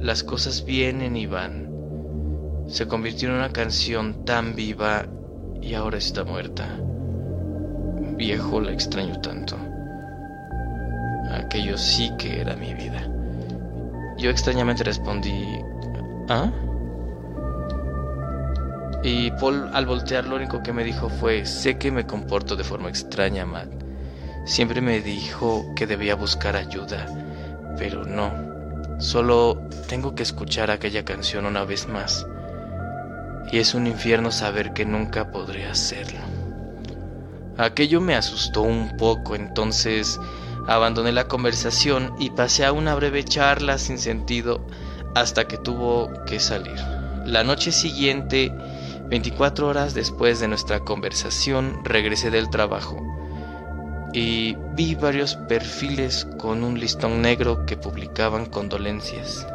Las 0.00 0.22
cosas 0.22 0.64
vienen 0.64 1.16
y 1.16 1.26
van. 1.26 1.68
Se 2.68 2.86
convirtió 2.86 3.28
en 3.28 3.36
una 3.36 3.52
canción 3.52 4.24
tan 4.24 4.54
viva 4.54 5.06
y 5.60 5.74
ahora 5.74 5.98
está 5.98 6.24
muerta. 6.24 6.78
Viejo, 8.16 8.60
la 8.60 8.72
extraño 8.72 9.20
tanto. 9.20 9.56
Aquello 11.30 11.76
sí 11.76 12.12
que 12.18 12.40
era 12.40 12.56
mi 12.56 12.74
vida. 12.74 13.06
Yo 14.16 14.30
extrañamente 14.30 14.84
respondí, 14.84 15.60
¿ah? 16.28 16.50
Y 19.02 19.30
Paul 19.32 19.70
al 19.72 19.86
voltear 19.86 20.26
lo 20.26 20.36
único 20.36 20.62
que 20.62 20.72
me 20.72 20.82
dijo 20.82 21.08
fue, 21.08 21.46
sé 21.46 21.78
que 21.78 21.92
me 21.92 22.06
comporto 22.06 22.56
de 22.56 22.64
forma 22.64 22.88
extraña, 22.88 23.46
Matt. 23.46 23.68
Siempre 24.44 24.80
me 24.80 25.00
dijo 25.00 25.64
que 25.76 25.86
debía 25.86 26.16
buscar 26.16 26.56
ayuda, 26.56 27.06
pero 27.78 28.04
no. 28.04 28.32
Solo 28.98 29.68
tengo 29.88 30.14
que 30.14 30.24
escuchar 30.24 30.70
aquella 30.70 31.04
canción 31.04 31.46
una 31.46 31.64
vez 31.64 31.86
más. 31.86 32.26
Y 33.52 33.58
es 33.58 33.74
un 33.74 33.86
infierno 33.86 34.32
saber 34.32 34.72
que 34.72 34.84
nunca 34.84 35.30
podré 35.30 35.66
hacerlo. 35.66 36.18
Aquello 37.56 38.00
me 38.00 38.16
asustó 38.16 38.62
un 38.62 38.96
poco, 38.96 39.36
entonces 39.36 40.18
abandoné 40.68 41.12
la 41.12 41.28
conversación 41.28 42.14
y 42.18 42.30
pasé 42.30 42.66
a 42.66 42.72
una 42.72 42.94
breve 42.94 43.24
charla 43.24 43.78
sin 43.78 43.98
sentido 43.98 44.60
hasta 45.14 45.48
que 45.48 45.56
tuvo 45.56 46.12
que 46.26 46.38
salir. 46.38 46.78
La 47.24 47.42
noche 47.42 47.72
siguiente 47.72 48.52
24 49.08 49.66
horas 49.66 49.94
después 49.94 50.40
de 50.40 50.48
nuestra 50.48 50.80
conversación 50.80 51.80
regresé 51.84 52.30
del 52.30 52.50
trabajo 52.50 53.02
y 54.12 54.56
vi 54.74 54.94
varios 54.94 55.36
perfiles 55.36 56.26
con 56.38 56.62
un 56.62 56.78
listón 56.78 57.22
negro 57.22 57.64
que 57.64 57.78
publicaban 57.78 58.44
condolencias. 58.44 59.46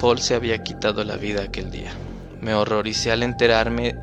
Paul 0.00 0.18
se 0.18 0.34
había 0.34 0.62
quitado 0.64 1.04
la 1.04 1.16
vida 1.16 1.42
aquel 1.42 1.70
día. 1.70 1.92
me 2.40 2.54
horroricé 2.54 3.12
al 3.12 3.22
enterarme 3.22 3.96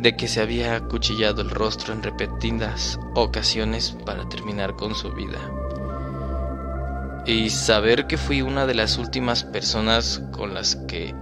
de 0.00 0.16
que 0.16 0.28
se 0.28 0.40
había 0.40 0.76
acuchillado 0.76 1.42
el 1.42 1.50
rostro 1.50 1.92
en 1.92 2.02
repetidas 2.02 2.98
ocasiones 3.14 3.94
para 4.06 4.28
terminar 4.28 4.74
con 4.74 4.94
su 4.94 5.12
vida. 5.12 5.38
Y 7.26 7.50
saber 7.50 8.06
que 8.06 8.16
fui 8.16 8.40
una 8.40 8.64
de 8.64 8.74
las 8.74 8.96
últimas 8.96 9.44
personas 9.44 10.22
con 10.32 10.54
las 10.54 10.76
que 10.76 11.14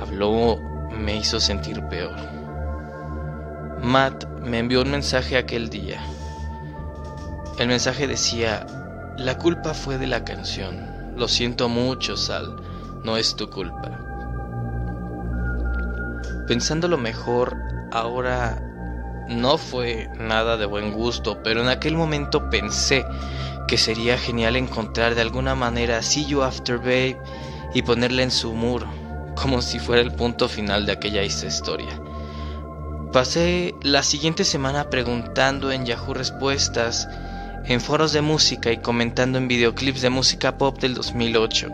habló 0.00 0.58
me 0.90 1.16
hizo 1.16 1.40
sentir 1.40 1.82
peor. 1.88 2.16
Matt 3.82 4.24
me 4.40 4.58
envió 4.58 4.80
un 4.80 4.90
mensaje 4.90 5.36
aquel 5.36 5.68
día. 5.68 6.00
El 7.58 7.68
mensaje 7.68 8.06
decía, 8.06 8.66
la 9.18 9.36
culpa 9.36 9.74
fue 9.74 9.98
de 9.98 10.06
la 10.06 10.24
canción. 10.24 11.14
Lo 11.16 11.28
siento 11.28 11.68
mucho, 11.68 12.16
Sal, 12.16 12.56
no 13.04 13.18
es 13.18 13.36
tu 13.36 13.50
culpa. 13.50 14.09
Pensándolo 16.50 16.98
mejor, 16.98 17.56
ahora 17.92 18.60
no 19.28 19.56
fue 19.56 20.10
nada 20.18 20.56
de 20.56 20.66
buen 20.66 20.92
gusto, 20.92 21.44
pero 21.44 21.62
en 21.62 21.68
aquel 21.68 21.94
momento 21.94 22.50
pensé 22.50 23.06
que 23.68 23.78
sería 23.78 24.18
genial 24.18 24.56
encontrar 24.56 25.14
de 25.14 25.20
alguna 25.20 25.54
manera 25.54 26.02
See 26.02 26.26
You 26.26 26.42
After 26.42 26.78
Babe 26.78 27.16
y 27.72 27.82
ponerla 27.82 28.24
en 28.24 28.32
su 28.32 28.52
muro, 28.52 28.88
como 29.36 29.62
si 29.62 29.78
fuera 29.78 30.02
el 30.02 30.10
punto 30.10 30.48
final 30.48 30.86
de 30.86 30.90
aquella 30.90 31.22
historia. 31.22 32.00
Pasé 33.12 33.76
la 33.82 34.02
siguiente 34.02 34.42
semana 34.42 34.90
preguntando 34.90 35.70
en 35.70 35.86
Yahoo 35.86 36.14
Respuestas, 36.14 37.08
en 37.64 37.80
foros 37.80 38.12
de 38.12 38.22
música 38.22 38.72
y 38.72 38.78
comentando 38.78 39.38
en 39.38 39.46
videoclips 39.46 40.02
de 40.02 40.10
música 40.10 40.58
pop 40.58 40.80
del 40.80 40.94
2008. 40.94 41.68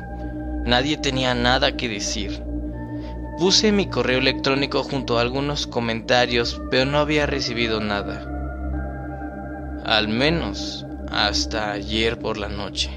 Nadie 0.66 0.98
tenía 0.98 1.32
nada 1.32 1.78
que 1.78 1.88
decir. 1.88 2.44
Puse 3.38 3.70
mi 3.70 3.86
correo 3.90 4.18
electrónico 4.18 4.82
junto 4.82 5.18
a 5.18 5.20
algunos 5.20 5.66
comentarios, 5.66 6.58
pero 6.70 6.86
no 6.86 6.98
había 6.98 7.26
recibido 7.26 7.80
nada. 7.80 8.26
Al 9.84 10.08
menos 10.08 10.86
hasta 11.12 11.70
ayer 11.72 12.18
por 12.18 12.38
la 12.38 12.48
noche, 12.48 12.90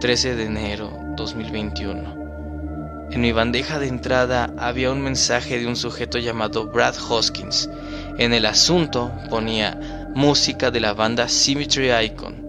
13 0.00 0.36
de 0.36 0.44
enero 0.44 0.92
2021. 1.16 3.10
En 3.10 3.20
mi 3.20 3.32
bandeja 3.32 3.80
de 3.80 3.88
entrada 3.88 4.54
había 4.58 4.92
un 4.92 5.00
mensaje 5.00 5.58
de 5.58 5.66
un 5.66 5.74
sujeto 5.74 6.18
llamado 6.18 6.66
Brad 6.66 6.94
Hoskins. 7.08 7.68
En 8.16 8.32
el 8.32 8.46
asunto 8.46 9.10
ponía 9.28 10.08
música 10.14 10.70
de 10.70 10.78
la 10.78 10.92
banda 10.92 11.28
Symmetry 11.28 11.90
Icon 12.04 12.48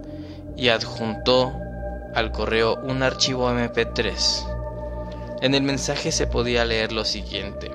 y 0.56 0.68
adjuntó 0.68 1.52
al 2.14 2.30
correo 2.30 2.78
un 2.84 3.02
archivo 3.02 3.50
MP3. 3.50 4.49
En 5.40 5.54
el 5.54 5.62
mensaje 5.62 6.12
se 6.12 6.26
podía 6.26 6.64
leer 6.64 6.92
lo 6.92 7.04
siguiente. 7.04 7.70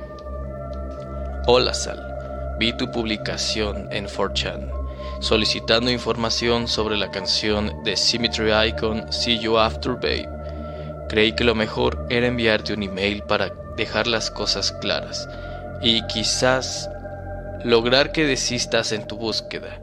Hola 1.47 1.73
Sal, 1.73 2.55
vi 2.59 2.75
tu 2.77 2.91
publicación 2.91 3.87
en 3.91 4.07
4chan 4.07 4.85
solicitando 5.19 5.89
información 5.89 6.67
sobre 6.67 6.97
la 6.97 7.09
canción 7.09 7.83
de 7.83 7.95
Symmetry 7.95 8.51
Icon 8.69 9.11
See 9.11 9.39
You 9.39 9.57
After 9.57 9.93
Babe. 9.93 10.29
Creí 11.09 11.33
que 11.33 11.43
lo 11.43 11.55
mejor 11.55 12.05
era 12.09 12.27
enviarte 12.27 12.73
un 12.73 12.83
email 12.83 13.23
para 13.23 13.51
dejar 13.77 14.07
las 14.07 14.29
cosas 14.31 14.71
claras 14.71 15.27
y 15.81 16.05
quizás 16.07 16.89
lograr 17.63 18.11
que 18.11 18.25
desistas 18.25 18.91
en 18.91 19.07
tu 19.07 19.17
búsqueda. 19.17 19.79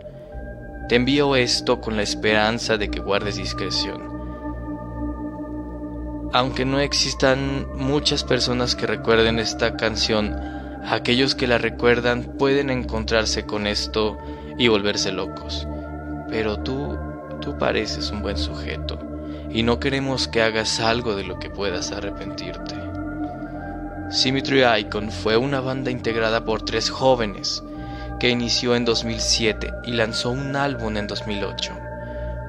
Te 0.88 0.96
envío 0.96 1.36
esto 1.36 1.80
con 1.80 1.96
la 1.96 2.02
esperanza 2.02 2.76
de 2.76 2.90
que 2.90 3.00
guardes 3.00 3.36
discreción. 3.36 4.11
Aunque 6.32 6.64
no 6.64 6.80
existan 6.80 7.66
muchas 7.76 8.24
personas 8.24 8.74
que 8.74 8.86
recuerden 8.86 9.38
esta 9.38 9.76
canción, 9.76 10.34
aquellos 10.86 11.34
que 11.34 11.46
la 11.46 11.58
recuerdan 11.58 12.22
pueden 12.38 12.70
encontrarse 12.70 13.44
con 13.44 13.66
esto 13.66 14.16
y 14.56 14.68
volverse 14.68 15.12
locos. 15.12 15.66
Pero 16.30 16.58
tú, 16.58 16.96
tú 17.42 17.58
pareces 17.58 18.10
un 18.10 18.22
buen 18.22 18.38
sujeto 18.38 18.98
y 19.50 19.62
no 19.62 19.78
queremos 19.78 20.26
que 20.26 20.40
hagas 20.40 20.80
algo 20.80 21.14
de 21.14 21.24
lo 21.24 21.38
que 21.38 21.50
puedas 21.50 21.92
arrepentirte. 21.92 22.76
Symmetry 24.10 24.62
Icon 24.80 25.10
fue 25.10 25.36
una 25.36 25.60
banda 25.60 25.90
integrada 25.90 26.44
por 26.44 26.64
tres 26.64 26.88
jóvenes 26.88 27.62
que 28.18 28.30
inició 28.30 28.74
en 28.74 28.86
2007 28.86 29.70
y 29.84 29.92
lanzó 29.92 30.30
un 30.30 30.56
álbum 30.56 30.96
en 30.96 31.06
2008. 31.06 31.81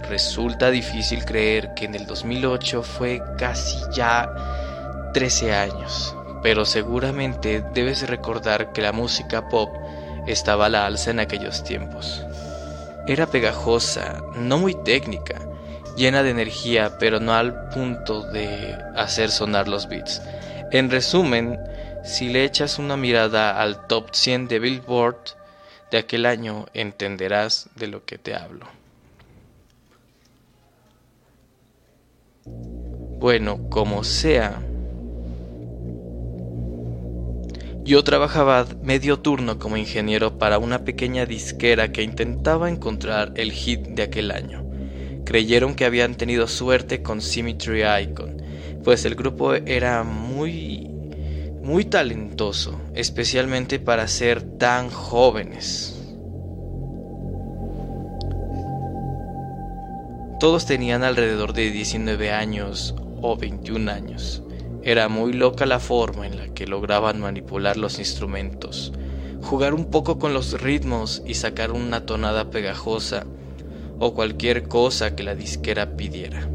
Resulta 0.09 0.69
difícil 0.69 1.23
creer 1.25 1.73
que 1.75 1.85
en 1.85 1.95
el 1.95 2.05
2008 2.05 2.83
fue 2.83 3.21
casi 3.37 3.77
ya 3.91 5.11
13 5.13 5.53
años, 5.53 6.15
pero 6.41 6.65
seguramente 6.65 7.63
debes 7.73 8.07
recordar 8.07 8.73
que 8.73 8.81
la 8.81 8.91
música 8.91 9.47
pop 9.49 9.69
estaba 10.27 10.65
a 10.65 10.69
la 10.69 10.85
alza 10.85 11.11
en 11.11 11.19
aquellos 11.19 11.63
tiempos. 11.63 12.23
Era 13.07 13.27
pegajosa, 13.27 14.21
no 14.35 14.57
muy 14.57 14.75
técnica, 14.83 15.39
llena 15.95 16.23
de 16.23 16.31
energía, 16.31 16.97
pero 16.99 17.19
no 17.19 17.33
al 17.33 17.69
punto 17.69 18.23
de 18.31 18.77
hacer 18.95 19.29
sonar 19.31 19.67
los 19.67 19.87
beats. 19.87 20.21
En 20.71 20.89
resumen, 20.89 21.59
si 22.03 22.29
le 22.29 22.43
echas 22.43 22.79
una 22.79 22.97
mirada 22.97 23.61
al 23.61 23.87
top 23.87 24.09
100 24.11 24.47
de 24.47 24.59
Billboard 24.59 25.35
de 25.91 25.99
aquel 25.99 26.25
año, 26.25 26.65
entenderás 26.73 27.69
de 27.75 27.87
lo 27.87 28.05
que 28.05 28.17
te 28.17 28.35
hablo. 28.35 28.82
Bueno, 32.45 33.69
como 33.69 34.03
sea, 34.03 34.61
yo 37.83 38.03
trabajaba 38.03 38.65
medio 38.81 39.19
turno 39.19 39.59
como 39.59 39.77
ingeniero 39.77 40.37
para 40.37 40.57
una 40.57 40.85
pequeña 40.85 41.25
disquera 41.25 41.91
que 41.91 42.03
intentaba 42.03 42.69
encontrar 42.69 43.33
el 43.35 43.51
hit 43.51 43.81
de 43.87 44.03
aquel 44.03 44.31
año. 44.31 44.65
Creyeron 45.25 45.75
que 45.75 45.85
habían 45.85 46.15
tenido 46.15 46.47
suerte 46.47 47.01
con 47.01 47.21
Symmetry 47.21 47.83
Icon, 48.03 48.41
pues 48.83 49.05
el 49.05 49.15
grupo 49.15 49.53
era 49.53 50.03
muy 50.03 50.89
muy 51.61 51.85
talentoso, 51.85 52.77
especialmente 52.93 53.79
para 53.79 54.07
ser 54.09 54.41
tan 54.41 54.89
jóvenes. 54.89 55.92
Todos 60.43 60.65
tenían 60.65 61.05
alrededor 61.05 61.53
de 61.53 61.71
19 61.71 62.33
años 62.33 62.95
o 63.21 63.37
21 63.37 63.89
años. 63.89 64.43
Era 64.83 65.07
muy 65.07 65.31
loca 65.31 65.65
la 65.65 65.79
forma 65.79 66.27
en 66.27 66.35
la 66.35 66.49
que 66.49 66.67
lograban 66.67 67.21
manipular 67.21 67.77
los 67.77 67.97
instrumentos, 67.97 68.91
jugar 69.41 69.73
un 69.73 69.85
poco 69.85 70.19
con 70.19 70.33
los 70.33 70.61
ritmos 70.61 71.23
y 71.25 71.35
sacar 71.35 71.71
una 71.71 72.05
tonada 72.05 72.49
pegajosa 72.49 73.23
o 73.99 74.13
cualquier 74.13 74.67
cosa 74.67 75.15
que 75.15 75.23
la 75.23 75.33
disquera 75.33 75.95
pidiera. 75.95 76.45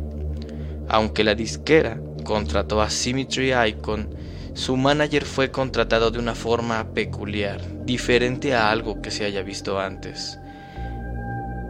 Aunque 0.87 1.25
la 1.25 1.35
disquera 1.35 1.99
contrató 2.25 2.83
a 2.83 2.91
Symmetry 2.91 3.55
Icon, 3.55 4.11
su 4.53 4.77
manager 4.77 5.25
fue 5.25 5.51
contratado 5.51 6.11
de 6.11 6.19
una 6.19 6.35
forma 6.35 6.93
peculiar, 6.93 7.63
diferente 7.87 8.55
a 8.55 8.71
algo 8.71 9.01
que 9.01 9.11
se 9.11 9.25
haya 9.25 9.41
visto 9.41 9.81
antes. 9.81 10.39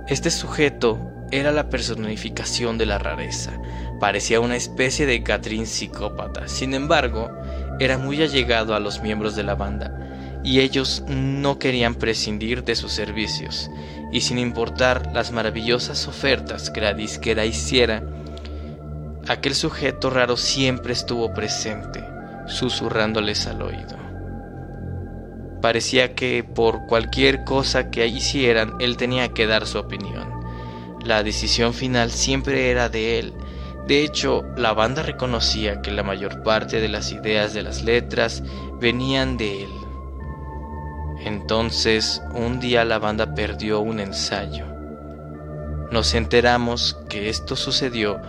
Este 0.08 0.32
sujeto 0.32 0.98
era 1.30 1.52
la 1.52 1.68
personificación 1.68 2.78
de 2.78 2.86
la 2.86 2.98
rareza. 2.98 3.52
Parecía 4.00 4.40
una 4.40 4.56
especie 4.56 5.06
de 5.06 5.22
Catrín 5.22 5.66
psicópata. 5.66 6.48
Sin 6.48 6.74
embargo, 6.74 7.30
era 7.78 7.98
muy 7.98 8.22
allegado 8.22 8.74
a 8.74 8.80
los 8.80 9.02
miembros 9.02 9.36
de 9.36 9.42
la 9.42 9.54
banda, 9.54 10.40
y 10.42 10.60
ellos 10.60 11.04
no 11.08 11.58
querían 11.58 11.94
prescindir 11.94 12.64
de 12.64 12.76
sus 12.76 12.92
servicios. 12.92 13.70
Y 14.12 14.22
sin 14.22 14.38
importar 14.38 15.12
las 15.12 15.32
maravillosas 15.32 16.08
ofertas 16.08 16.70
que 16.70 16.80
la 16.80 16.94
disquera 16.94 17.44
hiciera, 17.44 18.02
aquel 19.28 19.54
sujeto 19.54 20.10
raro 20.10 20.36
siempre 20.36 20.92
estuvo 20.92 21.34
presente, 21.34 22.02
susurrándoles 22.46 23.46
al 23.46 23.62
oído. 23.62 23.98
Parecía 25.60 26.14
que 26.14 26.44
por 26.44 26.86
cualquier 26.86 27.44
cosa 27.44 27.90
que 27.90 28.06
hicieran, 28.06 28.74
él 28.78 28.96
tenía 28.96 29.28
que 29.28 29.46
dar 29.46 29.66
su 29.66 29.78
opinión. 29.78 30.37
La 31.04 31.22
decisión 31.22 31.74
final 31.74 32.10
siempre 32.10 32.70
era 32.70 32.88
de 32.88 33.18
él. 33.18 33.34
De 33.86 34.04
hecho, 34.04 34.44
la 34.56 34.74
banda 34.74 35.02
reconocía 35.02 35.80
que 35.80 35.90
la 35.90 36.02
mayor 36.02 36.42
parte 36.42 36.80
de 36.80 36.88
las 36.88 37.12
ideas 37.12 37.54
de 37.54 37.62
las 37.62 37.82
letras 37.82 38.42
venían 38.80 39.36
de 39.36 39.64
él. 39.64 39.70
Entonces, 41.20 42.22
un 42.34 42.60
día 42.60 42.84
la 42.84 42.98
banda 42.98 43.34
perdió 43.34 43.80
un 43.80 44.00
ensayo. 44.00 44.66
Nos 45.90 46.14
enteramos 46.14 46.98
que 47.08 47.30
esto 47.30 47.56
sucedió 47.56 48.20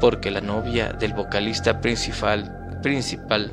porque 0.00 0.30
la 0.30 0.40
novia 0.40 0.92
del 0.92 1.14
vocalista 1.14 1.80
principal, 1.80 2.78
principal 2.82 3.50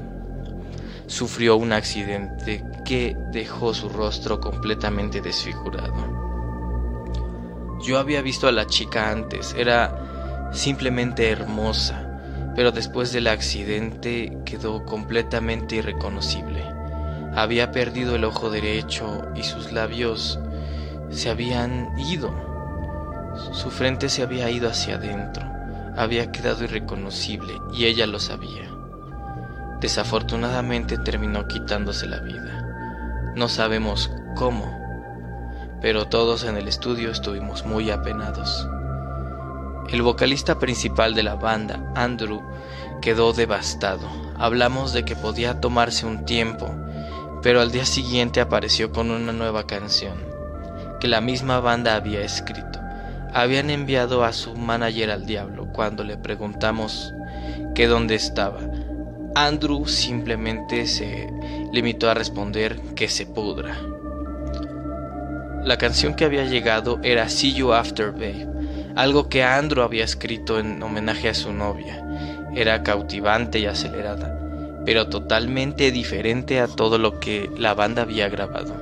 sufrió 1.08 1.56
un 1.56 1.74
accidente 1.74 2.64
que 2.86 3.18
dejó 3.32 3.74
su 3.74 3.90
rostro 3.90 4.40
completamente 4.40 5.22
desfigurado. 5.22 6.25
Yo 7.86 8.00
había 8.00 8.24
visto 8.24 8.48
a 8.48 8.52
la 8.52 8.66
chica 8.66 9.12
antes, 9.12 9.54
era 9.56 10.50
simplemente 10.52 11.30
hermosa, 11.30 12.20
pero 12.56 12.72
después 12.72 13.14
del 13.14 13.28
accidente 13.28 14.40
quedó 14.44 14.84
completamente 14.86 15.76
irreconocible. 15.76 16.64
Había 17.36 17.72
perdido 17.72 18.16
el 18.16 18.24
ojo 18.24 18.50
derecho 18.50 19.28
y 19.36 19.44
sus 19.44 19.72
labios 19.72 20.40
se 21.12 21.30
habían 21.30 21.92
ido. 22.00 22.34
Su 23.52 23.70
frente 23.70 24.10
se 24.10 24.24
había 24.24 24.50
ido 24.50 24.68
hacia 24.68 24.96
adentro. 24.96 25.46
Había 25.96 26.32
quedado 26.32 26.64
irreconocible 26.64 27.54
y 27.72 27.86
ella 27.86 28.08
lo 28.08 28.20
sabía. 28.20 28.68
Desafortunadamente 29.80 30.98
terminó 30.98 31.48
quitándose 31.48 32.08
la 32.08 32.20
vida. 32.22 33.34
No 33.36 33.48
sabemos 33.48 34.10
cómo, 34.36 34.85
pero 35.86 36.08
todos 36.08 36.44
en 36.46 36.58
el 36.58 36.68
estudio 36.68 37.12
estuvimos 37.12 37.64
muy 37.64 37.92
apenados. 37.92 38.68
El 39.88 40.02
vocalista 40.02 40.58
principal 40.58 41.14
de 41.14 41.22
la 41.22 41.36
banda, 41.36 41.94
Andrew, 41.94 42.42
quedó 43.04 43.34
devastado. 43.34 44.10
Hablamos 44.36 44.94
de 44.94 45.06
que 45.06 45.16
podía 45.16 45.62
tomarse 45.62 46.08
un 46.08 46.26
tiempo, 46.26 46.72
pero 47.44 47.62
al 47.62 47.72
día 47.72 47.86
siguiente 47.86 48.42
apareció 48.42 48.92
con 48.92 49.12
una 49.12 49.32
nueva 49.32 49.68
canción, 49.68 50.18
que 51.00 51.08
la 51.08 51.22
misma 51.22 51.60
banda 51.60 51.96
había 51.96 52.22
escrito. 52.22 52.80
Habían 53.32 53.70
enviado 53.70 54.24
a 54.24 54.34
su 54.34 54.56
manager 54.56 55.12
al 55.12 55.28
diablo 55.28 55.68
cuando 55.72 56.04
le 56.04 56.18
preguntamos 56.18 57.14
que 57.76 57.86
dónde 57.86 58.16
estaba. 58.16 58.58
Andrew 59.36 59.86
simplemente 59.88 60.88
se 60.88 61.32
limitó 61.72 62.10
a 62.10 62.16
responder 62.16 62.82
que 62.96 63.08
se 63.08 63.28
pudra. 63.28 63.78
La 65.66 65.80
canción 65.80 66.14
que 66.14 66.26
había 66.26 66.46
llegado 66.46 67.00
era 67.02 67.28
See 67.28 67.54
You 67.54 67.74
After 67.74 68.12
Babe, 68.12 68.48
algo 68.96 69.30
que 69.30 69.44
Andrew 69.44 69.84
había 69.84 70.04
escrito 70.04 70.60
en 70.60 70.82
homenaje 70.84 71.28
a 71.28 71.34
su 71.34 71.52
novia. 71.54 72.06
Era 72.54 72.84
cautivante 72.84 73.58
y 73.58 73.66
acelerada, 73.66 74.38
pero 74.86 75.08
totalmente 75.08 75.90
diferente 75.90 76.60
a 76.60 76.68
todo 76.68 77.00
lo 77.00 77.20
que 77.20 77.50
la 77.58 77.74
banda 77.74 78.04
había 78.04 78.30
grabado. 78.30 78.76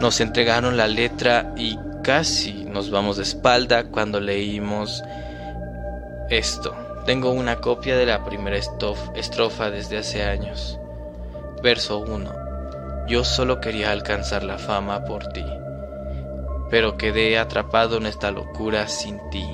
Nos 0.00 0.22
entregaron 0.22 0.78
la 0.78 0.88
letra 0.88 1.52
y 1.54 1.78
casi 2.02 2.64
nos 2.64 2.90
vamos 2.90 3.18
de 3.18 3.22
espalda 3.24 3.84
cuando 3.84 4.18
leímos 4.18 5.04
esto. 6.30 6.74
Tengo 7.04 7.30
una 7.30 7.56
copia 7.56 7.94
de 7.94 8.06
la 8.06 8.24
primera 8.24 8.56
estrofa 8.56 9.70
desde 9.70 9.98
hace 9.98 10.22
años. 10.22 10.78
Verso 11.62 11.98
1. 11.98 13.06
Yo 13.06 13.22
solo 13.22 13.60
quería 13.60 13.92
alcanzar 13.92 14.44
la 14.44 14.56
fama 14.56 15.04
por 15.04 15.26
ti 15.28 15.44
pero 16.70 16.96
quedé 16.96 17.38
atrapado 17.38 17.96
en 17.96 18.06
esta 18.06 18.30
locura 18.30 18.88
sin 18.88 19.20
ti. 19.30 19.46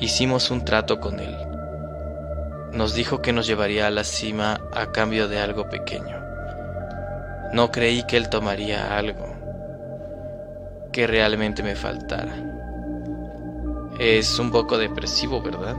Hicimos 0.00 0.50
un 0.50 0.64
trato 0.64 0.98
con 1.00 1.20
él. 1.20 1.36
Nos 2.72 2.94
dijo 2.94 3.20
que 3.22 3.32
nos 3.32 3.46
llevaría 3.46 3.86
a 3.86 3.90
la 3.90 4.04
cima 4.04 4.60
a 4.72 4.92
cambio 4.92 5.28
de 5.28 5.38
algo 5.38 5.68
pequeño. 5.68 6.20
No 7.52 7.70
creí 7.70 8.02
que 8.04 8.16
él 8.16 8.28
tomaría 8.28 8.96
algo 8.96 9.32
que 10.92 11.06
realmente 11.06 11.62
me 11.62 11.76
faltara. 11.76 12.34
Es 13.98 14.38
un 14.38 14.50
poco 14.50 14.78
depresivo, 14.78 15.42
¿verdad? 15.42 15.76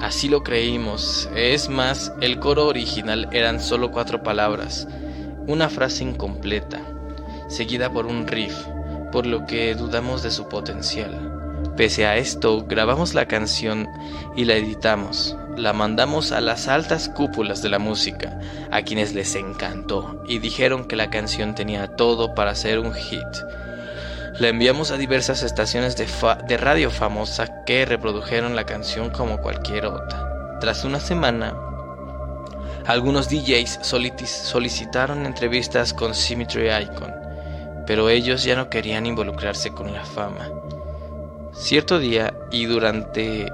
Así 0.00 0.28
lo 0.28 0.42
creímos. 0.42 1.28
Es 1.34 1.68
más, 1.68 2.12
el 2.22 2.38
coro 2.38 2.66
original 2.66 3.28
eran 3.32 3.60
solo 3.60 3.90
cuatro 3.90 4.22
palabras, 4.22 4.88
una 5.46 5.68
frase 5.68 6.04
incompleta 6.04 6.80
seguida 7.50 7.90
por 7.92 8.06
un 8.06 8.26
riff, 8.26 8.56
por 9.10 9.26
lo 9.26 9.44
que 9.44 9.74
dudamos 9.74 10.22
de 10.22 10.30
su 10.30 10.48
potencial. 10.48 11.40
Pese 11.76 12.06
a 12.06 12.16
esto, 12.16 12.64
grabamos 12.66 13.14
la 13.14 13.26
canción 13.26 13.88
y 14.36 14.44
la 14.44 14.54
editamos. 14.54 15.36
La 15.56 15.72
mandamos 15.72 16.32
a 16.32 16.40
las 16.40 16.68
altas 16.68 17.08
cúpulas 17.08 17.60
de 17.60 17.68
la 17.68 17.78
música, 17.78 18.38
a 18.70 18.82
quienes 18.82 19.14
les 19.14 19.34
encantó 19.34 20.22
y 20.26 20.38
dijeron 20.38 20.84
que 20.84 20.96
la 20.96 21.10
canción 21.10 21.54
tenía 21.54 21.88
todo 21.96 22.34
para 22.34 22.54
ser 22.54 22.78
un 22.78 22.94
hit. 22.94 23.20
La 24.38 24.48
enviamos 24.48 24.90
a 24.90 24.96
diversas 24.96 25.42
estaciones 25.42 25.96
de, 25.96 26.56
radio 26.56 26.90
famosa 26.90 27.64
que 27.64 27.84
reprodujeron 27.84 28.56
la 28.56 28.64
canción 28.64 29.10
como 29.10 29.38
cualquier 29.38 29.86
otra. 29.86 30.58
Tras 30.60 30.84
una 30.84 31.00
semana, 31.00 31.54
algunos 32.86 33.28
DJs 33.28 33.80
solicitaron 33.82 35.26
entrevistas 35.26 35.92
con 35.92 36.14
Symmetry 36.14 36.70
Icon 36.70 37.29
pero 37.90 38.08
ellos 38.08 38.44
ya 38.44 38.54
no 38.54 38.70
querían 38.70 39.04
involucrarse 39.04 39.72
con 39.72 39.92
la 39.92 40.04
fama. 40.04 40.48
Cierto 41.52 41.98
día 41.98 42.38
y 42.52 42.66
durante 42.66 43.48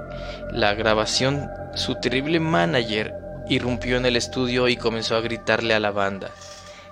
la 0.51 0.75
grabación, 0.75 1.49
su 1.73 1.95
terrible 1.95 2.39
manager 2.39 3.15
irrumpió 3.49 3.97
en 3.97 4.05
el 4.05 4.15
estudio 4.15 4.67
y 4.67 4.77
comenzó 4.77 5.15
a 5.15 5.21
gritarle 5.21 5.73
a 5.73 5.79
la 5.79 5.89
banda, 5.89 6.29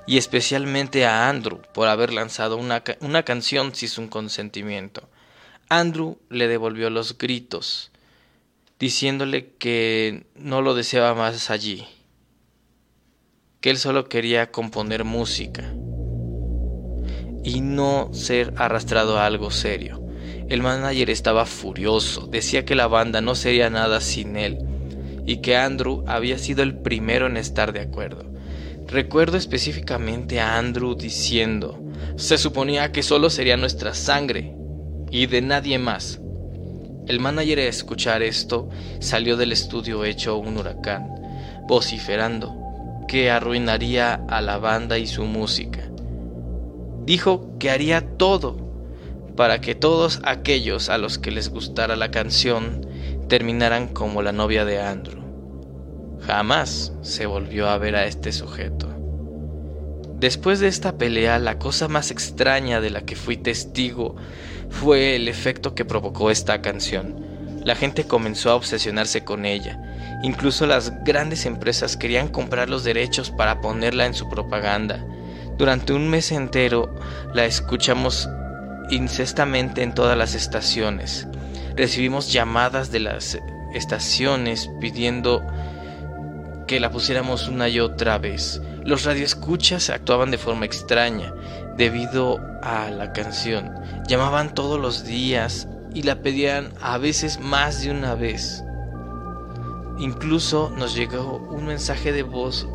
y 0.08 0.18
especialmente 0.18 1.06
a 1.06 1.30
Andrew 1.30 1.62
por 1.72 1.88
haber 1.88 2.12
lanzado 2.12 2.58
una, 2.58 2.82
una 3.02 3.22
canción 3.22 3.76
sin 3.76 3.90
su 3.90 4.10
consentimiento. 4.10 5.08
Andrew 5.70 6.18
le 6.32 6.48
devolvió 6.48 6.90
los 6.90 7.16
gritos, 7.16 7.92
diciéndole 8.80 9.52
que 9.60 10.26
no 10.34 10.64
lo 10.64 10.74
deseaba 10.74 11.14
más 11.14 11.52
allí, 11.52 11.88
que 13.62 13.70
él 13.70 13.78
solo 13.78 14.10
quería 14.10 14.52
componer 14.52 15.04
música 15.04 15.72
y 17.46 17.62
no 17.62 18.10
ser 18.12 18.54
arrastrado 18.58 19.20
a 19.20 19.28
algo 19.28 19.52
serio. 19.52 20.02
El 20.50 20.64
manager 20.64 21.12
estaba 21.12 21.46
furioso, 21.46 22.28
decía 22.28 22.66
que 22.66 22.76
la 22.76 22.88
banda 22.88 23.22
no 23.22 23.36
sería 23.36 23.70
nada 23.70 24.02
sin 24.02 24.36
él 24.36 24.58
y 25.28 25.38
que 25.38 25.56
Andrew 25.56 26.04
había 26.08 26.40
sido 26.40 26.64
el 26.64 26.76
primero 26.76 27.28
en 27.28 27.38
estar 27.38 27.72
de 27.72 27.82
acuerdo. 27.82 28.26
Recuerdo 28.88 29.38
específicamente 29.38 30.40
a 30.40 30.58
Andrew 30.58 30.96
diciendo, 30.96 31.80
se 32.16 32.38
suponía 32.38 32.92
que 32.92 33.04
solo 33.04 33.30
sería 33.30 33.58
nuestra 33.58 33.94
sangre 33.94 34.56
y 35.12 35.28
de 35.28 35.42
nadie 35.42 35.78
más. 35.78 36.20
El 37.08 37.20
manager 37.20 37.60
al 37.60 37.68
escuchar 37.68 38.24
esto 38.24 38.70
salió 39.00 39.38
del 39.38 39.52
estudio 39.52 40.04
hecho 40.04 40.38
un 40.38 40.58
huracán, 40.58 41.08
vociferando 41.68 42.56
que 43.08 43.30
arruinaría 43.30 44.16
a 44.16 44.42
la 44.42 44.58
banda 44.58 44.98
y 44.98 45.06
su 45.06 45.26
música 45.26 45.92
dijo 47.06 47.58
que 47.60 47.70
haría 47.70 48.18
todo 48.18 48.58
para 49.36 49.62
que 49.62 49.76
todos 49.76 50.22
aquellos 50.24 50.90
a 50.90 50.98
los 50.98 51.18
que 51.18 51.32
les 51.32 51.50
gustara 51.50 51.96
la 51.96 52.12
canción 52.12 52.86
terminaran 53.28 53.88
como 53.88 54.22
la 54.22 54.32
novia 54.32 54.66
de 54.66 54.82
Andrew. 54.82 55.24
Jamás 56.22 56.94
se 57.02 57.26
volvió 57.26 57.68
a 57.68 57.78
ver 57.78 57.96
a 57.96 58.06
este 58.06 58.32
sujeto. 58.32 58.90
Después 60.20 60.60
de 60.60 60.68
esta 60.68 60.98
pelea, 60.98 61.38
la 61.40 61.60
cosa 61.60 61.88
más 61.88 62.10
extraña 62.10 62.80
de 62.80 62.90
la 62.90 63.02
que 63.02 63.16
fui 63.16 63.36
testigo 63.36 64.16
fue 64.70 65.16
el 65.16 65.28
efecto 65.28 65.76
que 65.76 65.86
provocó 65.86 66.32
esta 66.32 66.62
canción. 66.62 67.26
La 67.64 67.76
gente 67.76 68.06
comenzó 68.06 68.52
a 68.52 68.56
obsesionarse 68.56 69.24
con 69.24 69.46
ella. 69.46 69.82
Incluso 70.24 70.66
las 70.66 71.04
grandes 71.04 71.46
empresas 71.46 71.98
querían 71.98 72.30
comprar 72.30 72.70
los 72.70 72.84
derechos 72.84 73.30
para 73.30 73.60
ponerla 73.60 74.06
en 74.06 74.14
su 74.14 74.30
propaganda. 74.30 75.06
Durante 75.58 75.94
un 75.94 76.10
mes 76.10 76.32
entero 76.34 76.94
la 77.34 77.46
escuchamos 77.46 78.30
incestamente 78.90 79.84
en 79.84 79.94
todas 79.94 80.18
las 80.18 80.36
estaciones. 80.36 81.28
Recibimos 81.76 82.32
llamadas 82.34 82.92
de 82.92 83.00
las 83.00 83.40
estaciones 83.74 84.70
pidiendo 84.82 85.46
que 86.68 86.80
la 86.80 86.92
pusiéramos 86.92 87.48
una 87.48 87.70
y 87.70 87.80
otra 87.80 88.18
vez. 88.18 88.62
Los 88.84 89.06
radioescuchas 89.06 89.90
actuaban 89.90 90.30
de 90.30 90.38
forma 90.38 90.66
extraña 90.66 91.34
debido 91.78 92.40
a 92.62 92.90
la 92.90 93.14
canción. 93.14 93.74
Llamaban 94.08 94.54
todos 94.54 94.80
los 94.80 95.06
días 95.06 95.68
y 95.94 96.04
la 96.04 96.22
pedían 96.22 96.74
a 96.82 96.98
veces 96.98 97.40
más 97.40 97.82
de 97.82 97.92
una 97.92 98.16
vez. 98.16 98.64
Incluso 100.00 100.72
nos 100.78 100.96
llegó 100.96 101.38
un 101.50 101.68
mensaje 101.68 102.12
de 102.12 102.24
voz 102.24 102.68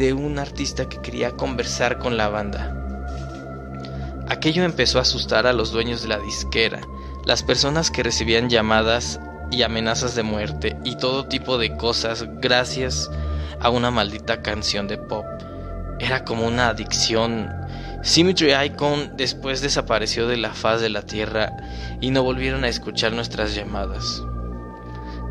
de 0.00 0.14
un 0.14 0.38
artista 0.38 0.88
que 0.88 1.02
quería 1.02 1.32
conversar 1.32 1.98
con 1.98 2.16
la 2.16 2.30
banda. 2.30 2.74
Aquello 4.30 4.64
empezó 4.64 4.98
a 4.98 5.02
asustar 5.02 5.46
a 5.46 5.52
los 5.52 5.72
dueños 5.72 6.00
de 6.00 6.08
la 6.08 6.18
disquera, 6.18 6.80
las 7.26 7.42
personas 7.42 7.90
que 7.90 8.02
recibían 8.02 8.48
llamadas 8.48 9.20
y 9.50 9.60
amenazas 9.60 10.14
de 10.14 10.22
muerte 10.22 10.78
y 10.84 10.96
todo 10.96 11.26
tipo 11.26 11.58
de 11.58 11.76
cosas 11.76 12.24
gracias 12.40 13.10
a 13.60 13.68
una 13.68 13.90
maldita 13.90 14.40
canción 14.40 14.88
de 14.88 14.96
pop. 14.96 15.26
Era 15.98 16.24
como 16.24 16.46
una 16.46 16.68
adicción. 16.68 17.50
Symmetry 18.02 18.54
Icon 18.54 19.18
después 19.18 19.60
desapareció 19.60 20.26
de 20.26 20.38
la 20.38 20.54
faz 20.54 20.80
de 20.80 20.88
la 20.88 21.02
tierra 21.02 21.52
y 22.00 22.10
no 22.10 22.22
volvieron 22.22 22.64
a 22.64 22.68
escuchar 22.68 23.12
nuestras 23.12 23.54
llamadas. 23.54 24.22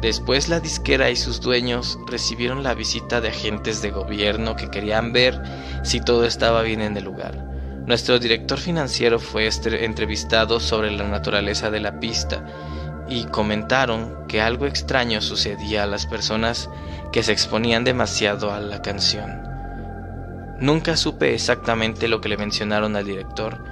Después 0.02 0.48
la 0.48 0.62
disquera 0.62 1.10
y 1.10 1.18
sus 1.18 1.42
dueños 1.42 2.00
recibieron 2.08 2.64
la 2.64 2.74
visita 2.74 3.20
de 3.20 3.30
agentes 3.30 3.82
de 3.82 3.92
gobierno 3.92 4.56
que 4.56 4.70
querían 4.70 5.12
ver 5.12 5.42
si 5.84 6.00
todo 6.00 6.24
estaba 6.26 6.62
bien 6.62 6.82
en 6.82 6.96
el 6.96 7.04
lugar. 7.04 7.46
Nuestro 7.86 8.18
director 8.18 8.60
financiero 8.60 9.20
fue 9.20 9.50
entrevistado 9.66 10.60
sobre 10.60 10.92
la 10.92 11.08
naturaleza 11.08 11.70
de 11.70 11.82
la 11.82 12.00
pista 12.00 12.46
y 13.10 13.26
comentaron 13.26 14.28
que 14.28 14.42
algo 14.42 14.68
extraño 14.68 15.22
sucedía 15.22 15.84
a 15.84 15.88
las 15.88 16.06
personas 16.06 16.70
que 17.12 17.24
se 17.24 17.34
exponían 17.34 17.84
demasiado 17.84 18.54
a 18.54 18.60
la 18.60 18.82
canción. 18.82 19.42
Nunca 20.60 20.96
supe 20.96 21.34
exactamente 21.34 22.08
lo 22.08 22.22
que 22.22 22.30
le 22.30 22.38
mencionaron 22.38 22.96
al 22.96 23.06
director, 23.06 23.64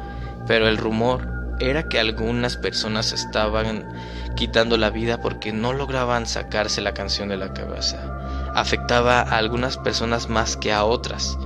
pero 0.48 0.68
el 0.68 0.78
rumor 0.78 1.37
era 1.60 1.90
que 1.90 2.00
algunas 2.00 2.58
personas 2.58 3.14
estaban 3.14 3.88
quitando 4.36 4.78
la 4.78 4.90
vida 4.90 5.20
porque 5.20 5.52
no 5.52 5.74
lograban 5.74 6.26
sacarse 6.26 6.82
la 6.82 6.94
canción 6.94 7.30
de 7.30 7.38
la 7.38 7.54
cabeza. 7.54 8.52
Afectaba 8.54 9.22
a 9.22 9.38
algunas 9.38 9.78
personas 9.78 10.30
más 10.30 10.58
que 10.58 10.72
a 10.72 10.86
otras, 10.86 11.38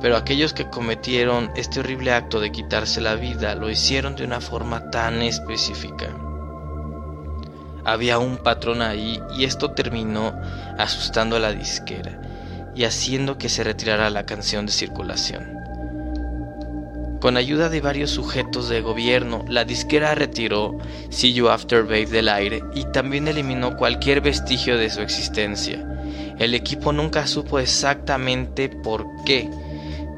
pero 0.00 0.16
aquellos 0.16 0.52
que 0.52 0.68
cometieron 0.68 1.50
este 1.56 1.80
horrible 1.80 2.12
acto 2.12 2.40
de 2.40 2.52
quitarse 2.52 3.00
la 3.00 3.14
vida 3.14 3.54
lo 3.54 3.70
hicieron 3.70 4.16
de 4.16 4.24
una 4.24 4.40
forma 4.40 4.90
tan 4.90 5.22
específica. 5.22 6.08
Había 7.84 8.18
un 8.18 8.38
patrón 8.38 8.82
ahí 8.82 9.20
y 9.36 9.44
esto 9.44 9.72
terminó 9.72 10.34
asustando 10.78 11.36
a 11.36 11.40
la 11.40 11.52
disquera 11.52 12.20
y 12.74 12.84
haciendo 12.84 13.38
que 13.38 13.48
se 13.48 13.62
retirara 13.62 14.10
la 14.10 14.26
canción 14.26 14.66
de 14.66 14.72
circulación. 14.72 15.63
Con 17.24 17.38
ayuda 17.38 17.70
de 17.70 17.80
varios 17.80 18.10
sujetos 18.10 18.68
de 18.68 18.82
gobierno, 18.82 19.46
la 19.48 19.64
disquera 19.64 20.14
retiró 20.14 20.76
See 21.08 21.32
You 21.32 21.48
After 21.48 21.84
Babe 21.84 22.04
del 22.04 22.28
aire 22.28 22.62
y 22.74 22.84
también 22.92 23.28
eliminó 23.28 23.78
cualquier 23.78 24.20
vestigio 24.20 24.76
de 24.76 24.90
su 24.90 25.00
existencia. 25.00 25.82
El 26.38 26.52
equipo 26.52 26.92
nunca 26.92 27.26
supo 27.26 27.58
exactamente 27.58 28.68
por 28.68 29.06
qué, 29.24 29.48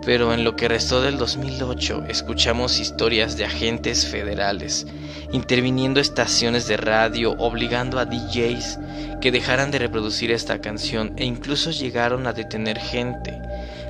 pero 0.04 0.34
en 0.34 0.42
lo 0.42 0.56
que 0.56 0.66
restó 0.66 1.00
del 1.00 1.16
2008 1.16 2.06
escuchamos 2.08 2.80
historias 2.80 3.36
de 3.36 3.44
agentes 3.44 4.04
federales 4.08 4.88
interviniendo 5.30 6.00
estaciones 6.00 6.66
de 6.66 6.76
radio, 6.76 7.36
obligando 7.38 8.00
a 8.00 8.04
DJs 8.04 8.80
que 9.20 9.30
dejaran 9.30 9.70
de 9.70 9.78
reproducir 9.78 10.32
esta 10.32 10.60
canción 10.60 11.12
e 11.16 11.24
incluso 11.24 11.70
llegaron 11.70 12.26
a 12.26 12.32
detener 12.32 12.80
gente, 12.80 13.40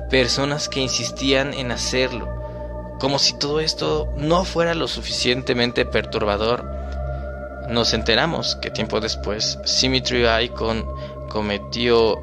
personas 0.07 0.69
que 0.69 0.81
insistían 0.81 1.55
en 1.55 1.71
hacerlo 1.71 2.36
como 2.99 3.19
si 3.19 3.37
todo 3.37 3.59
esto 3.59 4.11
no 4.17 4.43
fuera 4.43 4.73
lo 4.73 4.87
suficientemente 4.87 5.85
perturbador, 5.85 6.65
nos 7.69 7.93
enteramos 7.93 8.55
que 8.55 8.71
tiempo 8.71 8.99
después 8.99 9.59
Symmetry 9.65 10.25
Icon 10.45 10.85
cometió 11.29 12.17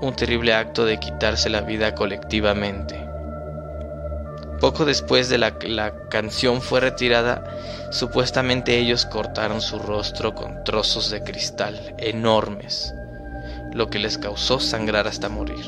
un 0.00 0.14
terrible 0.14 0.52
acto 0.54 0.84
de 0.84 0.98
quitarse 0.98 1.48
la 1.48 1.60
vida 1.60 1.94
colectivamente. 1.94 3.00
Poco 4.60 4.84
después 4.84 5.28
de 5.28 5.38
la, 5.38 5.54
la 5.62 6.08
canción 6.08 6.60
fue 6.60 6.80
retirada, 6.80 7.88
supuestamente 7.90 8.78
ellos 8.78 9.06
cortaron 9.06 9.60
su 9.60 9.78
rostro 9.78 10.34
con 10.34 10.62
trozos 10.64 11.10
de 11.10 11.22
cristal 11.22 11.94
enormes, 11.98 12.94
lo 13.72 13.88
que 13.88 13.98
les 13.98 14.18
causó 14.18 14.60
sangrar 14.60 15.06
hasta 15.06 15.28
morir. 15.28 15.64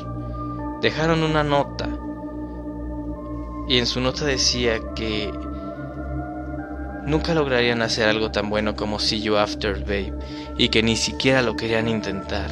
Dejaron 0.81 1.23
una 1.23 1.43
nota 1.43 1.89
y 3.67 3.79
en 3.79 3.87
su 3.87 3.99
nota 3.99 4.25
decía 4.25 4.79
que 4.95 5.31
nunca 7.05 7.33
lograrían 7.33 7.81
hacer 7.81 8.07
algo 8.07 8.31
tan 8.31 8.49
bueno 8.49 8.75
como 8.75 8.99
See 8.99 9.21
You 9.21 9.37
After 9.37 9.79
Babe 9.79 10.13
y 10.57 10.69
que 10.69 10.83
ni 10.83 10.95
siquiera 10.95 11.41
lo 11.41 11.55
querían 11.55 11.87
intentar. 11.87 12.49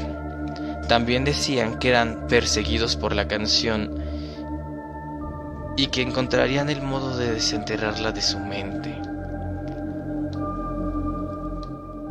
También 0.88 1.24
decían 1.24 1.80
que 1.80 1.90
eran 1.90 2.28
perseguidos 2.28 2.96
por 2.96 3.16
la 3.16 3.28
canción 3.28 4.04
y 5.78 5.88
que 5.88 6.02
encontrarían 6.02 6.70
el 6.70 6.82
modo 6.82 7.18
de 7.18 7.32
desenterrarla 7.32 8.12
de 8.12 8.22
su 8.22 8.40
mente. 8.40 9.00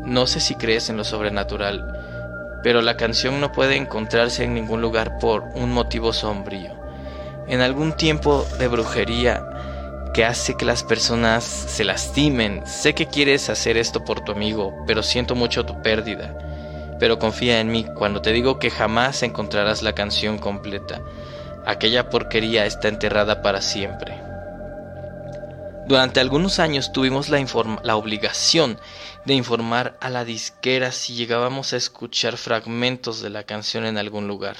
No 0.04 0.26
sé 0.26 0.40
si 0.40 0.54
crees 0.56 0.90
en 0.90 0.96
lo 0.96 1.04
sobrenatural, 1.04 2.60
pero 2.62 2.82
la 2.82 2.96
canción 2.96 3.40
no 3.40 3.52
puede 3.52 3.76
encontrarse 3.76 4.44
en 4.44 4.54
ningún 4.54 4.80
lugar 4.80 5.18
por 5.18 5.44
un 5.54 5.72
motivo 5.72 6.12
sombrío 6.12 6.81
en 7.48 7.60
algún 7.60 7.92
tiempo 7.92 8.46
de 8.58 8.68
brujería 8.68 9.46
que 10.14 10.24
hace 10.24 10.56
que 10.56 10.64
las 10.64 10.82
personas 10.82 11.44
se 11.44 11.84
lastimen. 11.84 12.66
Sé 12.66 12.94
que 12.94 13.06
quieres 13.06 13.48
hacer 13.48 13.76
esto 13.76 14.04
por 14.04 14.20
tu 14.20 14.32
amigo, 14.32 14.74
pero 14.86 15.02
siento 15.02 15.34
mucho 15.34 15.64
tu 15.64 15.80
pérdida. 15.82 16.36
Pero 16.98 17.18
confía 17.18 17.60
en 17.60 17.70
mí 17.70 17.86
cuando 17.96 18.20
te 18.20 18.32
digo 18.32 18.58
que 18.58 18.70
jamás 18.70 19.22
encontrarás 19.22 19.82
la 19.82 19.94
canción 19.94 20.38
completa. 20.38 21.00
Aquella 21.64 22.10
porquería 22.10 22.66
está 22.66 22.88
enterrada 22.88 23.42
para 23.42 23.62
siempre. 23.62 24.20
Durante 25.86 26.20
algunos 26.20 26.58
años 26.58 26.92
tuvimos 26.92 27.28
la, 27.28 27.96
obligación 27.96 28.78
de 29.24 29.34
informar 29.34 29.96
a 30.00 30.10
la 30.10 30.24
disquera 30.24 30.92
si 30.92 31.14
llegábamos 31.14 31.72
a 31.72 31.76
escuchar 31.76 32.36
fragmentos 32.36 33.20
de 33.20 33.30
la 33.30 33.42
canción 33.42 33.84
en 33.84 33.98
algún 33.98 34.28
lugar. 34.28 34.56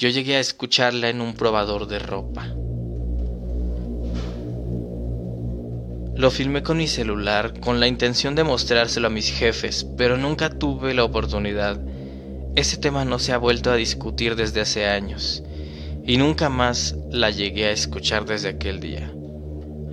Yo 0.00 0.08
llegué 0.08 0.36
a 0.36 0.40
escucharla 0.40 1.10
en 1.10 1.20
un 1.20 1.34
probador 1.34 1.86
de 1.86 1.98
ropa. 1.98 2.46
Lo 6.16 6.30
filmé 6.30 6.62
con 6.62 6.78
mi 6.78 6.88
celular 6.88 7.60
con 7.60 7.80
la 7.80 7.86
intención 7.86 8.34
de 8.34 8.42
mostrárselo 8.42 9.08
a 9.08 9.10
mis 9.10 9.30
jefes, 9.30 9.86
pero 9.98 10.16
nunca 10.16 10.48
tuve 10.48 10.94
la 10.94 11.04
oportunidad. 11.04 11.78
Ese 12.56 12.78
tema 12.78 13.04
no 13.04 13.18
se 13.18 13.34
ha 13.34 13.36
vuelto 13.36 13.70
a 13.70 13.76
discutir 13.76 14.36
desde 14.36 14.62
hace 14.62 14.86
años 14.86 15.42
y 16.06 16.16
nunca 16.16 16.48
más 16.48 16.96
la 17.10 17.28
llegué 17.28 17.66
a 17.66 17.72
escuchar 17.72 18.24
desde 18.24 18.48
aquel 18.48 18.80
día. 18.80 19.12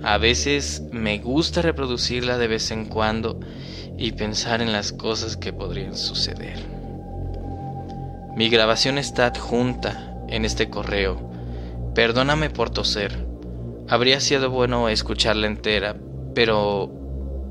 A 0.02 0.16
veces 0.16 0.84
me 0.90 1.18
gusta 1.18 1.60
reproducirla 1.60 2.38
de 2.38 2.48
vez 2.48 2.70
en 2.70 2.86
cuando 2.86 3.40
y 3.98 4.12
pensar 4.12 4.62
en 4.62 4.72
las 4.72 4.90
cosas 4.90 5.36
que 5.36 5.52
podrían 5.52 5.94
suceder. 5.94 6.77
Mi 8.38 8.50
grabación 8.50 8.98
está 8.98 9.26
adjunta 9.26 10.14
en 10.28 10.44
este 10.44 10.70
correo. 10.70 11.28
Perdóname 11.96 12.50
por 12.50 12.70
toser. 12.70 13.26
Habría 13.88 14.20
sido 14.20 14.48
bueno 14.48 14.88
escucharla 14.88 15.48
entera, 15.48 15.96
pero 16.36 16.84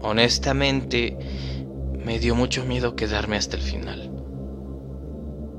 honestamente 0.02 1.18
me 2.06 2.20
dio 2.20 2.36
mucho 2.36 2.64
miedo 2.64 2.96
quedarme 2.96 3.36
hasta 3.36 3.58
el 3.58 3.64
final. 3.64 4.12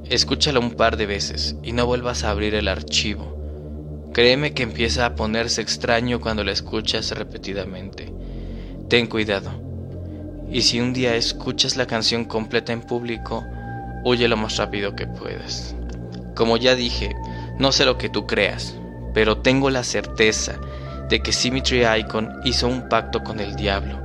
Escúchala 0.09 0.61
un 0.61 0.71
par 0.71 0.97
de 0.97 1.05
veces 1.05 1.57
y 1.63 1.73
no 1.73 1.85
vuelvas 1.85 2.25
a 2.25 2.31
abrir 2.31 2.55
el 2.55 2.67
archivo. 2.67 4.09
Créeme 4.15 4.55
que 4.55 4.63
empieza 4.63 5.05
a 5.05 5.15
ponerse 5.15 5.61
extraño 5.61 6.23
cuando 6.23 6.43
la 6.43 6.53
escuchas 6.53 7.11
repetidamente. 7.11 8.11
Ten 8.89 9.07
cuidado. 9.07 9.51
Y 10.51 10.63
si 10.63 10.81
un 10.81 10.95
día 10.95 11.17
escuchas 11.17 11.77
la 11.77 11.85
canción 11.87 12.25
completa 12.25 12.73
en 12.73 12.81
público, 12.81 13.45
huye 14.05 14.29
lo 14.29 14.37
más 14.37 14.57
rápido 14.57 14.95
que 14.95 15.07
puedas. 15.07 15.75
Como 16.35 16.57
ya 16.57 16.75
dije, 16.75 17.15
no 17.59 17.73
sé 17.73 17.85
lo 17.85 17.99
que 17.99 18.09
tú 18.09 18.27
creas, 18.27 18.77
pero 19.15 19.39
tengo 19.39 19.71
la 19.71 19.83
certeza 19.83 20.59
de 21.09 21.21
que 21.21 21.33
Symmetry 21.33 21.85
Icon 22.01 22.41
hizo 22.45 22.69
un 22.69 22.89
pacto 22.89 23.25
con 23.25 23.41
el 23.41 23.57
diablo. 23.57 23.99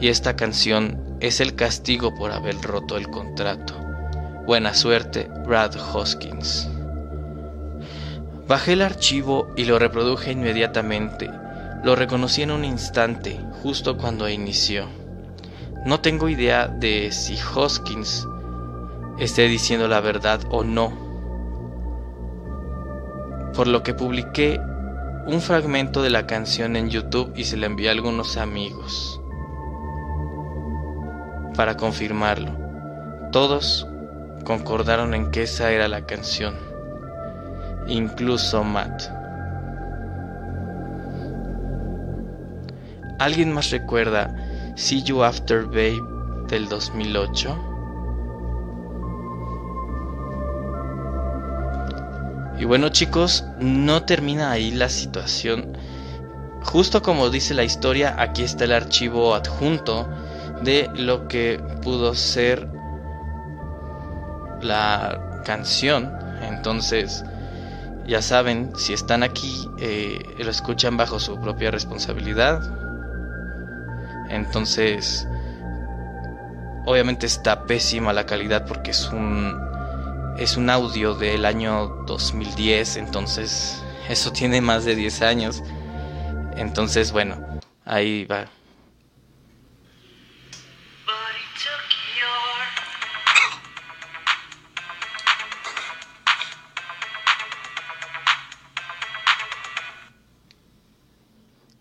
Y 0.00 0.08
esta 0.08 0.36
canción 0.36 1.16
es 1.20 1.40
el 1.40 1.54
castigo 1.54 2.14
por 2.14 2.32
haber 2.32 2.60
roto 2.60 2.96
el 2.96 3.08
contrato. 3.08 3.74
Buena 4.46 4.74
suerte, 4.74 5.28
Brad 5.46 5.74
Hoskins. 5.76 6.68
Bajé 8.48 8.72
el 8.72 8.82
archivo 8.82 9.52
y 9.56 9.64
lo 9.64 9.78
reproduje 9.78 10.32
inmediatamente. 10.32 11.30
Lo 11.84 11.94
reconocí 11.94 12.42
en 12.42 12.50
un 12.50 12.64
instante, 12.64 13.38
justo 13.62 13.96
cuando 13.96 14.28
inició. 14.28 14.86
No 15.86 16.00
tengo 16.00 16.28
idea 16.28 16.66
de 16.66 17.12
si 17.12 17.38
Hoskins 17.54 18.26
esté 19.20 19.48
diciendo 19.48 19.86
la 19.86 20.00
verdad 20.00 20.40
o 20.50 20.64
no. 20.64 20.92
Por 23.54 23.66
lo 23.66 23.82
que 23.82 23.92
publiqué 23.92 24.58
un 25.26 25.40
fragmento 25.42 26.02
de 26.02 26.08
la 26.08 26.26
canción 26.26 26.74
en 26.74 26.88
YouTube 26.88 27.32
y 27.36 27.44
se 27.44 27.58
la 27.58 27.66
envié 27.66 27.90
a 27.90 27.92
algunos 27.92 28.38
amigos 28.38 29.20
para 31.54 31.76
confirmarlo. 31.76 32.56
Todos 33.30 33.86
concordaron 34.44 35.12
en 35.12 35.30
que 35.30 35.42
esa 35.42 35.70
era 35.70 35.86
la 35.86 36.06
canción, 36.06 36.54
incluso 37.86 38.64
Matt. 38.64 39.02
¿Alguien 43.18 43.52
más 43.52 43.70
recuerda 43.70 44.34
See 44.76 45.02
You 45.02 45.22
After 45.22 45.66
Babe 45.66 46.00
del 46.48 46.70
2008? 46.70 47.69
Y 52.60 52.66
bueno 52.66 52.90
chicos, 52.90 53.46
no 53.58 54.02
termina 54.02 54.50
ahí 54.50 54.70
la 54.70 54.90
situación. 54.90 55.78
Justo 56.62 57.00
como 57.00 57.30
dice 57.30 57.54
la 57.54 57.64
historia, 57.64 58.14
aquí 58.18 58.42
está 58.42 58.64
el 58.64 58.72
archivo 58.72 59.34
adjunto 59.34 60.06
de 60.62 60.90
lo 60.94 61.26
que 61.26 61.58
pudo 61.80 62.14
ser 62.14 62.68
la 64.60 65.42
canción. 65.46 66.12
Entonces, 66.42 67.24
ya 68.06 68.20
saben, 68.20 68.72
si 68.76 68.92
están 68.92 69.22
aquí, 69.22 69.66
eh, 69.78 70.18
lo 70.38 70.50
escuchan 70.50 70.98
bajo 70.98 71.18
su 71.18 71.40
propia 71.40 71.70
responsabilidad. 71.70 72.60
Entonces, 74.28 75.26
obviamente 76.84 77.24
está 77.24 77.64
pésima 77.64 78.12
la 78.12 78.26
calidad 78.26 78.66
porque 78.66 78.90
es 78.90 79.08
un 79.08 79.69
es 80.40 80.56
un 80.56 80.70
audio 80.70 81.14
del 81.14 81.44
año 81.44 82.02
2010, 82.06 82.96
entonces 82.96 83.84
eso 84.08 84.32
tiene 84.32 84.62
más 84.62 84.86
de 84.86 84.96
10 84.96 85.20
años. 85.20 85.62
Entonces, 86.56 87.12
bueno, 87.12 87.60
ahí 87.84 88.24
va. 88.24 88.46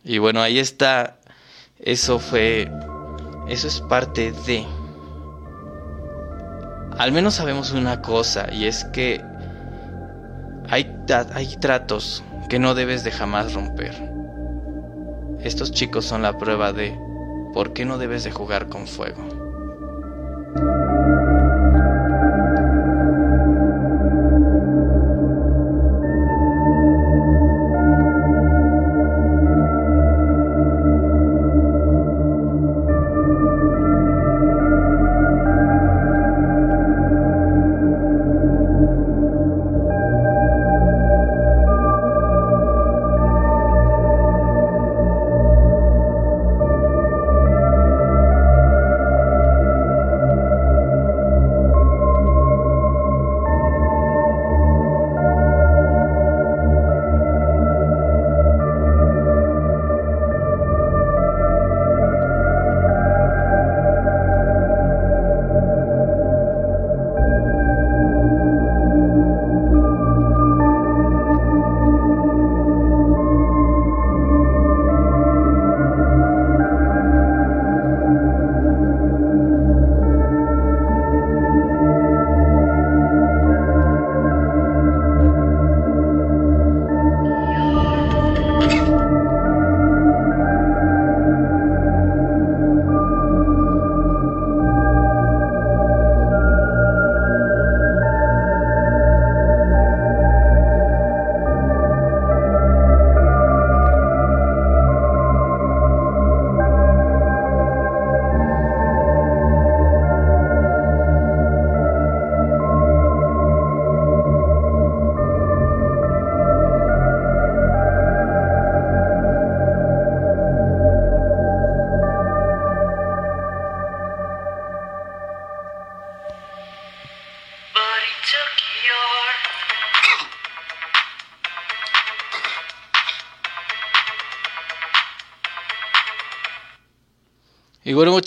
Y 0.03 0.17
bueno, 0.17 0.41
ahí 0.41 0.59
está. 0.59 1.19
Eso 1.77 2.19
fue. 2.19 2.69
Eso 3.47 3.67
es 3.67 3.79
parte 3.79 4.33
de. 4.45 4.78
Al 6.99 7.13
menos 7.13 7.35
sabemos 7.35 7.71
una 7.71 8.01
cosa, 8.01 8.51
y 8.51 8.65
es 8.65 8.83
que 8.83 9.23
hay, 10.69 10.93
hay 11.33 11.55
tratos 11.55 12.25
que 12.49 12.59
no 12.59 12.75
debes 12.75 13.05
de 13.05 13.11
jamás 13.11 13.53
romper. 13.53 13.95
Estos 15.39 15.71
chicos 15.71 16.03
son 16.03 16.23
la 16.23 16.37
prueba 16.37 16.73
de 16.73 16.99
por 17.53 17.71
qué 17.71 17.85
no 17.85 17.97
debes 17.99 18.25
de 18.25 18.31
jugar 18.31 18.67
con 18.67 18.85
fuego. 18.85 19.38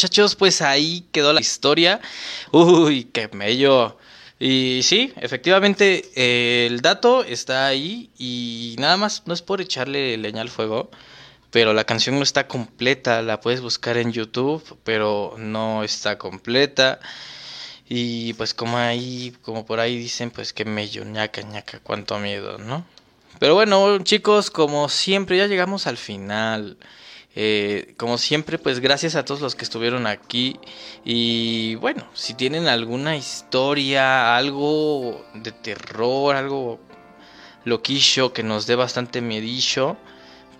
Muchachos, 0.02 0.34
pues 0.34 0.62
ahí 0.62 1.06
quedó 1.12 1.32
la 1.32 1.40
historia. 1.40 2.00
Uy, 2.50 3.04
qué 3.04 3.28
mello. 3.32 3.96
Y 4.40 4.80
sí, 4.82 5.12
efectivamente, 5.14 6.10
eh, 6.16 6.66
el 6.68 6.80
dato 6.80 7.22
está 7.22 7.68
ahí 7.68 8.10
y 8.18 8.74
nada 8.80 8.96
más, 8.96 9.22
no 9.26 9.34
es 9.34 9.42
por 9.42 9.60
echarle 9.60 10.16
leña 10.16 10.40
al 10.40 10.48
fuego, 10.48 10.90
pero 11.52 11.72
la 11.72 11.84
canción 11.84 12.16
no 12.16 12.24
está 12.24 12.48
completa, 12.48 13.22
la 13.22 13.40
puedes 13.40 13.60
buscar 13.60 13.96
en 13.96 14.10
YouTube, 14.12 14.76
pero 14.82 15.36
no 15.38 15.84
está 15.84 16.18
completa. 16.18 16.98
Y 17.88 18.32
pues 18.34 18.54
como 18.54 18.78
ahí, 18.78 19.36
como 19.42 19.64
por 19.64 19.78
ahí 19.78 19.96
dicen, 19.96 20.32
pues 20.32 20.52
qué 20.52 20.64
mello, 20.64 21.04
ñaca, 21.04 21.42
ñaca, 21.42 21.78
cuánto 21.78 22.18
miedo, 22.18 22.58
¿no? 22.58 22.84
Pero 23.38 23.54
bueno, 23.54 23.98
chicos, 24.00 24.50
como 24.50 24.88
siempre, 24.88 25.36
ya 25.36 25.46
llegamos 25.46 25.86
al 25.86 25.96
final. 25.96 26.76
Eh, 27.34 27.94
como 27.96 28.18
siempre, 28.18 28.58
pues 28.58 28.80
gracias 28.80 29.14
a 29.14 29.24
todos 29.24 29.40
los 29.40 29.54
que 29.54 29.64
estuvieron 29.64 30.06
aquí. 30.06 30.58
Y 31.04 31.76
bueno, 31.76 32.06
si 32.14 32.34
tienen 32.34 32.68
alguna 32.68 33.16
historia, 33.16 34.36
algo 34.36 35.24
de 35.34 35.52
terror, 35.52 36.36
algo 36.36 36.78
loquillo 37.64 38.32
que 38.32 38.42
nos 38.42 38.66
dé 38.66 38.74
bastante 38.74 39.20
miedillo, 39.20 39.96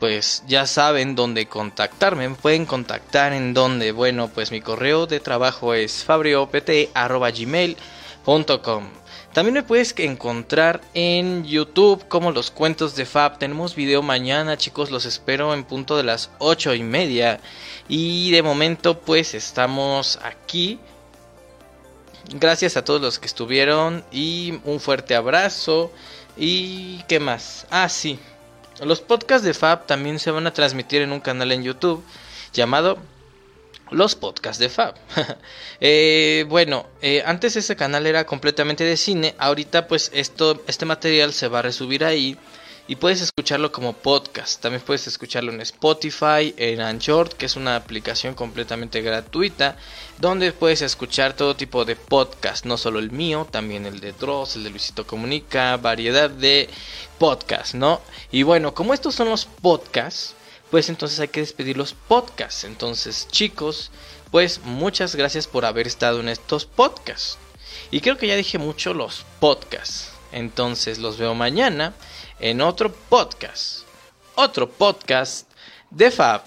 pues 0.01 0.45
ya 0.47 0.67
saben 0.67 1.15
dónde 1.15 1.47
contactarme. 1.47 2.29
Me 2.29 2.37
pueden 2.37 2.67
contactar 2.67 3.33
en 3.33 3.55
donde, 3.55 3.93
bueno, 3.93 4.29
pues 4.29 4.51
mi 4.51 4.61
correo 4.61 5.07
de 5.07 5.21
trabajo 5.21 5.75
es 5.75 6.05
fabriopt.gmail.com 6.05 9.02
también 9.33 9.55
me 9.55 9.63
puedes 9.63 9.95
encontrar 9.99 10.83
en 10.93 11.45
YouTube 11.45 12.07
como 12.09 12.33
los 12.33 12.51
cuentos 12.51 12.97
de 12.97 13.07
Fab. 13.07 13.39
Tenemos 13.39 13.75
video 13.75 14.03
mañana, 14.03 14.59
chicos. 14.59 14.91
Los 14.91 15.07
espero 15.07 15.55
en 15.55 15.65
punto 15.65 15.97
de 15.97 16.03
las 16.03 16.31
ocho 16.39 16.75
y 16.75 16.83
media. 16.83 17.41
Y 17.89 18.31
de 18.31 18.43
momento, 18.43 19.01
pues 19.01 19.35
estamos 19.35 20.19
aquí. 20.23 20.79
Gracias 22.35 22.77
a 22.77 22.85
todos 22.85 23.01
los 23.01 23.19
que 23.19 23.27
estuvieron. 23.27 24.05
Y 24.13 24.61
un 24.65 24.81
fuerte 24.81 25.15
abrazo. 25.15 25.91
¿Y 26.37 27.03
qué 27.05 27.19
más? 27.19 27.67
Ah, 27.71 27.89
sí. 27.89 28.19
Los 28.81 29.01
podcasts 29.01 29.47
de 29.47 29.55
Fab 29.55 29.87
también 29.87 30.19
se 30.19 30.31
van 30.31 30.47
a 30.47 30.53
transmitir 30.53 31.01
en 31.01 31.13
un 31.13 31.21
canal 31.21 31.53
en 31.53 31.63
YouTube 31.63 32.05
llamado 32.53 32.99
los 33.93 34.15
podcasts 34.15 34.59
de 34.59 34.69
Fab. 34.69 34.95
Eh, 35.85 36.45
bueno, 36.49 36.87
eh, 37.01 37.25
antes 37.27 37.57
ese 37.57 37.75
canal 37.75 38.07
era 38.07 38.25
completamente 38.25 38.85
de 38.85 38.97
cine, 38.97 39.35
ahorita 39.39 39.89
pues 39.89 40.13
esto, 40.15 40.63
este 40.69 40.87
material 40.87 41.33
se 41.33 41.49
va 41.49 41.59
a 41.59 41.63
resubir 41.63 42.05
ahí 42.05 42.39
y 42.87 42.97
puedes 42.97 43.21
escucharlo 43.21 43.73
como 43.73 43.93
podcast. 43.93 44.61
También 44.61 44.83
puedes 44.85 45.07
escucharlo 45.07 45.53
en 45.53 45.61
Spotify, 45.61 46.55
en 46.57 46.81
Anchor, 46.81 47.35
que 47.35 47.47
es 47.47 47.57
una 47.57 47.77
aplicación 47.77 48.35
completamente 48.35 49.03
gratuita, 49.03 49.77
donde 50.19 50.53
puedes 50.53 50.83
escuchar 50.83 51.35
todo 51.35 51.57
tipo 51.57 51.85
de 51.85 51.97
podcast, 51.97 52.65
no 52.65 52.77
solo 52.77 52.99
el 52.99 53.11
mío, 53.11 53.47
también 53.51 53.87
el 53.87 54.01
de 54.01 54.13
Dross, 54.13 54.57
el 54.57 54.65
de 54.65 54.71
Luisito 54.71 55.07
Comunica, 55.07 55.77
variedad 55.77 56.29
de 56.29 56.69
podcasts, 57.19 57.75
¿no? 57.75 58.01
Y 58.31 58.43
bueno, 58.43 58.75
como 58.75 58.95
estos 58.95 59.15
son 59.15 59.29
los 59.29 59.47
podcasts, 59.47 60.35
pues 60.73 60.89
entonces 60.89 61.21
hay 61.21 61.29
que 61.29 61.41
despedir 61.41 61.77
los 61.77 61.93
podcasts. 61.93 62.65
Entonces, 62.65 63.29
chicos, 63.31 63.91
pues 64.31 64.61
muchas 64.65 65.15
gracias 65.15 65.47
por 65.47 65.67
haber 65.67 65.87
estado 65.87 66.21
en 66.21 66.31
estos 66.31 66.65
podcasts. 66.65 67.37
Y 67.91 68.01
creo 68.01 68.17
que 68.17 68.27
ya 68.27 68.37
dije 68.37 68.57
mucho 68.57 68.95
los 68.95 69.27
podcasts. 69.39 70.13
Entonces 70.33 70.97
los 70.97 71.19
veo 71.19 71.35
mañana 71.35 71.93
en 72.41 72.63
otro 72.63 72.91
podcast. 72.91 73.81
Otro 74.35 74.71
podcast 74.71 75.47
de 75.91 76.11
Fab. 76.11 76.43